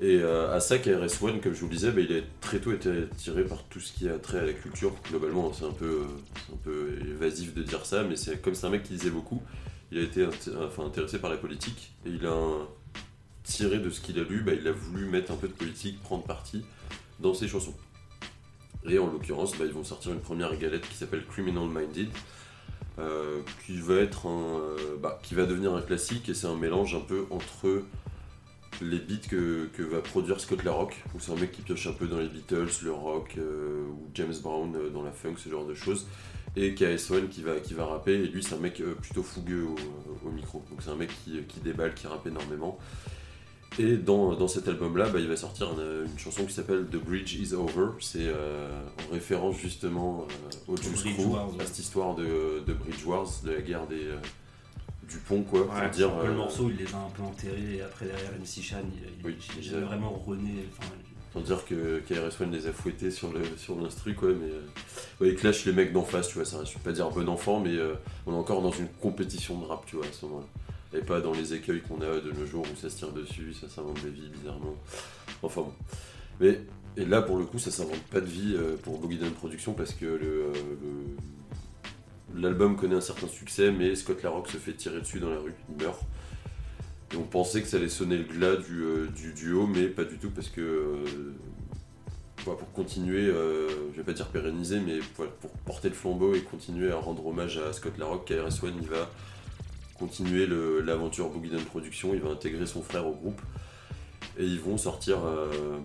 Et 0.00 0.22
à 0.22 0.58
ça, 0.58 0.78
KRS-One, 0.78 1.40
comme 1.40 1.54
je 1.54 1.60
vous 1.60 1.68
le 1.68 1.74
disais, 1.74 1.90
bah, 1.90 2.00
il 2.00 2.16
a 2.16 2.20
très 2.40 2.58
tôt 2.58 2.72
été 2.72 2.88
attiré 2.90 3.44
par 3.44 3.62
tout 3.64 3.78
ce 3.78 3.92
qui 3.92 4.08
a 4.08 4.18
trait 4.18 4.38
à 4.38 4.44
la 4.46 4.52
culture. 4.52 4.92
Globalement, 5.08 5.52
c'est 5.52 5.64
un 5.64 5.70
peu, 5.70 6.06
un 6.66 7.06
évasif 7.08 7.54
de 7.54 7.62
dire 7.62 7.84
ça, 7.84 8.02
mais 8.02 8.16
c'est 8.16 8.40
comme 8.40 8.54
c'est 8.54 8.66
un 8.66 8.70
mec 8.70 8.84
qui 8.84 8.94
lisait 8.94 9.10
beaucoup, 9.10 9.42
il 9.92 9.98
a 9.98 10.02
été 10.02 10.26
intéressé 10.78 11.18
par 11.18 11.30
la 11.30 11.36
politique 11.36 11.92
et 12.06 12.10
il 12.10 12.26
a 12.26 12.36
tiré 13.44 13.78
de 13.78 13.90
ce 13.90 14.00
qu'il 14.00 14.18
a 14.18 14.24
lu, 14.24 14.42
bah, 14.42 14.52
il 14.58 14.66
a 14.66 14.72
voulu 14.72 15.04
mettre 15.06 15.32
un 15.32 15.36
peu 15.36 15.48
de 15.48 15.52
politique, 15.52 16.00
prendre 16.02 16.24
parti 16.24 16.64
dans 17.20 17.34
ses 17.34 17.46
chansons. 17.46 17.74
Et 18.88 18.98
en 18.98 19.06
l'occurrence, 19.06 19.56
bah, 19.56 19.64
ils 19.66 19.72
vont 19.72 19.84
sortir 19.84 20.12
une 20.12 20.20
première 20.20 20.56
galette 20.56 20.88
qui 20.88 20.96
s'appelle 20.96 21.24
Criminal 21.26 21.68
Minded, 21.68 22.08
euh, 22.98 23.40
euh, 23.70 24.96
bah, 25.00 25.18
qui 25.22 25.34
va 25.34 25.46
devenir 25.46 25.74
un 25.74 25.82
classique 25.82 26.28
et 26.28 26.34
c'est 26.34 26.46
un 26.46 26.56
mélange 26.56 26.94
un 26.94 27.00
peu 27.00 27.26
entre 27.30 27.82
les 28.80 28.98
beats 28.98 29.28
que, 29.28 29.82
va 29.82 30.00
produire 30.00 30.40
Scott 30.40 30.64
LaRock, 30.64 31.02
où 31.14 31.20
c'est 31.20 31.32
un 31.32 31.36
mec 31.36 31.52
qui 31.52 31.62
pioche 31.62 31.86
un 31.86 31.92
peu 31.92 32.06
dans 32.06 32.18
les 32.18 32.28
Beatles, 32.28 32.70
le 32.82 32.92
rock, 32.92 33.34
euh, 33.38 33.84
ou 33.88 34.08
James 34.14 34.34
Brown 34.42 34.76
dans 34.92 35.02
la 35.02 35.12
funk, 35.12 35.34
ce 35.36 35.48
genre 35.48 35.66
de 35.66 35.74
choses, 35.74 36.06
et 36.56 36.74
KS1 36.74 37.28
qui 37.28 37.42
va, 37.42 37.60
qui 37.60 37.74
va 37.74 37.86
rapper, 37.86 38.14
et 38.14 38.26
lui 38.26 38.42
c'est 38.42 38.54
un 38.54 38.58
mec 38.58 38.82
plutôt 39.00 39.22
fougueux 39.22 39.64
au, 39.64 40.26
au 40.26 40.30
micro, 40.30 40.64
donc 40.70 40.82
c'est 40.82 40.90
un 40.90 40.96
mec 40.96 41.10
qui, 41.24 41.40
qui 41.44 41.60
déballe, 41.60 41.94
qui 41.94 42.06
rappe 42.06 42.26
énormément. 42.26 42.78
Et 43.78 43.96
dans, 43.96 44.34
dans 44.34 44.48
cet 44.48 44.68
album-là, 44.68 45.08
bah, 45.08 45.18
il 45.18 45.28
va 45.28 45.36
sortir 45.36 45.70
une, 45.72 46.10
une 46.10 46.18
chanson 46.18 46.44
qui 46.44 46.52
s'appelle 46.52 46.86
The 46.90 46.96
Bridge 46.96 47.34
is 47.34 47.54
Over. 47.54 47.92
C'est 48.00 48.18
euh, 48.20 48.68
en 49.08 49.12
référence 49.14 49.56
justement 49.56 50.26
euh, 50.68 50.72
au 50.72 50.76
Juice 50.76 51.02
Crew, 51.14 51.32
Wars, 51.32 51.54
ouais. 51.54 51.62
à 51.62 51.66
cette 51.66 51.78
histoire 51.78 52.14
de, 52.14 52.62
de 52.66 52.72
Bridge 52.74 53.04
Wars, 53.06 53.26
de 53.44 53.50
la 53.52 53.60
guerre 53.62 53.86
des, 53.86 54.04
euh, 54.06 54.16
du 55.08 55.18
pont, 55.18 55.42
quoi. 55.42 55.60
Ouais, 55.62 55.66
pour 55.82 55.90
dire, 55.90 56.10
Le 56.22 56.30
euh, 56.30 56.34
morceau 56.34 56.70
il 56.70 56.76
les 56.76 56.94
a 56.94 56.98
un 56.98 57.10
peu 57.10 57.22
enterrés 57.22 57.76
et 57.76 57.82
après 57.82 58.06
derrière 58.06 58.30
MC 58.32 58.62
Chan 58.62 58.76
il, 58.94 59.02
il, 59.20 59.26
Oui, 59.26 59.36
il 59.60 59.74
a 59.74 59.80
vraiment 59.80 60.10
rené. 60.10 60.68
Sans 61.32 61.40
dire 61.40 61.64
que 61.64 62.00
KRS-One 62.00 62.52
les 62.52 62.66
a 62.66 62.72
fouettés 62.72 63.10
sur 63.10 63.32
le 63.32 63.40
sur 63.56 63.80
l'instru 63.80 64.14
quoi, 64.14 64.28
mais 64.28 64.50
euh, 64.50 64.60
ouais, 65.20 65.30
ils 65.30 65.34
clashent 65.34 65.64
les 65.64 65.72
mecs 65.72 65.92
d'en 65.92 66.04
face, 66.04 66.28
tu 66.28 66.34
vois, 66.34 66.44
ça 66.44 66.62
je 66.64 66.74
vais 66.74 66.80
pas 66.84 66.92
dire 66.92 67.08
bon 67.08 67.26
enfant, 67.28 67.58
mais 67.58 67.74
euh, 67.74 67.94
on 68.26 68.34
est 68.34 68.36
encore 68.36 68.60
dans 68.60 68.70
une 68.70 68.88
compétition 69.00 69.58
de 69.58 69.64
rap, 69.64 69.86
tu 69.86 69.96
vois, 69.96 70.04
à 70.04 70.12
ce 70.12 70.26
moment-là. 70.26 70.46
Et 70.94 70.98
pas 71.00 71.20
dans 71.20 71.32
les 71.32 71.54
écueils 71.54 71.80
qu'on 71.80 72.00
a 72.02 72.20
de 72.20 72.32
nos 72.32 72.44
jours 72.46 72.64
où 72.70 72.76
ça 72.76 72.90
se 72.90 72.96
tire 72.96 73.12
dessus, 73.12 73.54
ça 73.54 73.68
s'invente 73.68 74.02
des 74.02 74.10
vies 74.10 74.28
bizarrement. 74.28 74.74
Enfin 75.42 75.62
bon. 75.62 75.72
Mais 76.40 76.60
et 76.96 77.04
là 77.06 77.22
pour 77.22 77.38
le 77.38 77.44
coup 77.46 77.58
ça 77.58 77.70
s'invente 77.70 78.02
pas 78.10 78.20
de 78.20 78.26
vie 78.26 78.54
euh, 78.56 78.76
pour 78.82 78.98
Boogie 78.98 79.16
Down 79.16 79.30
Productions 79.32 79.72
parce 79.72 79.94
que 79.94 80.04
le, 80.04 80.26
euh, 80.26 80.52
le- 82.34 82.40
l'album 82.42 82.76
connaît 82.76 82.96
un 82.96 83.00
certain 83.00 83.28
succès, 83.28 83.70
mais 83.72 83.94
Scott 83.94 84.22
LaRock 84.22 84.48
se 84.48 84.58
fait 84.58 84.74
tirer 84.74 85.00
dessus 85.00 85.18
dans 85.20 85.30
la 85.30 85.38
rue, 85.38 85.54
il 85.70 85.82
meurt. 85.82 86.00
Et 87.12 87.16
on 87.16 87.22
pensait 87.24 87.62
que 87.62 87.68
ça 87.68 87.76
allait 87.78 87.88
sonner 87.88 88.16
le 88.18 88.24
glas 88.24 88.56
du, 88.56 88.82
euh, 88.82 89.06
du 89.14 89.32
duo, 89.32 89.66
mais 89.66 89.86
pas 89.86 90.04
du 90.04 90.18
tout 90.18 90.30
parce 90.30 90.48
que 90.48 90.96
pour 92.44 92.72
continuer, 92.72 93.26
je 93.26 93.96
vais 93.96 94.02
pas 94.02 94.12
dire 94.14 94.26
pérenniser, 94.28 94.80
mais 94.80 94.98
pour 95.14 95.26
porter 95.64 95.88
le 95.88 95.94
flambeau 95.94 96.34
et 96.34 96.40
continuer 96.40 96.90
à 96.90 96.96
rendre 96.96 97.24
hommage 97.26 97.56
à 97.58 97.72
Scott 97.72 97.96
LaRock, 97.98 98.26
KRS-One 98.26 98.74
il 98.82 98.88
va 98.88 99.08
continuer 99.98 100.46
l'aventure 100.84 101.28
Boogie 101.28 101.50
Down 101.50 101.64
Productions, 101.64 102.14
il 102.14 102.20
va 102.20 102.30
intégrer 102.30 102.66
son 102.66 102.82
frère 102.82 103.06
au 103.06 103.12
groupe 103.12 103.40
et 104.38 104.44
ils 104.44 104.60
vont 104.60 104.78
sortir 104.78 105.18
euh, 105.24 105.78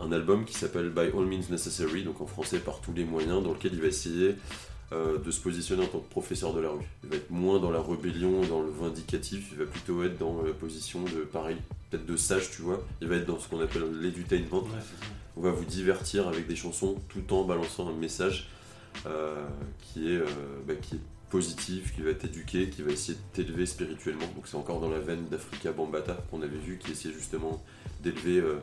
un 0.00 0.12
album 0.12 0.44
qui 0.44 0.54
s'appelle 0.54 0.90
By 0.90 1.10
All 1.16 1.26
Means 1.26 1.50
Necessary, 1.50 2.02
donc 2.02 2.20
en 2.20 2.26
français 2.26 2.58
par 2.58 2.80
tous 2.80 2.92
les 2.92 3.04
moyens, 3.04 3.42
dans 3.42 3.52
lequel 3.52 3.72
il 3.74 3.80
va 3.80 3.86
essayer 3.86 4.34
euh, 4.92 5.18
de 5.18 5.30
se 5.30 5.40
positionner 5.40 5.84
en 5.84 5.86
tant 5.86 6.00
que 6.00 6.10
professeur 6.10 6.52
de 6.52 6.60
la 6.60 6.70
rue. 6.70 6.84
Il 7.04 7.10
va 7.10 7.16
être 7.16 7.30
moins 7.30 7.60
dans 7.60 7.70
la 7.70 7.80
rébellion, 7.80 8.40
dans 8.42 8.62
le 8.62 8.70
vindicatif, 8.70 9.48
il 9.52 9.58
va 9.58 9.66
plutôt 9.66 10.02
être 10.02 10.18
dans 10.18 10.42
la 10.42 10.52
position 10.52 11.02
de 11.04 11.22
pareil, 11.24 11.56
peut-être 11.90 12.06
de 12.06 12.16
sage, 12.16 12.50
tu 12.50 12.62
vois. 12.62 12.82
Il 13.00 13.08
va 13.08 13.16
être 13.16 13.26
dans 13.26 13.38
ce 13.38 13.48
qu'on 13.48 13.60
appelle 13.60 13.84
l'edutainment. 14.00 14.62
ouais. 14.62 14.80
On 15.36 15.40
va 15.40 15.50
vous 15.50 15.64
divertir 15.64 16.28
avec 16.28 16.46
des 16.46 16.56
chansons 16.56 16.96
tout 17.08 17.32
en 17.32 17.44
balançant 17.44 17.88
un 17.88 17.94
message 17.94 18.50
euh, 19.06 19.46
qui, 19.80 20.12
est, 20.12 20.20
bah, 20.66 20.74
qui 20.74 20.96
est 20.96 21.00
positif, 21.32 21.94
qui 21.94 22.02
va 22.02 22.12
t'éduquer, 22.14 22.68
qui 22.68 22.82
va 22.82 22.92
essayer 22.92 23.16
de 23.18 23.22
t'élever 23.42 23.66
spirituellement. 23.66 24.26
Donc 24.36 24.46
c'est 24.46 24.56
encore 24.56 24.80
dans 24.80 24.90
la 24.90 24.98
veine 25.00 25.24
d'Africa 25.30 25.72
Bambata 25.72 26.14
qu'on 26.30 26.42
avait 26.42 26.58
vu, 26.66 26.78
qui 26.78 26.92
essayait 26.92 27.14
justement 27.14 27.62
d'élever 28.02 28.38
euh, 28.38 28.58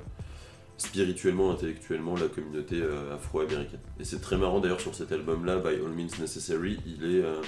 spirituellement, 0.78 1.52
intellectuellement 1.52 2.16
la 2.16 2.28
communauté 2.28 2.80
euh, 2.82 3.16
afro-américaine. 3.16 3.80
Et 4.00 4.04
c'est 4.06 4.22
très 4.22 4.38
marrant 4.38 4.60
d'ailleurs 4.60 4.80
sur 4.82 4.94
cet 4.96 5.12
album-là, 5.12 5.58
By 5.58 5.76
All 5.84 5.92
Means 5.98 6.16
Necessary, 6.22 6.78
il 6.86 7.04
est... 7.04 7.24
euh, 7.24 7.42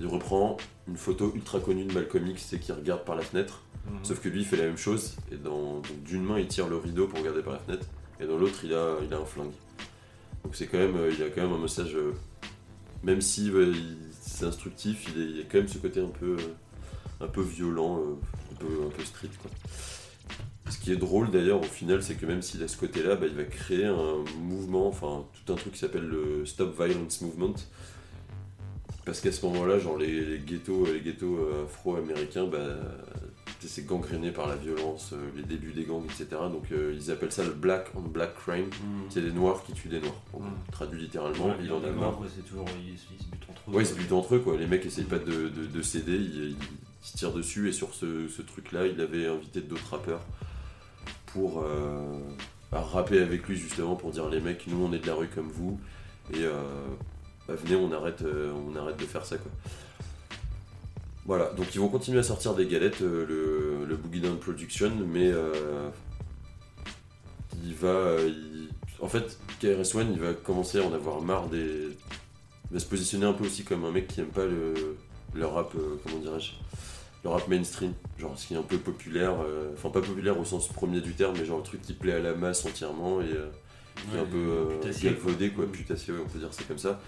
il 0.00 0.06
reprend 0.08 0.56
une 0.88 0.96
photo 0.96 1.30
ultra 1.36 1.60
connue 1.60 1.84
de 1.84 1.92
Malcolm 1.92 2.26
X, 2.26 2.46
c'est 2.50 2.58
qui 2.58 2.72
regarde 2.72 3.04
par 3.04 3.14
la 3.14 3.22
fenêtre. 3.22 3.62
Mhm. 3.86 3.98
Sauf 4.02 4.20
que 4.20 4.28
lui, 4.28 4.40
il 4.40 4.44
fait 4.46 4.56
la 4.56 4.64
même 4.64 4.76
chose. 4.78 5.14
Et 5.30 5.36
dans- 5.36 5.82
d'une 6.04 6.24
main, 6.24 6.38
il 6.40 6.48
tire 6.48 6.66
le 6.68 6.76
rideau 6.78 7.06
pour 7.06 7.20
regarder 7.20 7.42
par 7.42 7.52
la 7.52 7.58
fenêtre. 7.60 7.86
Et 8.18 8.26
dans 8.26 8.36
l'autre, 8.36 8.58
il 8.64 8.74
a, 8.74 8.96
il 9.06 9.12
a 9.14 9.18
un 9.18 9.24
flingue. 9.24 9.52
Donc 10.42 10.56
c'est 10.56 10.66
quand 10.66 10.78
même, 10.78 10.96
il 11.16 11.22
a 11.22 11.28
quand 11.28 11.42
même 11.42 11.52
un 11.52 11.58
message. 11.62 11.96
même 13.04 13.20
si 13.20 13.46
il- 13.46 13.96
c'est 14.26 14.46
instructif, 14.46 15.06
il, 15.14 15.36
y 15.36 15.40
a 15.40 15.44
quand 15.44 15.58
même 15.58 15.68
ce 15.68 15.78
côté 15.78 16.00
un 16.00 16.08
peu, 16.08 16.36
un 17.20 17.26
peu 17.26 17.42
violent, 17.42 17.98
euh, 17.98 18.86
un, 18.86 18.90
peu, 18.90 19.04
street. 19.04 19.28
Ce 20.70 20.78
qui 20.78 20.92
est 20.92 20.96
drôle 20.96 21.30
d'ailleurs 21.30 21.60
au 21.60 21.64
final, 21.64 22.02
c'est 22.02 22.14
que 22.14 22.24
même 22.24 22.40
s'il 22.40 22.62
a 22.62 22.68
ce 22.68 22.76
côté-là, 22.76 23.16
bah, 23.16 23.26
il 23.26 23.34
va 23.34 23.44
créer 23.44 23.84
un 23.84 24.24
mouvement, 24.38 24.88
enfin 24.88 25.26
tout 25.34 25.52
un 25.52 25.56
truc 25.56 25.74
qui 25.74 25.78
s'appelle 25.78 26.06
le 26.06 26.46
Stop 26.46 26.74
Violence 26.74 27.20
Movement. 27.20 27.54
Parce 29.04 29.20
qu'à 29.20 29.30
ce 29.30 29.44
moment-là, 29.44 29.78
genre 29.78 29.98
les, 29.98 30.24
les 30.24 30.38
ghettos, 30.38 30.86
les 30.86 31.00
ghettos 31.00 31.36
euh, 31.36 31.64
afro-américains, 31.64 32.46
bah, 32.46 32.78
c'est 33.68 33.84
gangréné 33.86 34.30
par 34.30 34.46
la 34.48 34.56
violence, 34.56 35.12
euh, 35.12 35.30
les 35.36 35.42
débuts 35.42 35.72
des 35.72 35.84
gangs, 35.84 36.04
etc. 36.04 36.26
Donc 36.50 36.64
euh, 36.72 36.94
ils 36.96 37.10
appellent 37.10 37.32
ça 37.32 37.44
le 37.44 37.52
black 37.52 37.86
on 37.94 38.00
black 38.00 38.34
crime. 38.34 38.66
Mm. 38.66 39.00
C'est 39.10 39.20
des 39.22 39.32
noirs 39.32 39.62
qui 39.64 39.72
tuent 39.72 39.88
des 39.88 40.00
noirs. 40.00 40.14
Mm. 40.38 40.70
Traduit 40.72 41.00
littéralement, 41.00 41.46
Ouais, 41.46 41.56
il 41.62 41.72
en 41.72 41.82
a 41.84 41.90
marre. 41.90 42.10
après, 42.10 42.28
c'est 42.34 42.42
toujours 42.42 42.66
ils, 42.86 42.96
se- 42.98 43.04
ils 43.18 43.22
se 43.24 43.30
butent 43.30 43.46
entre 43.50 43.62
eux. 43.70 43.74
Ouais, 43.74 43.82
ils 43.82 43.86
se 43.86 43.94
butent 43.94 44.12
entre 44.12 44.34
eux, 44.36 44.38
quoi. 44.40 44.56
Les 44.56 44.66
mecs 44.66 44.84
essayent 44.86 45.04
pas 45.04 45.18
de, 45.18 45.48
de- 45.48 45.66
de 45.66 45.82
céder, 45.82 46.14
ils, 46.16 46.50
ils 46.50 46.56
se 47.02 47.16
tirent 47.16 47.32
dessus. 47.32 47.68
Et 47.68 47.72
sur 47.72 47.94
ce, 47.94 48.28
ce 48.28 48.42
truc-là, 48.42 48.86
il 48.86 49.00
avait 49.00 49.26
invité 49.26 49.60
d'autres 49.60 49.90
rappeurs 49.90 50.22
pour 51.26 51.62
euh, 51.62 52.18
rapper 52.72 53.20
avec 53.20 53.46
lui, 53.48 53.56
justement, 53.56 53.96
pour 53.96 54.10
dire 54.12 54.28
les 54.28 54.40
mecs, 54.40 54.66
nous 54.66 54.84
on 54.84 54.92
est 54.92 54.98
de 55.00 55.06
la 55.06 55.14
rue 55.14 55.28
comme 55.28 55.48
vous. 55.48 55.78
Et 56.32 56.40
bah, 57.46 57.54
venez, 57.54 57.76
on 57.76 57.92
arrête, 57.92 58.24
on 58.24 58.74
arrête 58.76 58.96
de 58.96 59.04
faire 59.04 59.24
ça, 59.26 59.36
quoi. 59.36 59.50
Voilà, 61.26 61.46
donc 61.56 61.74
ils 61.74 61.80
vont 61.80 61.88
continuer 61.88 62.18
à 62.18 62.22
sortir 62.22 62.54
des 62.54 62.66
galettes, 62.66 63.00
euh, 63.00 63.24
le, 63.26 63.86
le 63.86 63.96
Boogie 63.96 64.20
Down 64.20 64.38
Production, 64.38 64.92
mais 65.10 65.30
euh, 65.32 65.88
il 67.64 67.74
va. 67.74 68.16
il- 68.20 68.68
En 69.00 69.08
fait, 69.08 69.38
KRS-One, 69.60 70.12
il 70.12 70.20
va 70.20 70.32
commencer 70.34 70.78
à 70.80 70.82
en 70.84 70.92
avoir 70.92 71.20
marre 71.22 71.48
des. 71.48 71.88
Il 72.70 72.74
va 72.74 72.78
se 72.78 72.86
positionner 72.86 73.26
un 73.26 73.32
peu 73.32 73.44
aussi 73.46 73.64
comme 73.64 73.84
un 73.84 73.90
mec 73.90 74.06
qui 74.08 74.20
aime 74.20 74.28
pas 74.28 74.44
le, 74.46 74.74
le 75.34 75.46
rap, 75.46 75.74
euh, 75.76 75.96
comment 76.02 76.18
dirais-je, 76.18 76.52
le 77.22 77.30
rap 77.30 77.46
mainstream, 77.48 77.92
genre 78.18 78.38
ce 78.38 78.46
qui 78.46 78.54
est 78.54 78.56
un 78.56 78.62
peu 78.62 78.78
populaire, 78.78 79.34
euh, 79.44 79.70
enfin 79.74 79.90
pas 79.90 80.00
populaire 80.00 80.38
au 80.38 80.44
sens 80.44 80.68
premier 80.68 81.00
du 81.00 81.12
terme, 81.14 81.34
mais 81.38 81.44
genre 81.44 81.58
le 81.58 81.62
truc 81.64 81.82
qui 81.82 81.92
plaît 81.92 82.14
à 82.14 82.20
la 82.20 82.34
masse 82.34 82.64
entièrement 82.64 83.20
et 83.20 83.24
euh, 83.32 83.48
qui 84.10 84.16
est 84.16 84.20
un 84.20 84.24
peu 84.24 84.38
galvaudé, 85.10 85.50
quoi, 85.50 85.66
putassier, 85.70 86.14
ouais, 86.14 86.20
on 86.24 86.28
peut 86.28 86.38
dire 86.38 86.48
c'est 86.52 86.66
comme 86.66 86.78
ça. 86.78 87.00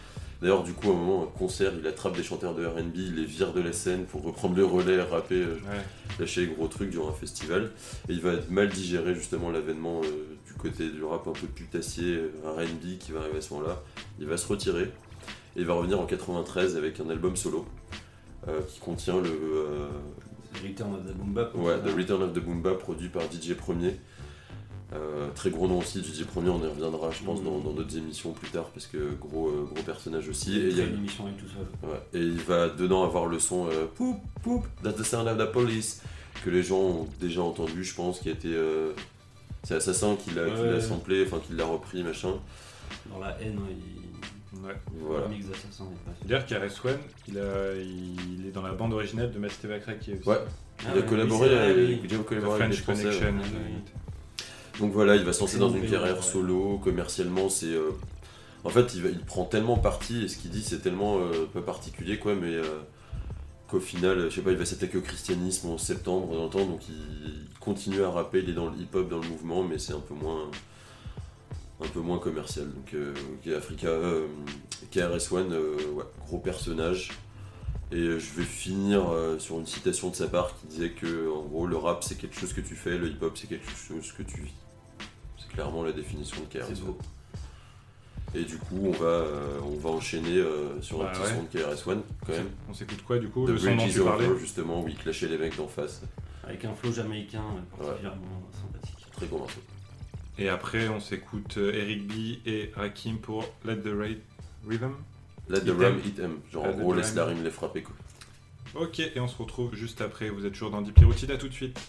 D'ailleurs, 0.43 0.63
du 0.65 0.73
coup, 0.75 0.89
à 0.91 0.95
un 0.95 0.97
moment, 0.97 1.23
un 1.25 1.39
concert, 1.39 1.73
il 1.81 1.87
attrape 1.87 2.15
des 2.17 2.23
chanteurs 2.23 2.55
de 2.55 2.65
RB, 2.67 2.95
il 2.97 3.15
les 3.17 3.25
vire 3.25 3.53
de 3.55 3.61
la 3.63 3.73
scène 3.73 4.05
pour 4.05 4.23
reprendre 4.23 4.55
le 4.57 4.65
relais, 4.65 5.01
rapper, 5.03 5.43
euh, 5.43 5.55
Ouais. 5.67 5.81
lâcher 6.21 6.43
les 6.43 6.49
gros 6.55 6.69
trucs 6.69 6.91
durant 6.91 7.09
un 7.09 7.15
festival. 7.15 7.71
Et 8.09 8.13
il 8.13 8.21
va 8.21 8.35
être 8.35 8.51
mal 8.51 8.69
digérer 8.69 9.15
justement 9.15 9.51
l'avènement 9.51 10.03
euh, 10.05 10.37
du 10.47 10.53
côté 10.55 10.91
du 10.91 11.03
rap 11.05 11.27
un 11.27 11.33
peu 11.33 11.47
putassier, 11.47 12.17
euh, 12.17 12.31
RB 12.55 12.99
qui 12.99 13.13
va 13.13 13.21
arriver 13.21 13.39
à 13.39 13.41
ce 13.41 13.55
moment-là. 13.55 13.83
Il 14.21 14.27
va 14.27 14.37
se 14.37 14.47
retirer 14.47 14.83
et 14.85 15.61
il 15.61 15.65
va 15.65 15.73
revenir 15.75 15.99
en 16.01 16.05
93 16.07 16.77
avec 16.77 17.01
un 17.01 17.09
album 17.09 17.35
solo 17.35 17.65
euh, 18.47 18.61
qui 18.69 18.79
contient 18.81 19.21
le 19.21 19.89
Return 20.63 20.95
of 20.95 21.05
the 21.07 21.15
Boom 21.15 21.33
Bap. 21.33 21.55
ouais, 21.55 21.79
The 21.81 21.95
Return 21.97 22.23
of 22.23 22.33
the 22.35 22.39
Boomba 22.41 22.75
produit 22.75 23.09
par 23.09 23.23
DJ 23.31 23.55
Premier. 23.55 23.97
Euh, 24.93 25.29
très 25.35 25.51
gros 25.51 25.67
nom 25.67 25.79
aussi, 25.81 26.01
DJ 26.01 26.25
Premier, 26.25 26.49
on 26.51 26.63
y 26.63 26.67
reviendra 26.69 27.11
je 27.11 27.25
pense 27.25 27.41
Mhm. 27.41 27.45
dans 27.65 27.73
d'autres 27.73 27.97
émissions 27.97 28.31
plus 28.33 28.49
tard 28.51 28.67
parce 28.67 28.87
que 28.87 29.15
gros, 29.21 29.49
euh, 29.49 29.69
gros 29.73 29.83
personnage 29.83 30.29
aussi. 30.29 30.53
Il 30.53 30.65
Et 30.67 30.69
il 30.71 30.77
y 30.79 30.81
a- 30.81 30.85
une 30.85 30.99
émission 30.99 31.25
avec 31.27 31.39
tout 31.39 31.49
seul. 31.49 31.67
Ouais, 31.91 32.01
Et 32.15 32.21
il 32.23 32.39
va 32.39 32.69
dedans 32.69 33.03
avoir 33.03 33.27
le 33.27 33.41
son 33.41 33.67
euh, 33.67 33.87
Poup, 33.97 34.21
poup, 34.45 34.65
that's 34.85 34.97
the 34.97 35.03
sound 35.03 35.27
of 35.27 35.39
the 35.39 35.51
police 35.51 36.03
que 36.45 36.51
les 36.51 36.63
gens 36.63 36.79
ont 36.79 37.09
déjà 37.21 37.43
entendu, 37.43 37.83
je 37.83 37.95
pense, 37.97 38.21
qui 38.21 38.29
a 38.29 38.33
été. 38.33 38.49
euh, 38.55 38.93
c'est 39.65 39.75
Assassin 39.75 40.15
qui 40.15 40.31
l'a 40.31 40.45
Ouais. 40.45 40.81
samplé, 40.81 41.25
enfin 41.27 41.41
qui 41.45 41.55
l'a 41.55 41.65
repris, 41.65 42.05
machin. 42.05 42.35
Dans 43.11 43.19
la 43.19 43.37
haine, 43.41 43.59
il... 43.69 44.61
Ouais. 44.65 44.73
Voilà. 45.01 45.27
Mix 45.29 45.47
d'Assassin 45.47 45.85
D'ailleurs, 46.25 46.47
KRS-One, 46.47 46.97
il, 47.29 47.39
a- 47.39 47.75
il 47.75 48.47
est 48.47 48.53
dans 48.53 48.63
la 48.63 48.73
bande 48.73 48.93
originale 48.95 49.33
de 49.33 49.39
qui 49.99 50.13
est 50.13 50.21
aussi. 50.21 50.29
Ouais. 50.29 50.39
Ah 50.79 50.91
Il 50.95 50.99
a 51.01 51.03
collaboré, 51.03 51.59
avec- 51.59 51.77
oui. 51.77 52.01
il 52.05 52.15
a 52.15 52.19
The 52.19 52.23
collaboré 52.25 52.63
avec 52.63 52.75
French. 52.79 53.01
Connection. 53.03 53.35
Donc 54.81 54.93
voilà, 54.93 55.17
il 55.17 55.25
va 55.25 55.33
se 55.33 55.41
lancer 55.41 55.59
dans 55.59 55.71
une 55.71 55.89
carrière 55.91 56.23
solo, 56.23 56.79
commercialement, 56.83 57.49
c'est... 57.49 57.67
euh, 57.67 57.91
En 58.65 58.69
fait, 58.71 58.95
il, 58.95 59.03
va- 59.03 59.09
il 59.09 59.21
prend 59.21 59.45
tellement 59.45 59.77
parti, 59.79 60.25
et 60.25 60.29
ce 60.29 60.37
qu'il 60.37 60.51
dit, 60.51 60.63
c'est 60.63 60.81
tellement 60.81 61.19
euh, 61.19 61.47
peu 61.53 61.63
particulier, 61.63 62.19
quoi, 62.19 62.35
mais 62.35 62.55
euh, 62.55 62.65
qu'au 63.69 63.81
final, 63.81 64.29
je 64.31 64.35
sais 64.35 64.43
pas, 64.43 64.51
il 64.53 64.59
va 64.59 64.65
s'attaquer 64.67 64.99
au 64.99 65.03
christianisme 65.03 65.69
en 65.71 65.79
septembre, 65.79 66.35
dans 66.35 66.45
le 66.45 66.51
temps, 66.51 66.67
donc 66.67 66.81
il, 66.89 67.47
continue 67.61 68.03
à 68.03 68.11
rapper, 68.11 68.41
il 68.41 68.51
est 68.51 68.55
dans 68.55 68.67
le 68.71 68.77
hip-hop, 68.79 69.09
dans 69.09 69.19
le 69.19 69.27
mouvement, 69.29 69.65
mais 69.65 69.79
c'est 69.79 69.93
un 69.93 70.01
peu 70.01 70.15
moins... 70.15 70.49
un 71.83 71.89
peu 71.89 72.01
moins 72.01 72.19
commercial. 72.19 72.67
Donc 72.73 72.95
euh, 72.95 73.13
Africa, 73.57 73.89
KRS-One, 74.93 75.53
ouais, 75.95 76.05
gros 76.27 76.39
personnage. 76.39 77.11
Et 77.93 78.05
je 78.05 78.35
vais 78.37 78.43
finir 78.45 79.03
sur 79.39 79.59
une 79.59 79.67
citation 79.67 80.11
de 80.11 80.17
sa 80.17 80.27
part 80.27 80.55
qui 80.59 80.67
disait 80.67 80.91
que 80.91 81.31
en 81.33 81.43
gros 81.43 81.67
le 81.69 81.77
rap 81.77 82.03
c'est 82.03 82.17
quelque 82.17 82.37
chose 82.39 82.53
que 82.53 82.61
tu 82.61 82.75
fais, 82.75 82.99
le 82.99 83.09
hip-hop 83.09 83.37
c'est 83.37 83.47
quelque 83.49 83.71
chose 83.71 84.11
que 84.13 84.23
tu 84.25 84.41
vis. 84.41 84.55
Clairement 85.57 85.83
la 85.83 85.93
définition 85.93 86.37
de 86.43 86.59
KRS-One. 86.59 86.75
beau. 86.85 86.99
Et 88.35 88.45
du 88.45 88.59
coup 88.59 88.79
on 88.85 88.91
va, 88.91 89.07
euh, 89.07 89.59
on 89.65 89.77
va 89.79 89.89
enchaîner 89.89 90.37
euh, 90.37 90.81
sur 90.83 90.99
Bah 90.99 91.09
un 91.09 91.13
petit 91.13 91.23
ouais. 91.23 91.35
son 91.35 91.43
de 91.45 91.75
KRS-One 91.75 92.03
quand 92.27 92.33
même. 92.33 92.51
On 92.69 92.75
s'écoute 92.75 93.03
quoi 93.07 93.19
du 93.19 93.29
coup 93.29 93.47
The 93.47 93.51
Le 93.51 93.59
son 93.59 93.77
dont 93.77 93.89
tu 93.89 94.01
parlais 94.03 94.27
Over 94.27 94.39
justement 94.39 94.83
où 94.83 94.89
il 94.89 94.97
clashait 94.97 95.29
les 95.29 95.39
mecs 95.39 95.57
d'en 95.57 95.67
face. 95.69 96.03
Avec 96.45 96.63
un 96.67 96.75
flow 96.75 96.93
jamaïcain 96.93 97.43
euh, 97.43 97.85
particulièrement 97.85 98.43
sympathique. 98.53 99.07
Très 99.13 99.27
morceau. 99.29 99.61
Et 100.39 100.51
après, 100.51 100.89
on 100.89 101.01
s'écoute 101.01 101.57
Eric 101.57 102.07
B 102.07 102.13
et 102.47 102.71
Rakim 102.77 103.17
pour 103.17 103.43
Let 103.65 103.79
the 103.79 103.93
Raid 103.99 104.19
Rhythm. 104.69 104.93
Let 105.49 105.61
the 105.61 105.71
ram 105.71 105.99
hit 106.05 106.21
em. 106.21 106.41
Genre 106.53 106.65
Let 106.67 106.73
en 106.73 106.77
the 106.77 106.81
gros 106.81 106.93
laisse 106.95 107.15
la 107.15 107.25
rime 107.25 107.43
les 107.43 107.51
frapper 107.51 107.83
quoi. 107.83 107.95
Ok, 108.75 109.01
et 109.01 109.19
on 109.19 109.29
se 109.29 109.37
retrouve 109.39 109.75
juste 109.75 110.03
après. 110.03 110.29
Vous 110.29 110.45
êtes 110.45 110.53
toujours 110.53 110.71
dans 110.71 110.83
Deep 110.83 110.99
Routine, 110.99 111.31
à 111.31 111.39
tout 111.39 111.49
de 111.49 111.55
suite. 111.55 111.81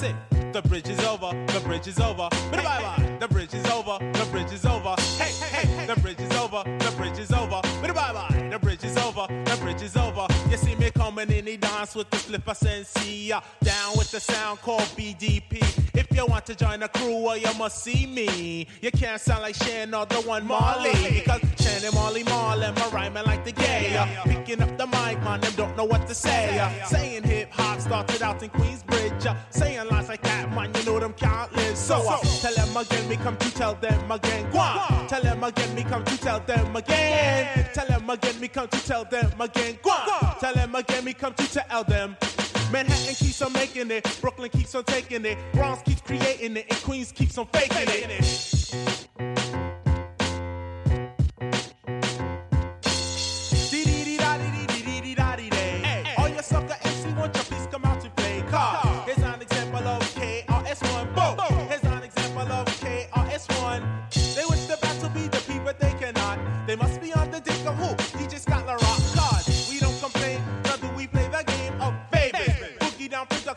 The 0.00 0.62
bridge 0.66 0.88
is 0.88 0.98
over, 1.00 1.30
the 1.52 1.60
bridge 1.60 1.86
is 1.86 2.00
over. 2.00 2.30
Bye 2.50 2.62
bye. 2.62 3.16
The 3.20 3.28
bridge 3.28 3.52
is 3.52 3.66
over, 3.66 3.98
the 3.98 4.26
bridge 4.30 4.50
is 4.50 4.64
over. 4.64 4.94
Hey, 5.18 5.30
hey, 5.44 5.66
hey, 5.66 5.86
the 5.86 6.00
bridge 6.00 6.18
is 6.20 6.32
over, 6.38 6.62
the 6.64 6.94
bridge 6.96 7.18
is 7.18 7.30
over. 7.32 7.60
Bye 7.82 7.92
bye. 7.92 8.48
The 8.50 8.58
bridge 8.58 8.82
is 8.82 8.96
over, 8.96 9.26
the 9.28 9.58
bridge 9.60 9.82
is 9.82 9.98
over. 9.98 10.26
You 10.48 10.56
see 10.56 10.74
me 10.76 10.90
coming 10.90 11.30
in, 11.30 11.46
he 11.46 11.58
dance 11.58 11.94
with 11.94 12.08
the 12.08 12.16
slipper 12.16 12.54
sensei. 12.54 13.28
Down 13.62 13.98
with 13.98 14.10
the 14.10 14.20
sound 14.20 14.62
called 14.62 14.88
BDP. 14.96 15.89
You 16.20 16.26
want 16.26 16.44
to 16.46 16.54
join 16.54 16.80
the 16.80 16.88
crew, 16.88 17.22
well, 17.22 17.38
you 17.38 17.48
must 17.54 17.82
see 17.82 18.04
me. 18.04 18.66
You 18.82 18.90
can't 18.90 19.18
sound 19.18 19.40
like 19.40 19.54
Shan 19.54 19.94
or 19.94 20.04
the 20.04 20.16
one 20.16 20.46
Marley. 20.46 20.92
Because 21.14 21.40
Shan 21.58 21.82
and 21.82 21.94
Marley 21.94 22.24
my 22.24 22.90
rhyming 22.92 23.24
like 23.24 23.42
the 23.42 23.52
gay. 23.52 23.96
Uh, 23.96 24.06
Picking 24.24 24.60
up 24.60 24.76
the 24.76 24.86
mic, 24.86 25.18
man, 25.24 25.40
them 25.40 25.54
don't 25.56 25.74
know 25.78 25.86
what 25.86 26.06
to 26.08 26.14
say. 26.14 26.58
Uh, 26.58 26.84
Saying 26.84 27.22
hip 27.22 27.50
hop 27.50 27.80
started 27.80 28.20
out 28.20 28.42
in 28.42 28.50
Queensbridge. 28.50 29.24
Uh, 29.24 29.34
Saying 29.48 29.88
lines 29.88 30.10
like 30.10 30.20
that, 30.24 30.52
man, 30.54 30.70
you 30.74 30.84
know 30.84 31.00
them 31.00 31.14
can't 31.14 31.50
live. 31.56 31.74
So 31.74 31.94
uh, 32.06 32.18
tell 32.18 32.52
them 32.52 32.76
again, 32.76 33.08
me 33.08 33.16
come 33.16 33.38
to 33.38 33.54
tell 33.54 33.74
them 33.76 34.10
again. 34.12 34.50
Go 34.52 34.58
on. 34.58 35.08
Tell 35.08 35.22
them 35.22 35.42
again, 35.42 35.74
me 35.74 35.84
come 35.84 36.04
to 36.04 36.18
tell 36.18 36.40
them 36.40 36.76
again. 36.76 37.66
Tell 37.72 37.86
them 37.86 38.10
again, 38.10 38.38
me 38.38 38.48
come 38.48 38.68
to 38.68 38.86
tell 38.86 39.04
them 39.06 39.40
again. 39.40 39.78
Go 39.82 39.90
on. 39.90 40.38
Tell 40.38 40.52
them 40.52 40.74
again, 40.74 41.02
me 41.02 41.14
come 41.14 41.32
to 41.32 41.50
tell 41.50 41.82
them. 41.84 42.14
Manhattan 42.72 43.14
keeps 43.16 43.42
on 43.42 43.52
making 43.52 43.90
it, 43.90 44.18
Brooklyn 44.20 44.48
keeps 44.50 44.76
on 44.76 44.84
taking 44.84 45.24
it, 45.24 45.36
Bronx 45.52 45.82
keeps 45.82 46.02
creating 46.02 46.56
it, 46.56 46.66
and 46.70 46.78
Queens 46.82 47.10
keeps 47.10 47.36
on 47.36 47.46
faking 47.46 47.88
it. 47.88 49.89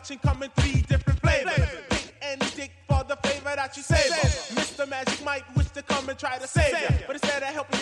Production 0.04 0.30
coming 0.30 0.50
three 0.56 0.82
different 0.82 1.18
flavors. 1.20 1.66
Pick 1.88 2.14
any 2.20 2.46
dick 2.54 2.72
for 2.86 3.02
the 3.04 3.16
flavor 3.16 3.56
that 3.56 3.74
you 3.74 3.82
savor. 3.82 4.14
Mr. 4.52 4.86
Magic 4.86 5.24
might 5.24 5.44
wish 5.56 5.68
to 5.70 5.80
come 5.80 6.06
and 6.10 6.18
try 6.18 6.36
to 6.36 6.46
save 6.46 6.78
you. 6.78 6.88
But 7.06 7.16
instead 7.16 7.42
of 7.42 7.48
helping 7.48 7.73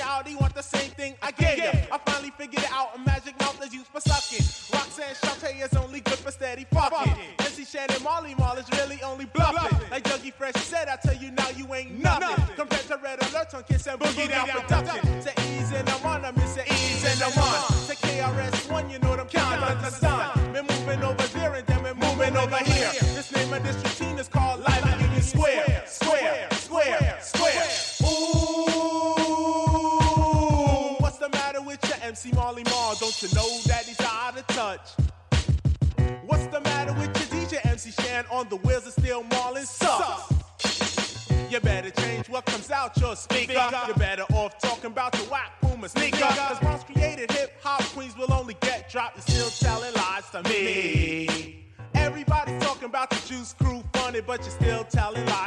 but 54.33 54.41
you're 54.45 54.51
still 54.51 54.85
telling 54.85 55.27
lies 55.27 55.42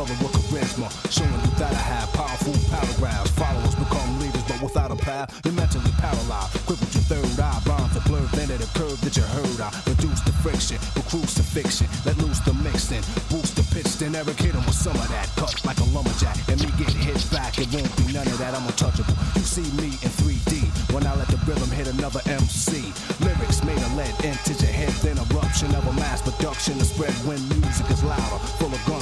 brother 0.00 0.24
with 0.24 0.32
charisma, 0.48 0.88
showing 1.12 1.28
you 1.28 1.52
that 1.60 1.76
I 1.76 1.84
have 1.92 2.08
powerful 2.16 2.56
paragraphs. 2.72 3.30
Followers 3.36 3.74
become 3.74 4.08
leaders, 4.16 4.40
but 4.48 4.62
without 4.62 4.90
a 4.90 4.96
path, 4.96 5.28
you're 5.44 5.52
mentally 5.52 5.92
paralyzed. 6.00 6.56
Crippled 6.64 6.88
your 6.96 7.04
third 7.04 7.36
eye, 7.36 7.60
rhymes 7.68 7.92
are 7.96 8.06
blurred, 8.08 8.32
a 8.32 8.68
curve 8.72 8.96
that 9.04 9.12
you 9.16 9.24
heard. 9.36 9.60
I 9.60 9.68
reduce 9.84 10.24
the 10.24 10.32
friction, 10.40 10.80
with 10.96 11.04
crucifixion, 11.12 11.88
let 12.06 12.16
loose 12.16 12.40
the 12.40 12.54
mixing, 12.64 13.04
boost 13.28 13.60
the 13.60 13.64
pitch, 13.76 13.92
then 14.00 14.16
Eric 14.16 14.40
hit 14.40 14.56
him 14.56 14.64
with 14.64 14.78
some 14.78 14.96
of 14.96 15.08
that. 15.12 15.28
Cut 15.36 15.52
like 15.68 15.76
a 15.84 15.88
lumberjack, 15.92 16.36
and 16.48 16.56
me 16.64 16.72
get 16.80 16.96
hit 16.96 17.20
back, 17.28 17.60
it 17.60 17.68
won't 17.68 17.92
be 18.00 18.08
none 18.16 18.24
of 18.24 18.38
that. 18.40 18.56
I'm 18.56 18.64
untouchable. 18.64 19.12
You 19.36 19.44
see 19.44 19.68
me 19.76 20.00
in 20.00 20.10
3D 20.16 20.64
when 20.96 21.04
I 21.04 21.12
let 21.12 21.28
the 21.28 21.36
rhythm 21.44 21.68
hit 21.76 21.92
another 21.92 22.24
MC. 22.24 22.88
Lyrics 23.20 23.60
made 23.68 23.84
of 23.84 23.92
lead 24.00 24.16
into 24.24 24.56
your 24.64 24.72
head, 24.72 24.96
then 25.04 25.20
eruption 25.28 25.68
of 25.76 25.84
a 25.84 25.92
mass 26.00 26.24
production 26.24 26.80
to 26.80 26.86
spread 26.88 27.12
when 27.28 27.36
music 27.60 27.84
is 27.92 28.00
louder, 28.02 28.40
full 28.56 28.72
of 28.72 28.80
gunpowder. 28.88 28.99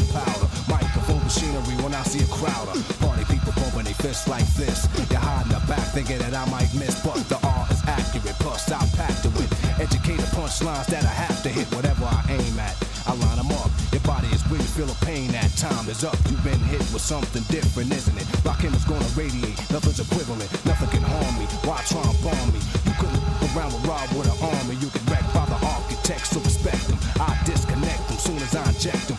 Fists 4.08 4.28
like 4.28 4.48
this. 4.56 4.88
You're 5.10 5.20
hiding 5.20 5.52
the 5.52 5.60
back 5.68 5.84
thinking 5.92 6.18
that 6.18 6.32
I 6.32 6.44
might 6.48 6.72
miss, 6.72 6.96
but 7.04 7.20
the 7.28 7.36
art 7.44 7.70
is 7.70 7.82
accurate. 7.84 8.36
Plus, 8.40 8.64
I'm 8.72 8.88
packed 8.96 9.24
it 9.28 9.32
with 9.36 9.52
educated 9.76 10.24
punchlines 10.32 10.86
that 10.88 11.04
I 11.04 11.12
have 11.12 11.42
to 11.42 11.50
hit 11.50 11.68
whatever 11.76 12.04
I 12.04 12.24
aim 12.32 12.56
at. 12.58 12.72
I 13.04 13.12
line 13.20 13.36
them 13.36 13.52
up. 13.60 13.70
Your 13.92 14.00
body 14.08 14.28
is 14.32 14.40
you 14.48 14.56
feel 14.76 14.88
the 14.88 14.98
pain 15.04 15.34
at. 15.34 15.52
Time 15.56 15.88
is 15.88 16.04
up. 16.04 16.16
You've 16.28 16.42
been 16.42 16.60
hit 16.72 16.80
with 16.92 17.04
something 17.04 17.44
different, 17.52 17.92
isn't 17.92 18.16
it? 18.16 18.26
Rockin' 18.44 18.72
is 18.72 18.84
gonna 18.84 19.12
radiate. 19.12 19.60
Nothing's 19.68 20.00
equivalent. 20.00 20.48
Nothing 20.64 20.88
can 20.88 21.04
harm 21.04 21.34
me. 21.36 21.44
Why 21.68 21.76
try 21.84 22.00
and 22.00 22.18
bomb 22.24 22.48
me? 22.52 22.60
You 22.88 22.94
couldn't 22.96 23.20
around 23.52 23.72
with 23.76 23.84
Rob 23.84 24.08
with 24.16 24.28
an 24.28 24.38
army. 24.40 24.76
You 24.80 24.88
get 24.88 25.04
wrecked 25.12 25.32
by 25.36 25.44
the 25.52 25.58
architects, 25.60 26.32
so 26.32 26.40
respect 26.40 26.80
them. 26.88 26.98
I 27.20 27.36
disconnect 27.44 28.08
them 28.08 28.18
soon 28.18 28.40
as 28.40 28.56
I 28.56 28.64
inject 28.72 29.08
them 29.08 29.17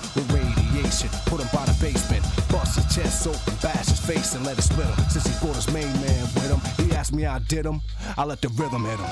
face, 4.09 4.33
and 4.33 4.43
let 4.43 4.57
it 4.57 4.63
split 4.63 4.87
him. 4.87 5.09
Since 5.09 5.27
he 5.27 5.45
brought 5.45 5.55
his 5.55 5.71
main 5.71 5.93
man 6.01 6.23
with 6.33 6.49
him, 6.49 6.61
he 6.83 6.95
asked 6.95 7.13
me 7.13 7.23
how 7.23 7.35
I 7.35 7.39
did 7.39 7.65
him. 7.65 7.81
I 8.17 8.23
let 8.25 8.41
the 8.41 8.49
rhythm 8.49 8.83
hit 8.85 8.97
him. 8.97 9.09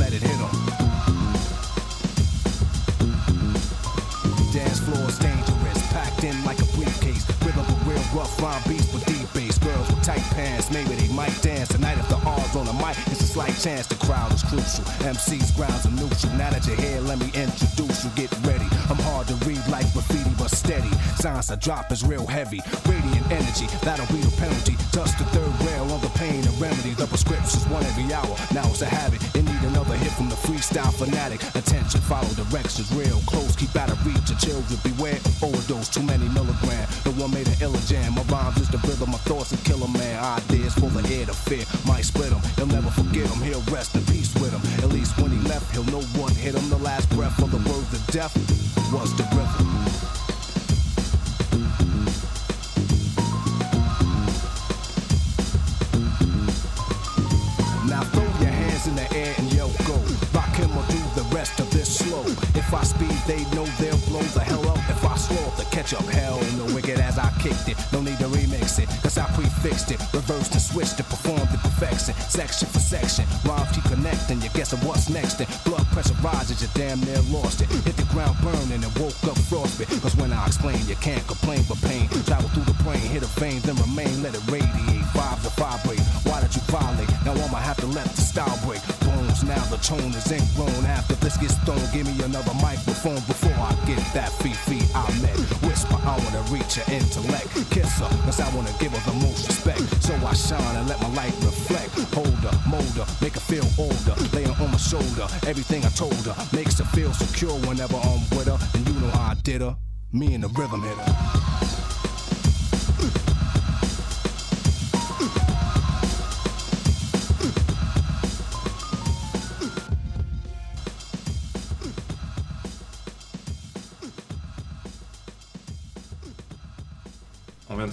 Let 0.00 0.12
it 0.16 0.22
hit 0.22 0.38
him. 0.44 0.54
Dance 4.54 4.80
floor 4.80 5.08
is 5.08 5.18
dangerous, 5.18 5.80
packed 5.92 6.24
in 6.24 6.36
like 6.44 6.58
a 6.60 6.68
briefcase. 6.76 7.26
Rhythm 7.44 7.66
a 7.68 7.76
real 7.84 8.04
rough 8.16 8.40
rhyme 8.40 8.62
beats 8.66 8.90
with 8.94 9.04
deep 9.04 9.25
tight 10.06 10.22
pants, 10.38 10.70
maybe 10.70 10.94
they 10.94 11.12
might 11.12 11.34
dance 11.42 11.66
tonight 11.66 11.98
if 11.98 12.08
the 12.08 12.14
R's 12.22 12.54
on 12.54 12.66
the 12.66 12.72
mic. 12.74 12.96
It's 13.10 13.22
a 13.22 13.26
slight 13.26 13.58
chance 13.58 13.88
the 13.88 13.96
crowd 14.06 14.32
is 14.32 14.44
crucial. 14.44 14.84
MC's 15.02 15.50
grounds 15.50 15.84
are 15.84 15.90
neutral. 15.90 16.32
Now 16.38 16.50
that 16.50 16.64
you're 16.64 16.76
here, 16.76 17.00
let 17.00 17.18
me 17.18 17.26
introduce 17.34 18.04
you. 18.04 18.10
Get 18.14 18.30
ready. 18.46 18.68
I'm 18.86 19.02
hard 19.10 19.26
to 19.26 19.34
read 19.42 19.58
like 19.66 19.90
graffiti, 19.92 20.30
but 20.38 20.52
steady. 20.52 20.92
Signs 21.18 21.50
I 21.50 21.56
drop 21.56 21.90
is 21.90 22.04
real 22.04 22.24
heavy. 22.24 22.62
Radiant 22.86 23.26
energy, 23.32 23.66
that'll 23.82 24.06
be 24.14 24.22
the 24.22 24.30
penalty. 24.38 24.76
Dust 24.92 25.18
the 25.18 25.26
third 25.34 25.54
rail 25.66 25.90
on 25.90 26.00
the 26.00 26.12
pain 26.14 26.46
and 26.46 26.60
remedy. 26.60 26.94
The 26.94 27.06
prescription's 27.06 27.66
one 27.66 27.82
every 27.82 28.06
hour. 28.14 28.36
Now 28.54 28.70
it's 28.70 28.82
a 28.82 28.86
habit. 28.86 29.18
Need 29.34 29.45
another 29.66 29.96
hit 29.96 30.12
from 30.12 30.28
the 30.28 30.36
freestyle 30.36 30.92
fanatic. 30.92 31.42
Attention, 31.54 32.00
follow 32.00 32.28
directions 32.34 32.90
real 32.94 33.20
close. 33.26 33.54
Keep 33.56 33.74
out 33.76 33.90
of 33.90 33.98
reach 34.06 34.30
of 34.30 34.38
children. 34.38 34.78
Beware 34.82 35.16
of 35.16 35.44
overdose. 35.44 35.88
Too 35.88 36.02
many 36.02 36.28
milligram. 36.28 36.86
The 37.04 37.12
one 37.18 37.32
made 37.32 37.48
an 37.48 37.56
illa 37.60 37.78
jam. 37.86 38.14
My 38.14 38.22
rhymes 38.32 38.58
is 38.58 38.68
the 38.68 38.78
rhythm. 38.86 39.10
My 39.10 39.18
thoughts 39.28 39.52
and 39.52 39.62
kill 39.64 39.82
a 39.82 39.88
man. 39.88 40.22
Ideas 40.22 40.74
full 40.74 40.92
of 40.92 41.04
air 41.10 41.26
to 41.26 41.34
fear. 41.34 41.64
Might 41.86 42.04
split 42.04 42.32
him. 42.32 42.42
He'll 42.56 42.70
never 42.70 42.90
forget 42.90 43.26
him. 43.26 43.42
He'll 43.42 43.66
rest 43.74 43.94
in 43.94 44.04
peace 44.06 44.32
with 44.34 44.52
him. 44.52 44.62
At 44.84 44.90
least 44.92 45.18
when 45.18 45.30
he 45.30 45.40
left, 45.48 45.70
he'll 45.72 45.88
know 45.90 46.02
one 46.20 46.34
hit 46.34 46.54
him. 46.54 46.68
The 46.70 46.78
last 46.78 47.10
breath 47.10 47.38
of 47.42 47.50
the 47.50 47.62
words 47.68 47.92
of 47.92 48.06
death 48.08 48.34
was 48.92 49.10
the 49.16 49.24
rhythm. 49.34 50.15
speed, 62.96 63.10
they 63.26 63.44
know 63.54 63.64
their 63.78 63.92
flows 63.92 64.36
are 64.36 64.44
hell 64.44 64.75
catch 65.76 65.92
up, 65.92 66.08
hell 66.08 66.40
no 66.56 66.64
wicked 66.74 66.98
as 66.98 67.18
I 67.18 67.28
kicked 67.36 67.68
it. 67.68 67.76
No 67.92 68.00
need 68.00 68.16
to 68.24 68.28
remix 68.32 68.80
it, 68.80 68.88
cause 69.02 69.18
I 69.18 69.28
prefixed 69.36 69.90
it. 69.90 70.00
Reversed 70.14 70.52
and 70.52 70.62
switched 70.62 70.98
it, 71.00 71.04
performed 71.04 71.52
the 71.52 71.58
perfection. 71.58 72.14
Section 72.32 72.66
for 72.68 72.80
section, 72.80 73.26
rhymes 73.44 73.68
keep 73.76 73.84
connecting. 73.84 74.40
You're 74.40 74.56
guessing 74.56 74.80
what's 74.88 75.10
next? 75.10 75.36
Then 75.36 75.48
blood 75.66 75.84
pressure 75.92 76.16
rises, 76.24 76.62
you 76.62 76.68
damn 76.72 77.00
near 77.04 77.20
lost 77.28 77.60
it. 77.60 77.68
Hit 77.84 77.96
the 78.00 78.08
ground 78.08 78.40
burning 78.40 78.80
and 78.80 78.92
woke 78.96 79.20
up 79.28 79.36
frostbit. 79.52 79.92
Cause 80.00 80.16
when 80.16 80.32
I 80.32 80.46
explain, 80.46 80.80
you 80.88 80.96
can't 81.04 81.26
complain 81.28 81.60
but 81.68 81.76
pain. 81.84 82.08
Travel 82.24 82.48
through 82.56 82.64
the 82.72 82.78
brain, 82.80 83.04
hit 83.12 83.20
a 83.22 83.30
vein, 83.36 83.60
then 83.60 83.76
remain, 83.76 84.22
let 84.22 84.32
it 84.32 84.44
radiate. 84.48 85.04
Vibes 85.12 85.44
to 85.44 85.52
vibrate. 85.60 86.00
Why 86.24 86.40
did 86.40 86.56
you 86.56 86.64
violate? 86.72 87.12
Now 87.28 87.36
I'ma 87.36 87.60
have 87.60 87.76
to 87.84 87.88
let 87.92 88.08
the 88.16 88.24
style 88.24 88.56
break. 88.64 88.80
Bones, 89.04 89.44
now 89.44 89.60
the 89.68 89.76
tone 89.84 90.16
is 90.16 90.32
ingrown. 90.32 90.88
After 90.88 91.20
this 91.20 91.36
gets 91.36 91.60
thrown, 91.68 91.84
give 91.92 92.08
me 92.08 92.16
another 92.24 92.56
microphone 92.64 93.20
before 93.28 93.60
I 93.60 93.76
get 93.84 94.00
that 94.16 94.32
feet 94.40 94.56
feet 94.64 94.88
I 94.96 95.04
met. 95.20 95.36
Whisper, 95.86 96.08
I 96.08 96.18
wanna 96.18 96.42
reach 96.50 96.74
her 96.76 96.92
intellect. 96.92 97.48
Kiss 97.70 97.98
her, 97.98 98.08
cause 98.24 98.40
I 98.40 98.54
wanna 98.54 98.72
give 98.78 98.92
her 98.92 99.10
the 99.10 99.16
most 99.18 99.46
respect. 99.46 99.80
So 100.02 100.14
I 100.26 100.32
shine 100.34 100.76
and 100.76 100.88
let 100.88 101.00
my 101.00 101.08
light 101.14 101.34
reflect. 101.42 101.90
Hold 102.14 102.26
her, 102.26 102.68
mold 102.68 102.96
her, 102.96 103.06
make 103.22 103.34
her 103.34 103.40
feel 103.40 103.66
older. 103.78 104.14
Lay 104.34 104.44
her 104.44 104.62
on 104.62 104.70
my 104.70 104.78
shoulder. 104.78 105.26
Everything 105.46 105.84
I 105.84 105.88
told 105.90 106.14
her 106.26 106.36
makes 106.56 106.78
her 106.78 106.84
feel 106.84 107.12
secure 107.12 107.54
whenever 107.66 107.96
I'm 107.96 108.20
with 108.36 108.46
her. 108.46 108.58
And 108.74 108.88
you 108.88 108.94
know 109.00 109.10
how 109.10 109.32
I 109.32 109.34
did 109.42 109.60
her. 109.60 109.76
Me 110.12 110.34
and 110.34 110.44
the 110.44 110.48
rhythm 110.48 110.82
hitter. 110.82 111.02
On 111.02 111.65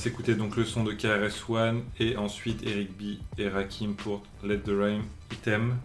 s'écouter 0.04 0.36
donc 0.36 0.58
le 0.58 0.66
son 0.66 0.84
de 0.84 0.92
KRS-One 0.92 1.82
et 1.98 2.18
ensuite 2.18 2.62
Eric 2.68 2.90
B 2.98 3.20
et 3.38 3.48
Rakim 3.48 3.94
pour 3.96 4.22
Let 4.44 4.58
the 4.58 4.72
Rain 4.78 5.00
Item. 5.32 5.78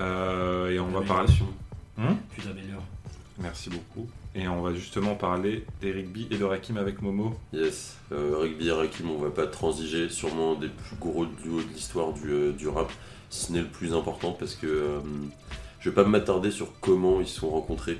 Euh, 0.00 0.68
et 0.68 0.78
on 0.78 0.88
va 0.88 1.00
parler. 1.00 1.32
Hum 1.96 2.18
t'améliores. 2.44 2.84
Merci 3.38 3.70
beaucoup. 3.70 4.06
Et 4.34 4.46
on 4.48 4.60
va 4.60 4.74
justement 4.74 5.14
parler 5.14 5.64
d'Eric 5.80 6.12
B 6.12 6.30
et 6.30 6.36
de 6.36 6.44
Rakim 6.44 6.76
avec 6.76 7.00
Momo. 7.00 7.34
Yes, 7.54 7.96
euh, 8.12 8.36
Rugby 8.36 8.68
et 8.68 8.72
Rakim, 8.72 9.08
on 9.08 9.16
va 9.18 9.30
pas 9.30 9.46
transiger, 9.46 10.10
sûrement 10.10 10.52
un 10.52 10.60
des 10.60 10.68
plus 10.68 10.96
gros 11.00 11.24
duos 11.24 11.62
de 11.62 11.72
l'histoire 11.72 12.12
du, 12.12 12.30
euh, 12.30 12.52
du 12.52 12.68
rap, 12.68 12.92
si 13.30 13.46
ce 13.46 13.52
n'est 13.52 13.62
le 13.62 13.68
plus 13.68 13.94
important, 13.94 14.32
parce 14.32 14.56
que 14.56 14.66
euh, 14.66 14.98
je 15.80 15.88
vais 15.88 15.94
pas 15.94 16.04
m'attarder 16.04 16.50
sur 16.50 16.78
comment 16.82 17.18
ils 17.22 17.26
se 17.26 17.40
sont 17.40 17.48
rencontrés. 17.48 17.96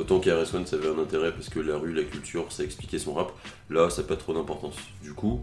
Autant 0.00 0.18
qu'RS1, 0.18 0.66
ça 0.66 0.76
avait 0.76 0.88
un 0.88 0.98
intérêt 0.98 1.32
parce 1.32 1.48
que 1.48 1.60
la 1.60 1.76
rue, 1.76 1.92
la 1.92 2.02
culture, 2.02 2.46
ça 2.50 2.64
expliquait 2.64 2.98
son 2.98 3.14
rap. 3.14 3.32
Là, 3.68 3.90
ça 3.90 4.02
n'a 4.02 4.08
pas 4.08 4.16
trop 4.16 4.32
d'importance. 4.32 4.76
Du 5.02 5.12
coup, 5.12 5.40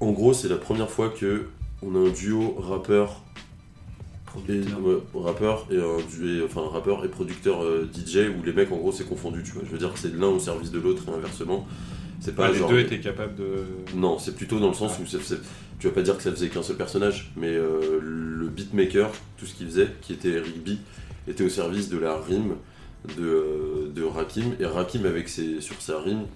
en 0.00 0.12
gros, 0.12 0.32
c'est 0.32 0.48
la 0.48 0.56
première 0.56 0.90
fois 0.90 1.08
que 1.08 1.46
on 1.82 1.94
a 1.96 2.08
un 2.08 2.12
duo 2.12 2.56
rappeur 2.58 3.22
et, 4.48 4.60
Producteur. 4.60 4.80
ouais, 4.84 4.96
rappeur 5.14 5.66
et 5.70 5.76
un 5.76 5.98
duo, 6.10 6.44
enfin 6.46 6.62
rappeur 6.68 7.04
et 7.04 7.08
producteur 7.08 7.62
euh, 7.62 7.88
DJ 7.94 8.30
où 8.36 8.42
les 8.42 8.52
mecs 8.52 8.72
en 8.72 8.78
gros 8.78 8.90
c'est 8.90 9.08
confondu 9.08 9.44
tu 9.44 9.52
vois 9.52 9.62
je 9.64 9.70
veux 9.70 9.78
dire 9.78 9.92
c'est 9.94 10.12
l'un 10.12 10.26
au 10.26 10.40
service 10.40 10.72
de 10.72 10.80
l'autre 10.80 11.04
et 11.06 11.12
inversement 11.14 11.68
c'est 12.18 12.34
pas 12.34 12.46
Ah, 12.46 12.50
les 12.50 12.58
genre 12.58 12.70
deux 12.70 12.80
étaient 12.80 13.00
capables 13.00 13.36
de. 13.36 13.64
non, 13.94 14.18
c'est 14.18 14.34
plutôt 14.34 14.58
dans 14.58 14.68
le 14.68 14.74
sens 14.74 14.98
où 14.98 15.06
ça 15.06 15.18
tu 15.78 15.86
vas 15.88 15.92
pas 15.92 16.02
dire 16.02 16.16
que 16.16 16.22
ça 16.22 16.30
faisait 16.30 16.48
qu'un 16.48 16.62
seul 16.62 16.76
personnage, 16.76 17.30
mais 17.36 17.50
euh, 17.50 17.98
le 18.00 18.48
beatmaker, 18.48 19.10
tout 19.36 19.44
ce 19.44 19.54
qu'il 19.54 19.66
faisait, 19.66 19.88
qui 20.00 20.14
était 20.14 20.40
B, 20.40 20.70
était 21.28 21.44
au 21.44 21.48
service 21.50 21.90
de 21.90 21.98
la 21.98 22.16
rime 22.18 22.54
de, 23.16 24.02
Rakim, 24.04 24.56
et 24.60 24.66
Rakim, 24.66 25.06
avec 25.06 25.28
ses, 25.28 25.60
sur 25.60 25.80
sa 25.80 26.00
rime, 26.00 26.26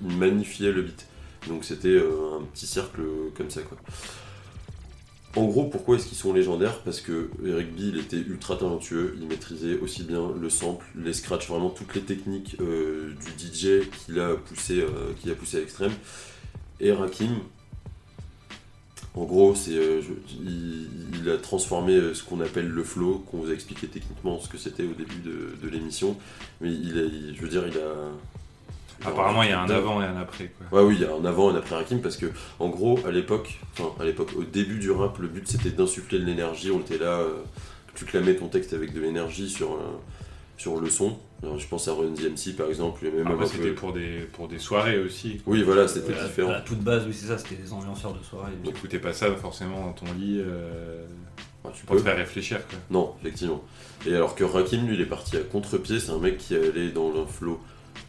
magnifiait 0.00 0.72
le 0.72 0.82
beat. 0.82 1.06
Donc 1.48 1.64
c'était 1.64 1.88
euh, 1.88 2.38
un 2.38 2.44
petit 2.44 2.66
cercle 2.66 3.02
comme 3.36 3.50
ça, 3.50 3.62
quoi. 3.62 3.78
En 5.36 5.44
gros, 5.44 5.64
pourquoi 5.64 5.94
est-ce 5.94 6.06
qu'ils 6.06 6.18
sont 6.18 6.32
légendaires? 6.32 6.80
Parce 6.80 7.00
que 7.00 7.30
Eric 7.46 7.72
B, 7.72 7.78
il 7.78 7.98
était 7.98 8.16
ultra 8.16 8.56
talentueux, 8.56 9.16
il 9.20 9.28
maîtrisait 9.28 9.78
aussi 9.78 10.02
bien 10.02 10.32
le 10.36 10.50
sample, 10.50 10.84
les 10.96 11.12
scratchs, 11.12 11.48
vraiment 11.48 11.70
toutes 11.70 11.94
les 11.94 12.00
techniques 12.00 12.56
euh, 12.60 13.12
du 13.38 13.46
DJ 13.46 13.88
qu'il 13.90 14.18
a 14.18 14.34
poussé, 14.34 14.80
euh, 14.80 15.12
qu'il 15.20 15.30
a 15.30 15.34
poussé 15.36 15.58
à 15.58 15.60
l'extrême. 15.60 15.92
Et 16.80 16.90
Rakim, 16.90 17.42
En 19.14 19.24
gros, 19.24 19.54
c'est, 19.56 19.74
euh, 19.74 20.00
il, 20.40 20.88
il 21.22 21.30
a 21.30 21.36
transformé 21.36 21.94
euh, 21.94 22.14
ce 22.14 22.22
qu'on 22.22 22.40
appelle 22.40 22.68
le 22.68 22.84
flow, 22.84 23.24
qu'on 23.30 23.38
vous 23.38 23.50
a 23.50 23.52
expliqué 23.54 23.88
techniquement 23.88 24.38
ce 24.40 24.48
que 24.48 24.56
c'était 24.56 24.84
au 24.84 24.92
début 24.92 25.18
de, 25.24 25.56
de 25.60 25.68
l'émission. 25.68 26.16
Mais 26.60 26.70
il 26.70 26.96
a, 26.98 27.02
il- 27.02 27.34
je 27.36 27.42
veux 27.42 27.48
dire, 27.48 27.64
il 27.66 27.76
a. 27.76 29.08
Apparemment, 29.08 29.42
il 29.42 29.48
y 29.48 29.52
a 29.52 29.60
un 29.62 29.70
avant 29.70 30.02
et 30.02 30.04
un 30.04 30.16
après. 30.16 30.52
Quoi. 30.70 30.80
Ouais, 30.82 30.86
oui, 30.88 30.96
il 30.98 31.02
y 31.02 31.06
a 31.06 31.14
un 31.14 31.24
avant 31.24 31.50
et 31.50 31.54
un 31.54 31.58
après 31.58 31.74
Rakim 31.74 32.00
parce 32.02 32.16
que, 32.18 32.26
en 32.58 32.68
gros, 32.68 32.98
à 33.06 33.10
l'époque, 33.10 33.58
enfin, 33.72 33.90
à 33.98 34.04
l'époque, 34.04 34.30
au 34.36 34.44
début 34.44 34.78
du 34.78 34.90
rap, 34.90 35.18
le 35.18 35.28
but 35.28 35.48
c'était 35.48 35.70
d'insuffler 35.70 36.18
de 36.18 36.24
l'énergie. 36.26 36.70
On 36.70 36.80
était 36.80 36.98
là, 36.98 37.18
euh, 37.20 37.36
tu 37.94 38.04
clamais 38.04 38.34
ton 38.36 38.48
texte 38.48 38.74
avec 38.74 38.92
de 38.92 39.00
l'énergie 39.00 39.48
sur, 39.48 39.72
euh, 39.72 39.78
sur 40.58 40.78
le 40.80 40.88
son. 40.90 41.18
Alors, 41.42 41.58
je 41.58 41.66
pense 41.66 41.88
à 41.88 41.94
Run 41.94 42.10
DMC 42.10 42.54
par 42.56 42.68
exemple, 42.68 43.02
même 43.10 43.26
Après, 43.26 43.46
c'était 43.46 43.68
peu- 43.68 43.74
pour 43.74 43.92
des, 43.94 44.28
pour 44.32 44.46
des 44.48 44.58
soirées 44.58 44.98
aussi. 44.98 45.40
Oui, 45.46 45.62
voilà, 45.62 45.88
c'était 45.88 46.12
À- 46.14 46.26
différent. 46.26 46.50
À 46.50 46.54
la 46.54 46.60
toute 46.60 46.80
base, 46.80 47.04
oui, 47.06 47.14
c'est 47.14 47.26
ça, 47.28 47.38
c'était 47.38 47.54
des 47.62 47.72
ambianceurs 47.72 48.12
de 48.12 48.22
soirée. 48.22 48.52
Donc, 48.62 48.74
t'écoutais 48.74 48.98
pas 48.98 49.12
ça 49.14 49.34
forcément 49.36 49.80
dans 49.86 49.92
ton 49.92 50.06
lit 50.18 50.38
euh, 50.40 51.06
Ouais, 51.64 51.70
tu 51.74 51.84
pour 51.86 51.96
te 51.96 52.00
peux. 52.02 52.06
faire 52.08 52.16
réfléchir. 52.16 52.58
Quoi. 52.68 52.78
Non, 52.90 53.14
effectivement. 53.22 53.62
Et 54.06 54.14
alors 54.14 54.34
que 54.34 54.44
Rakim, 54.44 54.86
lui, 54.86 54.94
il 54.96 55.00
est 55.00 55.06
parti 55.06 55.36
à 55.36 55.40
contre-pied, 55.40 55.98
c'est 56.00 56.10
un 56.10 56.18
mec 56.18 56.36
qui 56.38 56.54
allait 56.54 56.90
dans 56.90 57.10
un 57.22 57.26
flow 57.26 57.58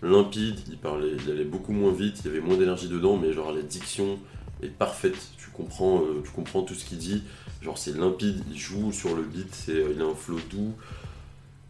limpide, 0.03 0.55
il 0.69 0.77
parlait, 0.77 1.11
il 1.25 1.31
allait 1.31 1.43
beaucoup 1.45 1.73
moins 1.73 1.91
vite, 1.91 2.21
il 2.23 2.27
y 2.27 2.29
avait 2.29 2.39
moins 2.41 2.57
d'énergie 2.57 2.87
dedans, 2.89 3.17
mais 3.17 3.33
genre 3.33 3.51
la 3.51 3.61
diction 3.61 4.19
est 4.63 4.69
parfaite, 4.69 5.17
tu 5.37 5.49
comprends, 5.51 5.99
euh, 6.01 6.21
tu 6.23 6.31
comprends 6.31 6.61
tout 6.63 6.73
ce 6.75 6.85
qu'il 6.85 6.97
dit, 6.97 7.23
genre 7.61 7.77
c'est 7.77 7.95
limpide, 7.97 8.41
il 8.51 8.57
joue 8.57 8.91
sur 8.91 9.15
le 9.15 9.23
beat, 9.23 9.53
c'est, 9.53 9.71
euh, 9.73 9.93
il 9.95 10.01
a 10.01 10.05
un 10.05 10.15
flow 10.15 10.37
doux, 10.49 10.73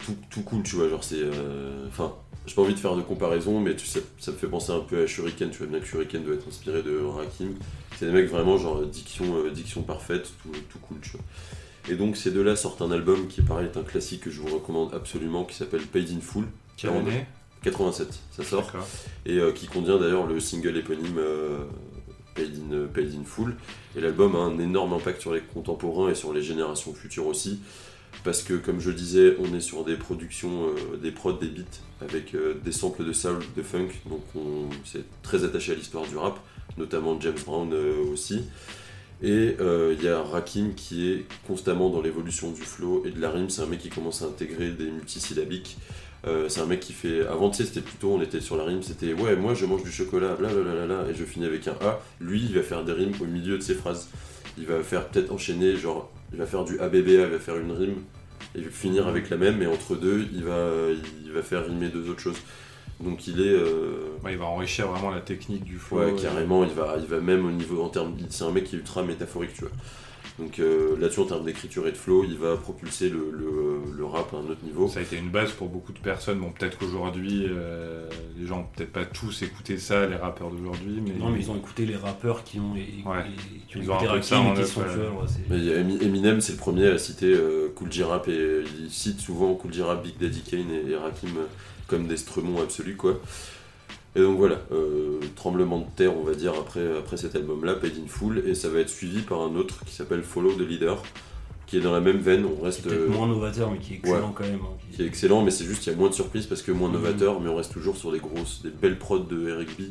tout, 0.06 0.16
tout 0.30 0.42
cool, 0.42 0.64
tu 0.64 0.76
vois, 0.76 0.90
genre 0.90 1.04
c'est... 1.04 1.20
euh, 1.22 1.88
Enfin, 1.88 2.14
j'ai 2.48 2.56
pas 2.56 2.64
envie 2.64 2.74
de 2.74 2.80
faire 2.80 2.96
de 2.96 3.02
comparaison, 3.02 3.60
mais 3.60 3.76
tu 3.76 3.86
sais, 3.86 4.02
ça 4.20 4.32
me 4.32 4.38
fait 4.38 4.48
penser 4.48 4.72
un 4.72 4.80
peu 4.80 5.04
à 5.04 5.08
Shuriken, 5.08 5.50
tu 5.52 5.60
vois 5.60 5.68
bien 5.68 5.80
que 5.80 5.86
Shuriken 5.86 6.24
doit 6.24 6.34
être 6.36 6.48
inspiré 6.48 6.82
de 6.82 6.98
Rakim, 7.00 7.54
c'est 7.98 8.08
des 8.08 8.12
mecs 8.12 8.30
vraiment 8.30 8.58
genre 8.58 8.82
diction, 8.86 9.26
euh, 9.38 9.52
diction 9.52 9.84
parfaite, 9.84 10.32
tout, 10.42 10.52
tout 10.70 10.80
cool, 10.80 10.98
tu 11.02 11.12
vois. 11.12 11.22
Et 11.90 11.96
donc 11.96 12.16
ces 12.18 12.32
deux-là 12.32 12.56
sortent 12.56 12.82
un 12.82 12.92
album 12.92 13.28
qui 13.28 13.42
pareil 13.42 13.68
est 13.74 13.78
un 13.78 13.84
classique 13.84 14.22
que 14.22 14.30
je 14.32 14.40
vous 14.42 14.54
recommande 14.54 14.94
absolument 14.94 15.46
qui 15.46 15.56
s'appelle 15.56 15.82
Paid 15.82 16.10
in 16.12 16.22
Full. 16.22 16.46
Quelle 16.78 16.92
année? 16.92 17.26
87, 17.64 18.20
ça 18.32 18.44
sort. 18.44 18.72
Et 19.26 19.38
euh, 19.38 19.52
qui 19.52 19.68
contient 19.68 19.98
d'ailleurs 19.98 20.26
le 20.28 20.40
single 20.40 20.78
éponyme 20.78 21.18
euh, 21.20 21.60
Paid, 22.36 22.52
in, 22.72 22.88
Paid 22.88 23.14
in 23.20 23.24
Full. 23.24 23.56
Et 23.96 24.02
l'album 24.02 24.36
a 24.36 24.40
un 24.40 24.58
énorme 24.60 24.94
impact 24.94 25.22
sur 25.22 25.34
les 25.34 25.42
contemporains 25.42 26.10
et 26.10 26.16
sur 26.16 26.34
les 26.34 26.42
générations 26.42 26.94
futures 26.94 27.28
aussi. 27.28 27.60
Parce 28.24 28.44
que 28.44 28.54
comme 28.54 28.80
je 28.80 28.92
disais, 28.92 29.36
on 29.40 29.56
est 29.56 29.62
sur 29.62 29.84
des 29.84 29.96
productions, 29.96 30.68
euh, 30.68 30.98
des 30.98 31.12
prods, 31.12 31.34
des 31.34 31.48
beats 31.48 31.80
avec 32.02 32.36
euh, 32.36 32.54
des 32.64 32.72
samples 32.72 33.04
de 33.04 33.14
soul, 33.14 33.40
de 33.56 33.64
funk. 33.64 33.90
Donc 34.06 34.22
on 34.36 34.70
c'est 34.86 35.04
très 35.24 35.44
attaché 35.44 35.72
à 35.72 35.76
l'histoire 35.76 36.06
du 36.06 36.18
rap, 36.18 36.40
notamment 36.78 37.20
James 37.20 37.40
Brown 37.46 37.72
euh, 37.74 38.04
aussi. 38.12 38.44
Et 39.24 39.56
il 39.60 40.04
y 40.04 40.08
a 40.08 40.20
Rakim 40.24 40.74
qui 40.76 41.12
est 41.12 41.26
constamment 41.46 41.92
dans 41.92 42.02
l'évolution 42.02 42.50
du 42.50 42.62
flow 42.62 43.04
et 43.06 43.12
de 43.12 43.22
la 43.22 43.30
rime. 43.30 43.52
C'est 43.52 43.62
un 43.62 43.68
mec 43.68 43.78
qui 43.78 43.90
commence 43.90 44.24
à 44.24 44.26
intégrer 44.26 44.72
des 44.72 44.90
multisyllabiques. 44.90 45.78
C'est 46.48 46.60
un 46.60 46.66
mec 46.66 46.80
qui 46.80 46.92
fait. 46.92 47.28
Avant, 47.28 47.52
tu 47.52 47.58
sais, 47.58 47.66
c'était 47.66 47.82
plutôt, 47.82 48.16
on 48.16 48.22
était 48.24 48.42
sur 48.42 48.58
la 48.58 48.64
rime, 48.64 48.82
c'était 48.82 49.14
ouais, 49.14 49.36
moi 49.36 49.54
je 49.54 49.68
mange 49.68 49.84
du 49.84 49.92
chocolat, 49.92 50.34
blablabla, 50.34 51.08
et 51.08 51.14
je 51.14 51.24
finis 51.24 51.46
avec 51.46 51.68
un 51.68 51.76
A. 51.82 52.02
Lui, 52.20 52.42
il 52.42 52.56
va 52.56 52.64
faire 52.64 52.84
des 52.84 52.94
rimes 52.94 53.14
au 53.22 53.26
milieu 53.26 53.60
de 53.60 53.62
ses 53.62 53.76
phrases. 53.76 54.10
Il 54.58 54.66
va 54.66 54.82
faire 54.82 55.08
peut-être 55.08 55.32
enchaîner, 55.32 55.78
genre, 55.78 56.12
il 56.32 56.38
va 56.38 56.46
faire 56.46 56.64
du 56.64 56.80
ABBA, 56.80 57.00
il 57.12 57.18
va 57.32 57.40
faire 57.40 57.58
une 57.58 57.72
rime, 57.72 57.96
et 58.56 58.60
il 58.60 58.64
va 58.66 58.70
finir 58.72 59.08
avec 59.08 59.30
la 59.30 59.38
même, 59.38 59.62
et 59.62 59.68
entre 59.68 59.96
deux, 59.96 60.26
il 60.34 60.44
va, 60.44 60.70
il 61.26 61.32
va 61.32 61.42
faire 61.42 61.66
rimer 61.66 61.90
deux 61.90 62.10
autres 62.10 62.22
choses. 62.22 62.38
Donc 63.00 63.28
il 63.28 63.42
est. 63.42 63.54
euh, 63.54 64.08
Ouais, 64.24 64.34
il 64.34 64.38
va 64.38 64.46
enrichir 64.46 64.88
vraiment 64.88 65.10
la 65.10 65.22
technique 65.22 65.64
du 65.64 65.78
flow. 65.80 65.98
Ouais, 66.00 66.12
et- 66.12 66.22
carrément, 66.22 66.64
il 66.64 66.70
va, 66.72 66.96
il 67.00 67.08
va 67.08 67.20
même 67.20 67.46
au 67.46 67.52
niveau 67.52 67.82
en 67.84 67.90
termes. 67.90 68.16
C'est 68.30 68.44
un 68.44 68.52
mec 68.52 68.66
qui 68.66 68.76
est 68.76 68.80
ultra 68.80 69.02
métaphorique, 69.04 69.54
tu 69.56 69.62
vois. 69.62 69.72
Donc 70.40 70.60
euh, 70.60 70.96
là-dessus, 71.00 71.20
en 71.20 71.26
termes 71.26 71.46
d'écriture 71.46 71.88
et 71.88 71.92
de 71.92 71.98
flow, 71.98 72.24
il 72.24 72.38
va 72.38 72.56
propulser 72.56 73.10
le, 73.10 73.30
le- 73.32 73.96
le 73.96 74.06
rap 74.06 74.34
à 74.34 74.38
un 74.38 74.50
autre 74.50 74.64
niveau. 74.64 74.88
Ça 74.88 75.00
a 75.00 75.04
été 75.04 75.18
une 75.18 75.30
base 75.30 75.52
pour 75.52 75.68
beaucoup 75.70 75.92
de 75.94 76.00
personnes. 76.00 76.40
Bon, 76.40 76.52
peut-être 76.52 76.78
qu'aujourd'hui, 76.80 77.46
euh, 77.50 78.10
les 78.40 78.48
gens 78.48 78.60
ont 78.62 78.66
peut-être 78.76 78.92
pas 78.92 79.06
tous 79.06 79.44
écouté 79.44 79.78
ça, 79.78 80.08
les 80.08 80.16
rappeurs 80.16 80.50
d'aujourd'hui, 80.50 81.00
mais, 81.06 81.14
Non, 81.20 81.30
mais 81.30 81.40
ils 81.42 81.52
ont 81.52 81.58
écouté 81.58 81.86
les 81.86 81.96
rappeurs 81.98 82.44
qui 82.44 82.60
ont, 82.60 82.76
et- 82.76 83.08
Ouais. 83.08 83.18
et- 83.28 83.60
qui 83.68 83.78
ont 83.78 83.82
Ils 83.82 83.92
ont 83.92 83.96
écouté 83.96 84.08
Rakim 84.08 84.54
et 84.54 84.64
qui 84.64 84.70
sont 84.72 84.82
ouais, 84.82 86.06
Eminem, 86.06 86.42
c'est 86.42 86.54
le 86.54 86.58
premier 86.58 86.88
à 86.88 86.98
citer 86.98 87.34
euh, 87.34 87.68
Cool 87.76 87.92
J 87.92 88.04
Rap 88.04 88.28
et 88.28 88.64
il 88.80 88.90
cite 88.90 89.20
souvent 89.20 89.54
Cool 89.54 89.74
J 89.74 89.82
Rap, 89.84 90.02
Big 90.02 90.18
Daddy 90.18 90.42
Kane 90.42 90.72
et, 90.72 90.92
et 90.92 90.96
Rakim 90.96 91.30
comme 91.88 92.08
des 92.08 92.18
stremons 92.18 92.62
absolus, 92.62 92.96
quoi. 92.96 93.20
Et 94.16 94.22
donc 94.22 94.38
voilà, 94.38 94.58
euh, 94.74 95.20
tremblement 95.36 95.80
de 95.80 95.86
terre, 95.96 96.18
on 96.18 96.24
va 96.24 96.34
dire, 96.34 96.54
après, 96.60 96.98
après 96.98 97.16
cet 97.16 97.36
album-là, 97.36 97.76
Paid 97.76 97.94
in 97.98 98.08
Full, 98.08 98.44
et 98.46 98.56
ça 98.56 98.68
va 98.70 98.80
être 98.80 98.90
suivi 98.90 99.22
par 99.22 99.42
un 99.42 99.56
autre 99.56 99.86
qui 99.86 99.94
s'appelle 99.96 100.22
Follow 100.24 100.52
the 100.54 100.68
Leader, 100.68 101.02
qui 101.66 101.78
est 101.78 101.80
dans 101.82 101.94
la 101.94 102.02
même 102.02 102.18
veine, 102.18 102.46
on 102.46 102.62
reste. 102.62 102.84
Peut-être 102.84 103.00
euh, 103.04 103.08
moins 103.08 103.28
novateur, 103.28 103.72
mais 103.72 103.78
qui 103.78 103.94
est 103.94 103.98
excellent 103.98 104.34
quand 104.36 104.44
même. 104.44 104.56
hein, 104.62 104.76
qui- 104.90 104.98
qui 104.98 105.04
est 105.04 105.06
excellent, 105.06 105.44
mais 105.44 105.52
c'est 105.52 105.64
juste 105.64 105.82
qu'il 105.84 105.94
y 105.94 105.96
a 105.96 105.98
moins 105.98 106.10
de 106.10 106.14
surprises 106.14 106.46
parce 106.46 106.62
que 106.62 106.74
moins 106.74 106.90
Mhm. 106.90 106.96
novateur, 106.96 107.40
mais 107.40 107.50
on 107.50 107.56
reste 107.56 107.72
toujours 107.72 107.96
sur 107.96 108.12
des 108.12 108.20
grosses, 108.20 108.62
des 108.64 108.70
belles 108.70 109.00
prods 109.00 109.20
de 109.20 109.48
Eric 109.48 109.70
B. 109.80 109.84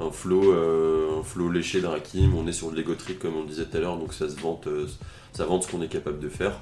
Un 0.00 0.10
flow, 0.10 0.52
euh, 0.52 1.20
un 1.20 1.22
flow 1.22 1.48
léché 1.48 1.80
de 1.80 1.86
Rakim, 1.86 2.34
on 2.34 2.48
est 2.48 2.52
sur 2.52 2.72
de 2.72 2.76
l'ego 2.76 2.96
trip 2.96 3.20
comme 3.20 3.36
on 3.36 3.44
disait 3.44 3.66
tout 3.66 3.76
à 3.76 3.80
l'heure, 3.80 3.96
donc 3.96 4.12
ça 4.12 4.28
se 4.28 4.34
vante, 4.40 4.66
ça 5.32 5.44
vante 5.44 5.62
ce 5.62 5.70
qu'on 5.70 5.80
est 5.82 5.86
capable 5.88 6.18
de 6.18 6.28
faire. 6.28 6.58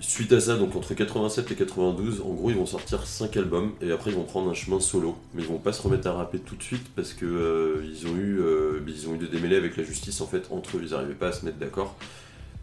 Suite 0.00 0.32
à 0.32 0.40
ça, 0.40 0.56
donc 0.56 0.76
entre 0.76 0.94
87 0.94 1.50
et 1.50 1.54
92, 1.56 2.20
en 2.20 2.32
gros 2.32 2.50
ils 2.50 2.56
vont 2.56 2.66
sortir 2.66 3.04
5 3.04 3.36
albums 3.36 3.72
et 3.80 3.90
après 3.90 4.10
ils 4.10 4.16
vont 4.16 4.24
prendre 4.24 4.48
un 4.48 4.54
chemin 4.54 4.78
solo, 4.78 5.16
mais 5.34 5.42
ils 5.42 5.48
vont 5.48 5.58
pas 5.58 5.72
se 5.72 5.82
remettre 5.82 6.06
à 6.06 6.12
rapper 6.12 6.38
tout 6.38 6.54
de 6.54 6.62
suite 6.62 6.86
parce 6.94 7.14
que 7.14 7.26
euh, 7.26 7.84
ils 7.84 8.06
ont 8.06 8.14
eu, 8.14 8.40
euh, 8.40 8.80
ils 8.86 9.08
ont 9.08 9.14
eu 9.16 9.18
des 9.18 9.26
démêlés 9.26 9.56
avec 9.56 9.76
la 9.76 9.82
justice 9.82 10.20
en 10.20 10.26
fait 10.28 10.46
entre 10.50 10.76
eux, 10.76 10.80
ils 10.84 10.90
n'arrivaient 10.90 11.14
pas 11.14 11.28
à 11.28 11.32
se 11.32 11.44
mettre 11.44 11.58
d'accord 11.58 11.96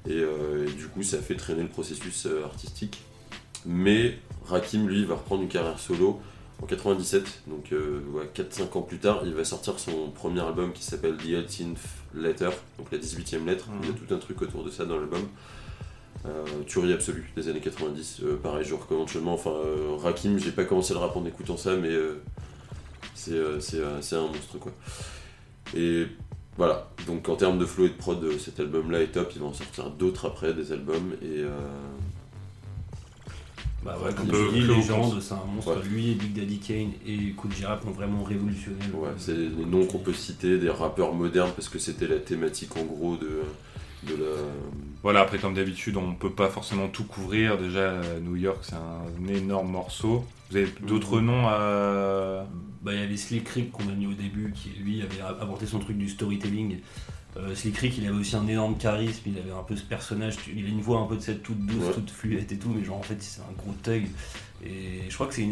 et, 0.07 0.13
euh, 0.13 0.67
et 0.67 0.71
du 0.71 0.87
coup 0.87 1.03
ça 1.03 1.17
a 1.17 1.19
fait 1.19 1.35
traîner 1.35 1.63
le 1.63 1.69
processus 1.69 2.25
euh, 2.25 2.43
artistique. 2.45 3.01
Mais 3.65 4.19
Rakim, 4.45 4.87
lui, 4.87 5.05
va 5.05 5.15
reprendre 5.15 5.41
une 5.41 5.49
carrière 5.49 5.79
solo 5.79 6.19
en 6.61 6.67
97, 6.67 7.43
donc 7.47 7.73
euh, 7.73 8.01
ouais, 8.13 8.29
4-5 8.33 8.77
ans 8.77 8.81
plus 8.81 8.99
tard, 8.99 9.23
il 9.25 9.33
va 9.33 9.43
sortir 9.43 9.77
son 9.79 10.11
premier 10.11 10.39
album 10.41 10.71
qui 10.71 10.83
s'appelle 10.83 11.17
The 11.17 11.49
18th 11.49 11.77
Letter, 12.13 12.49
donc 12.77 12.91
la 12.91 12.97
18e 12.97 13.45
lettre. 13.45 13.67
Il 13.81 13.89
y 13.89 13.91
a 13.91 13.93
tout 13.93 14.13
un 14.13 14.19
truc 14.19 14.41
autour 14.41 14.63
de 14.63 14.69
ça 14.69 14.85
dans 14.85 14.97
l'album. 14.97 15.27
Euh, 16.27 16.63
tuerie 16.65 16.91
absolue 16.93 17.29
des 17.35 17.47
années 17.49 17.59
90, 17.59 18.21
euh, 18.23 18.35
pareil, 18.37 18.65
je 18.65 18.73
recommande 18.73 19.07
chaudement. 19.07 19.33
Enfin, 19.33 19.51
euh, 19.51 19.95
Rakim, 19.97 20.39
j'ai 20.39 20.51
pas 20.51 20.63
commencé 20.65 20.93
le 20.93 20.99
rap 20.99 21.15
en 21.15 21.25
écoutant 21.25 21.55
ça, 21.57 21.75
mais 21.75 21.91
c'est 23.13 23.37
un 24.15 24.27
monstre 24.27 24.57
quoi. 24.59 24.71
Et 25.75 26.07
voilà, 26.57 26.89
donc 27.05 27.27
en 27.29 27.35
termes 27.35 27.59
de 27.59 27.65
flow 27.65 27.85
et 27.85 27.89
de 27.89 27.93
prod, 27.93 28.25
cet 28.39 28.59
album-là 28.59 29.01
est 29.01 29.07
top. 29.11 29.31
Il 29.35 29.41
va 29.41 29.47
en 29.47 29.53
sortir 29.53 29.89
d'autres 29.91 30.25
après, 30.27 30.53
des 30.53 30.71
albums, 30.71 31.13
et 31.21 31.41
euh, 31.41 31.49
Bah 33.83 33.97
ouais, 34.03 34.13
comme 34.15 34.27
tu 34.27 34.59
dis, 34.59 34.61
Légende, 34.67 35.21
c'est 35.21 35.33
un 35.33 35.43
monstre. 35.53 35.75
Ouais. 35.77 35.83
Lui 35.87 36.11
et 36.11 36.15
Big 36.15 36.33
Daddy 36.33 36.57
Kane 36.59 36.91
et 37.05 37.35
Rap 37.65 37.85
ont 37.85 37.91
vraiment 37.91 38.23
révolutionné. 38.23 38.77
le- 38.91 38.97
Ouais, 38.99 39.09
c'est 39.17 39.35
les 39.35 39.65
noms 39.65 39.85
qu'on 39.85 39.99
peut 39.99 40.13
citer, 40.13 40.57
des 40.57 40.69
rappeurs 40.71 41.13
modernes, 41.13 41.51
parce 41.55 41.69
que 41.69 41.77
c'était 41.77 42.07
la 42.07 42.17
thématique 42.17 42.75
en 42.77 42.83
gros 42.83 43.15
de, 43.15 43.41
de 44.05 44.15
la. 44.23 44.29
Voilà, 45.03 45.21
après, 45.21 45.37
comme 45.37 45.53
d'habitude, 45.53 45.97
on 45.97 46.13
peut 46.15 46.31
pas 46.31 46.49
forcément 46.49 46.87
tout 46.87 47.03
couvrir. 47.03 47.57
Déjà, 47.57 47.79
euh, 47.79 48.19
New 48.21 48.35
York, 48.35 48.59
c'est 48.63 48.75
un 48.75 49.27
énorme 49.27 49.69
morceau. 49.71 50.25
Vous 50.49 50.57
avez 50.57 50.67
d'autres 50.81 51.19
noms 51.21 51.47
à. 51.47 52.45
Bah, 52.81 52.93
il 52.93 52.99
y 52.99 53.03
avait 53.03 53.17
Slick 53.17 53.47
Rick 53.49 53.71
qu'on 53.71 53.87
a 53.89 53.93
mis 53.93 54.07
au 54.07 54.13
début, 54.13 54.51
qui 54.53 54.69
lui 54.79 55.01
avait 55.01 55.21
apporté 55.21 55.65
son 55.65 55.79
truc 55.79 55.97
du 55.97 56.07
storytelling. 56.09 56.77
Euh, 57.37 57.53
Slick 57.53 57.77
Rick, 57.77 57.97
il 57.97 58.07
avait 58.07 58.17
aussi 58.17 58.35
un 58.35 58.47
énorme 58.47 58.77
charisme, 58.77 59.23
il 59.25 59.37
avait 59.37 59.51
un 59.51 59.63
peu 59.63 59.75
ce 59.75 59.83
personnage, 59.83 60.35
il 60.55 60.65
a 60.65 60.69
une 60.69 60.79
voix 60.81 60.99
un 61.01 61.05
peu 61.05 61.17
de 61.17 61.21
cette 61.21 61.43
toute 61.43 61.59
douce, 61.65 61.83
Ouais. 61.87 61.93
toute 61.93 62.09
fluette 62.09 62.49
et 62.51 62.57
tout, 62.57 62.69
mais 62.69 62.81
genre 62.83 62.97
en 62.97 63.01
fait 63.03 63.21
c'est 63.21 63.41
un 63.41 63.51
gros 63.57 63.73
thug. 63.83 64.05
Et 64.65 65.01
je 65.09 65.13
crois 65.13 65.27
que 65.27 65.33
c'est 65.33 65.45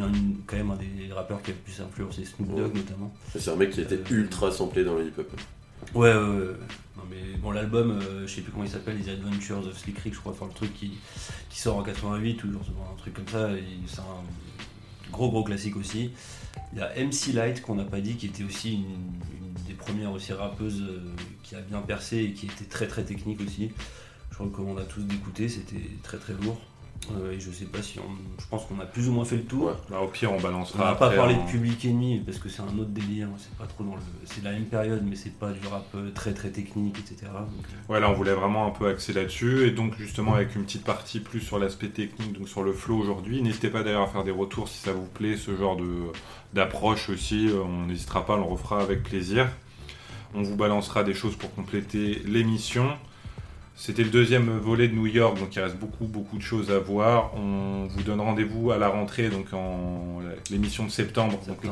quand 0.47 0.56
même 0.56 0.72
un 0.72 0.78
des 0.78 1.12
rappeurs 1.12 1.41
qui 1.41 1.51
a 1.51 1.54
le 1.54 1.60
plus 1.60 1.82
influencé 1.82 2.24
Snoop 2.24 2.49
Dogg 2.56 2.60
Ouais. 2.74 2.80
notamment. 2.80 3.14
C'est 3.38 3.51
un 3.51 3.56
mec 3.58 3.72
qui 3.72 3.82
était 3.82 3.95
Euh, 3.95 4.12
ultra 4.16 4.49
samplé 4.49 4.86
dans 4.86 4.95
le 4.95 5.08
hip-hop. 5.08 5.30
Ouais, 5.94 6.14
ouais, 6.14 6.20
ouais. 6.20 6.56
Non, 6.98 7.04
mais 7.10 7.38
bon, 7.38 7.52
l'album, 7.52 7.92
euh, 7.92 8.28
je 8.28 8.36
sais 8.36 8.42
plus 8.42 8.52
comment 8.52 8.64
il 8.64 8.70
s'appelle, 8.70 8.98
Les 8.98 9.10
Adventures 9.10 9.66
of 9.68 9.78
Slick 9.78 10.00
Rick, 10.00 10.14
je 10.14 10.20
crois, 10.20 10.32
enfin 10.32 10.48
le 10.48 10.54
truc 10.54 10.74
qui, 10.74 10.94
qui 11.50 11.60
sort 11.60 11.78
en 11.78 11.84
88 11.84 12.44
ou 12.44 12.48
un 12.50 12.96
truc 12.98 13.14
comme 13.14 13.28
ça, 13.28 13.50
c'est 13.88 14.00
un 14.00 15.12
gros 15.12 15.30
gros 15.30 15.44
classique 15.44 15.76
aussi. 15.76 16.12
Il 16.72 16.80
y 16.80 16.82
a 16.82 16.90
MC 16.96 17.34
Light 17.34 17.62
qu'on 17.62 17.76
n'a 17.76 17.86
pas 17.86 18.02
dit, 18.02 18.16
qui 18.16 18.28
était 18.28 18.44
aussi 18.44 18.74
une, 18.74 18.86
une 19.38 19.54
des 19.68 19.74
premières 19.74 20.12
aussi 20.12 20.34
rappeuses 20.34 20.82
euh, 20.82 21.14
qui 21.44 21.56
a 21.56 21.62
bien 21.62 21.82
percé 21.82 22.18
et 22.18 22.34
qui 22.34 22.48
était 22.48 22.66
très 22.66 22.88
très 22.88 23.04
technique 23.04 23.42
aussi. 23.42 23.72
Je 24.32 24.38
recommande 24.40 24.80
à 24.80 24.84
tous 24.84 25.02
d'écouter, 25.02 25.50
c'était 25.50 25.90
très 26.02 26.18
très 26.18 26.34
lourd. 26.34 26.60
Euh, 27.12 27.32
et 27.34 27.39
je 27.39 27.51
sais 27.51 27.66
pas 27.66 27.82
si 27.82 27.99
on. 27.99 28.04
Je 28.41 28.47
pense 28.49 28.66
qu'on 28.66 28.80
a 28.80 28.86
plus 28.86 29.10
ou 29.10 29.12
moins 29.12 29.26
fait 29.26 29.36
le 29.38 29.43
tour. 29.43 29.66
Ouais. 29.68 29.74
Bah, 29.89 29.99
au 30.01 30.08
pire, 30.08 30.32
on 30.32 30.38
On 30.38 30.41
balancera. 30.41 30.80
n'a 30.91 30.95
pas 30.95 31.06
après 31.08 31.18
parlé 31.18 31.36
en- 31.36 31.45
de 31.45 31.49
Public 31.51 31.86
Enemy 31.86 32.22
parce 32.26 32.38
que 32.38 32.49
c'est 32.49 32.62
un 32.62 32.78
autre 32.80 32.89
délire, 32.91 33.28
c'est 33.38 33.54
pas 33.58 33.66
trop 33.66 33.84
dans 33.84 33.95
le. 33.95 34.01
C'est 34.26 34.43
la 34.43 34.51
même 34.51 34.66
période, 34.66 35.04
mais 35.06 35.16
c'est 35.16 35.38
pas 35.38 35.51
du 35.51 35.66
rap 35.68 35.86
euh, 35.95 36.12
très 36.12 36.34
très 36.34 36.49
technique, 36.49 36.97
etc. 36.99 37.32
Donc, 37.34 37.66
euh, 37.89 37.93
Ouais, 37.93 37.99
là, 37.99 38.10
on 38.10 38.14
voulait 38.14 38.34
vraiment 38.34 38.66
un 38.68 38.72
peu 38.72 38.88
axer 38.88 39.14
là-dessus. 39.14 39.68
Et 39.68 39.72
donc, 39.72 39.95
justement, 39.97 40.36
avec 40.36 40.56
une 40.56 40.64
petite 40.64 40.84
partie 40.86 41.20
plus 41.20 41.41
sur 41.41 41.60
l'aspect 41.60 41.89
technique, 41.89 42.34
donc 42.34 42.47
sur 42.47 42.64
le 42.64 42.74
flow 42.74 42.97
aujourd'hui. 42.97 43.41
N'hésitez 43.41 43.70
pas 43.70 43.84
d'ailleurs 43.84 44.04
à 44.04 44.08
faire 44.08 44.24
des 44.24 44.32
retours 44.32 44.68
si 44.70 44.80
ça 44.80 44.93
vous 44.93 45.06
plaît, 45.08 45.36
ce 45.38 45.56
genre 45.56 45.76
de 45.78 45.88
d'approche 46.54 47.10
aussi. 47.10 47.49
On 47.66 47.88
n'hésitera 47.88 48.26
pas, 48.26 48.34
on 48.36 48.38
le 48.38 48.43
refera 48.43 48.82
avec 48.82 49.04
plaisir. 49.04 49.49
On 50.36 50.41
vous 50.41 50.56
balancera 50.56 51.04
des 51.04 51.14
choses 51.14 51.36
pour 51.36 51.54
compléter 51.54 52.22
l'émission. 52.26 52.88
C'était 53.76 54.03
le 54.03 54.11
deuxième 54.11 54.57
volet 54.59 54.88
de 54.88 54.93
New 54.93 55.07
York, 55.07 55.39
donc 55.39 55.55
il 55.55 55.59
reste 55.59 55.78
beaucoup, 55.78 56.05
beaucoup 56.05 56.38
de 56.38 56.43
choses 56.43 56.71
à 56.71 56.78
voir. 56.78 57.32
On 57.36 57.88
vous 57.88 58.03
donne 58.03 58.21
rendez-vous 58.21 58.71
à 58.71 58.78
la 58.78 58.88
rentrée, 58.88 59.30
donc 59.30 59.51
en 59.51 60.19
l'émission 60.51 60.86
de 60.86 60.91
septembre. 60.91 61.39
Donc 61.47 61.63
ouais. 61.63 61.69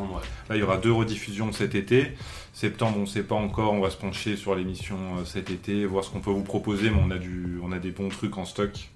Là, 0.50 0.56
il 0.56 0.60
y 0.60 0.64
aura 0.64 0.78
deux 0.78 0.92
rediffusions 0.92 1.52
cet 1.52 1.76
été. 1.76 2.14
Septembre, 2.54 2.98
on 2.98 3.02
ne 3.02 3.06
sait 3.06 3.24
pas 3.24 3.36
encore. 3.36 3.74
On 3.74 3.80
va 3.80 3.90
se 3.90 3.98
pencher 3.98 4.36
sur 4.36 4.56
l'émission 4.56 4.98
euh, 5.18 5.26
cet 5.26 5.50
été, 5.50 5.86
voir 5.86 6.04
ce 6.04 6.10
qu'on 6.10 6.20
peut 6.20 6.32
vous 6.32 6.44
proposer. 6.44 6.90
Mais 6.90 7.02
on 7.06 7.12
a, 7.12 7.18
du, 7.18 7.60
on 7.64 7.72
a 7.72 7.80
des 7.80 7.92
bons 7.92 8.10
trucs 8.10 8.38
en 8.38 8.46
stock. 8.46 8.90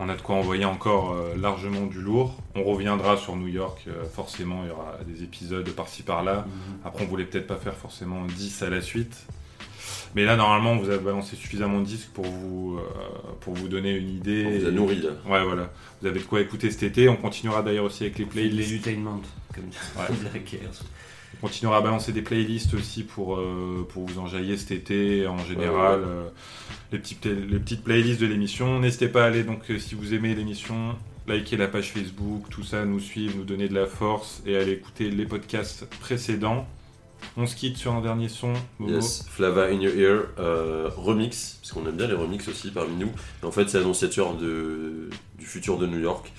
On 0.00 0.08
a 0.08 0.14
de 0.14 0.20
quoi 0.20 0.36
envoyer 0.36 0.64
encore 0.64 1.12
euh, 1.12 1.36
largement 1.36 1.86
du 1.86 2.00
lourd. 2.00 2.40
On 2.54 2.62
reviendra 2.64 3.16
sur 3.16 3.36
New 3.36 3.48
York, 3.48 3.84
euh, 3.88 4.04
forcément. 4.04 4.62
Il 4.64 4.68
y 4.68 4.70
aura 4.70 4.98
des 5.06 5.22
épisodes 5.22 5.68
par-ci 5.70 6.02
par-là. 6.02 6.46
Mhm. 6.46 6.78
Après, 6.84 7.04
on 7.04 7.08
voulait 7.08 7.24
peut-être 7.24 7.46
pas 7.46 7.56
faire 7.56 7.74
forcément 7.74 8.24
10 8.24 8.62
à 8.62 8.70
la 8.70 8.80
suite. 8.80 9.26
Mais 10.14 10.24
là, 10.24 10.36
normalement, 10.36 10.72
on 10.72 10.76
vous 10.76 10.90
a 10.90 10.98
balancé 10.98 11.36
suffisamment 11.36 11.80
de 11.80 11.84
disques 11.84 12.10
pour 12.14 12.24
vous, 12.24 12.78
euh, 12.78 13.32
pour 13.40 13.54
vous 13.54 13.68
donner 13.68 13.94
une 13.94 14.08
idée. 14.08 14.44
On 14.46 14.58
vous 14.58 14.66
a 14.66 14.70
nourri 14.70 15.02
là. 15.02 15.10
Ouais, 15.26 15.44
voilà. 15.44 15.70
Vous 16.00 16.08
avez 16.08 16.20
de 16.20 16.24
quoi 16.24 16.40
écouter 16.40 16.70
cet 16.70 16.82
été. 16.82 17.08
On 17.08 17.16
continuera 17.16 17.62
d'ailleurs 17.62 17.84
aussi 17.84 18.04
avec 18.04 18.18
les 18.18 18.24
playlists. 18.24 18.84
Comme 18.84 19.64
Ouais. 19.96 20.40
On 21.40 21.46
continuera 21.46 21.76
à 21.76 21.80
balancer 21.82 22.12
des 22.12 22.22
playlists 22.22 22.74
aussi 22.74 23.04
pour, 23.04 23.36
euh, 23.36 23.86
pour 23.92 24.06
vous 24.06 24.18
enjailler 24.18 24.56
cet 24.56 24.70
été 24.72 25.26
en 25.26 25.38
général. 25.38 26.00
Ouais, 26.00 26.06
ouais. 26.06 26.12
euh, 26.12 26.28
les, 26.90 26.98
petites, 26.98 27.26
les 27.26 27.58
petites 27.58 27.84
playlists 27.84 28.20
de 28.20 28.26
l'émission. 28.26 28.80
N'hésitez 28.80 29.08
pas 29.08 29.24
à 29.24 29.26
aller, 29.26 29.44
donc, 29.44 29.60
si 29.78 29.94
vous 29.94 30.14
aimez 30.14 30.34
l'émission, 30.34 30.96
liker 31.28 31.56
la 31.56 31.68
page 31.68 31.92
Facebook, 31.92 32.48
tout 32.50 32.64
ça, 32.64 32.84
nous 32.84 32.98
suivre, 32.98 33.36
nous 33.36 33.44
donner 33.44 33.68
de 33.68 33.74
la 33.74 33.86
force 33.86 34.42
et 34.46 34.56
aller 34.56 34.72
écouter 34.72 35.10
les 35.10 35.26
podcasts 35.26 35.86
précédents. 36.00 36.66
On 37.36 37.46
se 37.46 37.54
quitte 37.54 37.76
sur 37.76 37.92
un 37.92 38.00
dernier 38.00 38.28
son. 38.28 38.52
Yes, 38.80 39.24
Flava 39.28 39.66
in 39.68 39.80
Your 39.80 39.94
Ear, 39.94 40.22
euh, 40.38 40.90
remix, 40.96 41.58
parce 41.60 41.72
qu'on 41.72 41.86
aime 41.86 41.96
bien 41.96 42.06
les 42.08 42.14
remix 42.14 42.46
aussi 42.48 42.70
parmi 42.70 42.96
nous. 42.96 43.10
Et 43.42 43.46
en 43.46 43.52
fait, 43.52 43.68
c'est 43.68 43.78
annonciateur 43.78 44.34
de, 44.34 45.08
du 45.38 45.46
futur 45.46 45.78
de 45.78 45.86
New 45.86 46.00
York, 46.00 46.32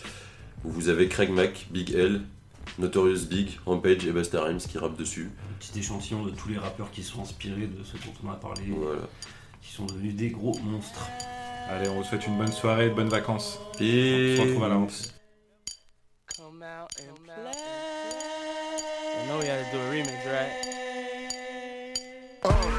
où 0.65 0.69
vous 0.71 0.89
avez 0.89 1.07
Craig 1.07 1.29
Mack, 1.31 1.67
Big 1.71 1.91
L, 1.93 2.21
Notorious 2.79 3.25
Big, 3.29 3.59
Rampage 3.65 4.05
et 4.05 4.11
Busta 4.11 4.43
Rhymes 4.43 4.57
qui 4.59 4.77
rappent 4.77 4.97
dessus. 4.97 5.31
Petit 5.59 5.79
échantillon 5.79 6.23
de 6.23 6.31
tous 6.31 6.49
les 6.49 6.57
rappeurs 6.57 6.91
qui 6.91 7.03
sont 7.03 7.21
inspirés 7.21 7.67
de 7.67 7.83
ce 7.83 7.93
dont 8.05 8.13
on 8.25 8.29
a 8.31 8.35
parlé, 8.35 8.63
Voilà. 8.69 9.01
qui 9.61 9.71
sont 9.73 9.85
devenus 9.85 10.15
des 10.15 10.29
gros 10.29 10.57
monstres. 10.63 11.07
Allez, 11.69 11.87
on 11.89 11.95
vous 12.01 12.03
souhaite 12.03 12.25
une 12.27 12.37
bonne 12.37 12.51
soirée, 12.51 12.89
bonnes 12.89 13.09
vacances. 13.09 13.59
Et 13.79 14.35
On 14.37 14.41
se 14.43 14.47
retrouve 14.47 14.63
à 14.63 14.69
la 14.69 14.75
rentrée. 14.75 14.95
Know 19.29 19.37
we 19.37 19.45
had 19.45 19.63
to 19.63 19.71
do 19.71 19.79
a 19.79 19.85
remix, 19.91 20.25
right? 20.25 20.49
Oh. 22.41 22.78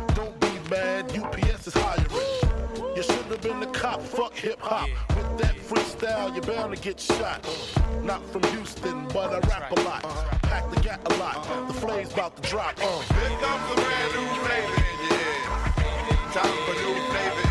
Don't 0.71 1.11
be 1.11 1.17
mad, 1.17 1.17
UPS 1.17 1.67
is 1.67 1.73
hiring. 1.73 2.95
You 2.95 3.03
should 3.03 3.25
have 3.25 3.41
been 3.41 3.61
a 3.61 3.65
cop, 3.67 4.01
fuck 4.01 4.33
hip 4.33 4.59
hop. 4.61 4.89
With 5.09 5.37
that 5.39 5.55
freestyle, 5.57 6.33
you're 6.33 6.43
bound 6.43 6.75
to 6.75 6.81
get 6.81 6.99
shot. 6.99 7.45
Not 8.03 8.25
from 8.31 8.43
Houston, 8.43 9.07
but 9.09 9.33
I 9.33 9.39
rap 9.49 9.71
a 9.71 9.81
lot. 9.81 10.03
Pack 10.43 10.69
the 10.71 10.79
gat 10.81 11.01
a 11.11 11.17
lot. 11.17 11.67
The 11.67 11.73
flame's 11.73 12.13
about 12.13 12.41
to 12.41 12.49
drop. 12.49 12.77
Uh. 12.77 12.99
Here 12.99 13.37
comes 13.39 13.71
a 13.71 13.75
brand 13.75 14.13
new 14.13 14.27
flavor 14.43 14.75
in 14.75 14.97
your 15.03 15.19
ear. 15.19 15.43
Time 16.31 16.57
for 16.65 16.73
new 16.73 17.01
flavor 17.11 17.50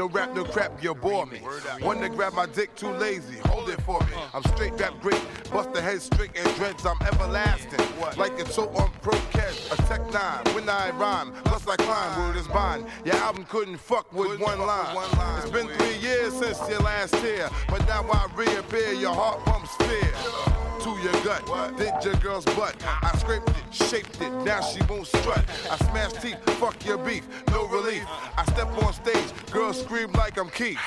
no 0.00 0.08
rap, 0.08 0.34
no 0.34 0.44
crap, 0.44 0.82
you 0.82 0.94
bore 0.94 1.26
me. 1.26 1.40
One 1.82 2.00
to 2.00 2.08
grab 2.08 2.32
my 2.32 2.46
dick, 2.46 2.74
too 2.74 2.88
lazy, 2.88 3.36
hold 3.44 3.68
it 3.68 3.82
for 3.82 4.00
me. 4.00 4.14
I'm 4.32 4.42
straight 4.44 4.72
rap 4.80 4.94
great, 5.02 5.20
bust 5.52 5.74
the 5.74 5.82
head 5.82 6.00
straight 6.00 6.30
and 6.38 6.56
dreads, 6.56 6.86
I'm 6.86 6.96
everlasting. 7.02 7.86
Like 8.16 8.40
a 8.40 8.44
toe 8.44 8.70
on 8.76 8.90
pro 9.02 9.12
catch, 9.30 9.70
a 9.70 9.76
tech 9.88 10.00
nine, 10.10 10.54
when 10.54 10.66
I 10.70 10.88
rhyme, 10.92 11.34
plus 11.44 11.68
I 11.68 11.76
climb, 11.76 12.18
word 12.18 12.36
is 12.36 12.48
bond. 12.48 12.86
Your 13.04 13.16
album 13.16 13.44
couldn't 13.44 13.76
fuck 13.76 14.10
with 14.14 14.40
one 14.40 14.58
line. 14.60 14.96
It's 15.42 15.50
been 15.50 15.68
three 15.68 15.98
years 15.98 16.32
since 16.32 16.58
your 16.70 16.80
last 16.80 17.12
tear, 17.16 17.50
but 17.68 17.86
now 17.86 18.02
I 18.10 18.26
reappear, 18.34 18.92
your 18.92 19.12
heart 19.12 19.44
pumps 19.44 19.76
fear. 19.76 20.69
To 20.80 20.88
your 21.02 21.12
gut, 21.24 21.76
did 21.76 21.92
your 22.02 22.14
girl's 22.22 22.46
butt. 22.56 22.74
I 22.86 23.14
scraped 23.18 23.50
it, 23.50 23.56
shaped 23.70 24.18
it, 24.22 24.30
now 24.44 24.62
she 24.62 24.80
won't 24.88 25.06
strut. 25.06 25.44
I 25.70 25.76
smashed 25.76 26.22
teeth, 26.22 26.38
fuck 26.58 26.82
your 26.86 26.96
beef, 26.96 27.28
no 27.50 27.66
relief. 27.68 28.02
I 28.38 28.44
step 28.46 28.68
on 28.82 28.94
stage, 28.94 29.50
girls 29.50 29.82
scream 29.82 30.10
like 30.12 30.38
I'm 30.38 30.48
Keith. 30.48 30.78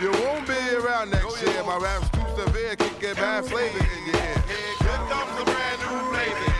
You 0.00 0.10
won't 0.12 0.46
be 0.46 0.54
around 0.76 1.10
next 1.10 1.42
year. 1.42 1.62
My 1.64 1.76
rap's 1.76 2.08
too 2.08 2.24
severe, 2.42 2.74
can 2.76 3.00
get 3.00 3.16
bad 3.16 3.44
flavor 3.44 3.78
in 3.78 4.06
your 4.06 4.16
ear. 4.16 4.42
Here 4.48 4.96
comes 5.10 5.40
a 5.40 5.44
brand 5.44 5.80
new 5.80 6.10
flavor 6.10 6.51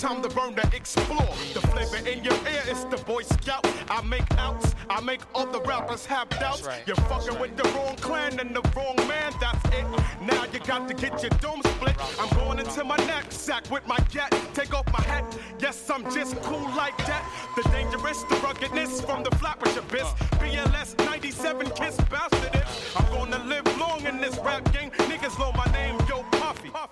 time 0.00 0.22
to 0.22 0.30
burn 0.30 0.54
to 0.54 0.66
explore. 0.74 1.28
The 1.52 1.60
flavor 1.60 1.98
in 2.08 2.24
your 2.24 2.32
ear 2.32 2.62
is 2.70 2.86
the 2.86 2.96
Boy 3.04 3.20
Scout. 3.20 3.66
I 3.90 4.00
make 4.00 4.24
outs, 4.38 4.74
I 4.88 5.02
make 5.02 5.20
all 5.34 5.44
the 5.44 5.60
rappers 5.60 6.06
have 6.06 6.30
doubts. 6.30 6.66
You're 6.86 6.96
fucking 6.96 7.38
with 7.38 7.54
the 7.54 7.64
wrong 7.74 7.96
clan 7.96 8.40
and 8.40 8.56
the 8.56 8.62
wrong 8.74 8.96
man, 9.06 9.34
that's 9.38 9.62
it. 9.66 9.84
Now 10.22 10.46
you 10.52 10.58
got 10.60 10.88
to 10.88 10.94
get 10.94 11.20
your 11.22 11.30
dome 11.42 11.60
split. 11.62 11.96
I'm 12.18 12.30
going 12.30 12.58
into 12.60 12.82
my 12.82 12.96
knapsack 13.08 13.70
with 13.70 13.86
my 13.86 13.98
gat. 14.10 14.34
Take 14.54 14.72
off 14.72 14.90
my 14.90 15.02
hat, 15.02 15.38
yes, 15.58 15.90
I'm 15.90 16.04
just 16.04 16.34
cool 16.42 16.68
like 16.74 16.96
that. 17.06 17.22
The 17.56 17.68
dangerous, 17.68 18.22
the 18.22 18.36
ruggedness 18.36 19.02
from 19.02 19.22
the 19.22 19.30
flappers 19.36 19.76
abyss. 19.76 20.08
BLS 20.40 20.96
97 21.04 21.70
kiss 21.72 21.96
bastard 22.08 22.54
it. 22.54 22.64
I'm 22.96 23.06
gonna 23.12 23.44
live 23.44 23.66
long 23.78 24.06
in 24.06 24.18
this 24.18 24.38
rap 24.38 24.72
game. 24.72 24.92
Niggas 25.10 25.38
know 25.38 25.52
my 25.52 25.66
name, 25.66 25.69
yo 25.69 25.69
Puffy. 25.69 25.69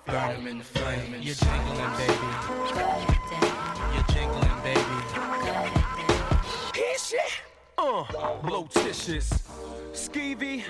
Burn 0.09 0.31
'em 0.31 0.47
in 0.47 0.57
the 0.57 0.63
flame. 0.63 1.13
You're 1.21 1.35
jingling, 1.35 1.91
baby. 1.97 2.27
You're 3.93 4.09
jingling, 4.09 4.57
baby. 4.63 4.95
Hit 6.73 6.99
shit. 6.99 7.31
Uh, 7.77 8.03
blotitious. 8.41 9.29
Skeevy, 9.93 10.63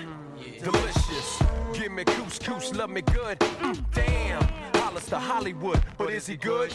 delicious. 0.62 1.42
Give 1.72 1.90
me 1.90 2.04
couscous, 2.04 2.74
love 2.74 2.90
me 2.90 3.00
good. 3.00 3.38
Mm, 3.38 3.82
damn, 3.94 4.42
Hollis 4.74 5.06
to 5.06 5.18
Hollywood, 5.18 5.80
but 5.96 6.10
is 6.10 6.26
he 6.26 6.36
good? 6.36 6.70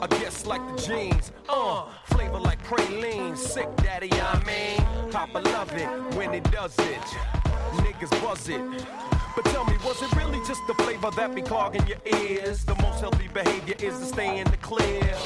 I 0.00 0.08
guess 0.08 0.46
like 0.46 0.62
the 0.68 0.82
jeans. 0.82 1.30
Uh, 1.48 1.84
flavor 2.06 2.40
like 2.40 2.60
praline. 2.64 3.36
Sick 3.36 3.68
daddy, 3.76 4.10
I 4.12 4.42
mean. 4.44 5.12
Papa 5.12 5.38
love 5.38 5.72
it 5.74 5.88
when 6.16 6.32
he 6.32 6.40
does 6.40 6.76
it. 6.78 7.49
Niggas 7.78 8.10
buzz 8.22 8.48
it. 8.48 8.60
But 9.36 9.44
tell 9.46 9.64
me, 9.64 9.76
was 9.84 10.02
it 10.02 10.12
really 10.16 10.38
just 10.46 10.60
the 10.66 10.74
flavor 10.74 11.10
that 11.12 11.34
be 11.34 11.42
clogging 11.42 11.86
your 11.86 11.98
ears? 12.04 12.64
The 12.64 12.74
most 12.76 13.00
healthy 13.00 13.28
behavior 13.28 13.74
is 13.78 13.98
to 13.98 14.04
stay 14.04 14.38
in 14.38 14.50
the 14.50 14.56
clear. 14.56 15.16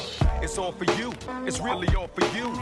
It's 0.41 0.57
all 0.57 0.71
for 0.71 0.85
you, 0.99 1.11
it's 1.45 1.59
really 1.59 1.87
all 1.95 2.07
for 2.07 2.25
you. 2.37 2.53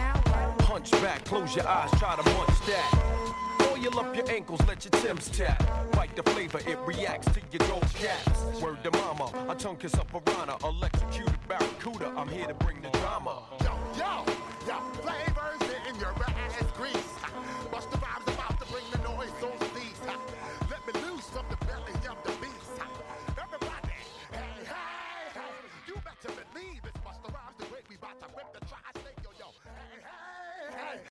Punch 0.60 0.92
back, 1.04 1.26
close 1.26 1.56
your 1.56 1.68
eyes, 1.68 1.92
try 2.00 2.16
to 2.16 2.24
munch 2.24 2.66
that. 2.68 3.34
Oil 3.72 4.00
up 4.00 4.16
your 4.16 4.30
ankles, 4.30 4.62
let 4.68 4.86
your 4.86 4.92
Tim's 5.02 5.30
tap. 5.30 5.62
Bite 5.92 6.16
the 6.16 6.24
flavor, 6.24 6.60
it 6.60 6.78
reacts 6.86 7.28
to 7.34 7.42
your 7.52 7.68
gold 7.68 7.86
caps. 7.94 8.62
Word 8.62 8.84
to 8.84 8.92
mama, 8.92 9.32
a 9.50 9.56
tongue 9.56 9.78
kiss 9.78 9.94
up 9.96 10.10
piranha, 10.12 10.58
electrocuted 10.64 11.48
barracuda. 11.48 12.14
I'm 12.16 12.30
here 12.30 12.48
to 12.48 12.54
bring 12.54 12.82
the 12.82 12.90
drama. 13.00 13.44
Yo, 13.62 13.78
yo, 13.98 14.26
yo, 14.68 14.80
flavors 15.02 15.62
in 15.90 16.00
your 16.00 16.14
ass 16.24 16.64
grease. 16.78 17.13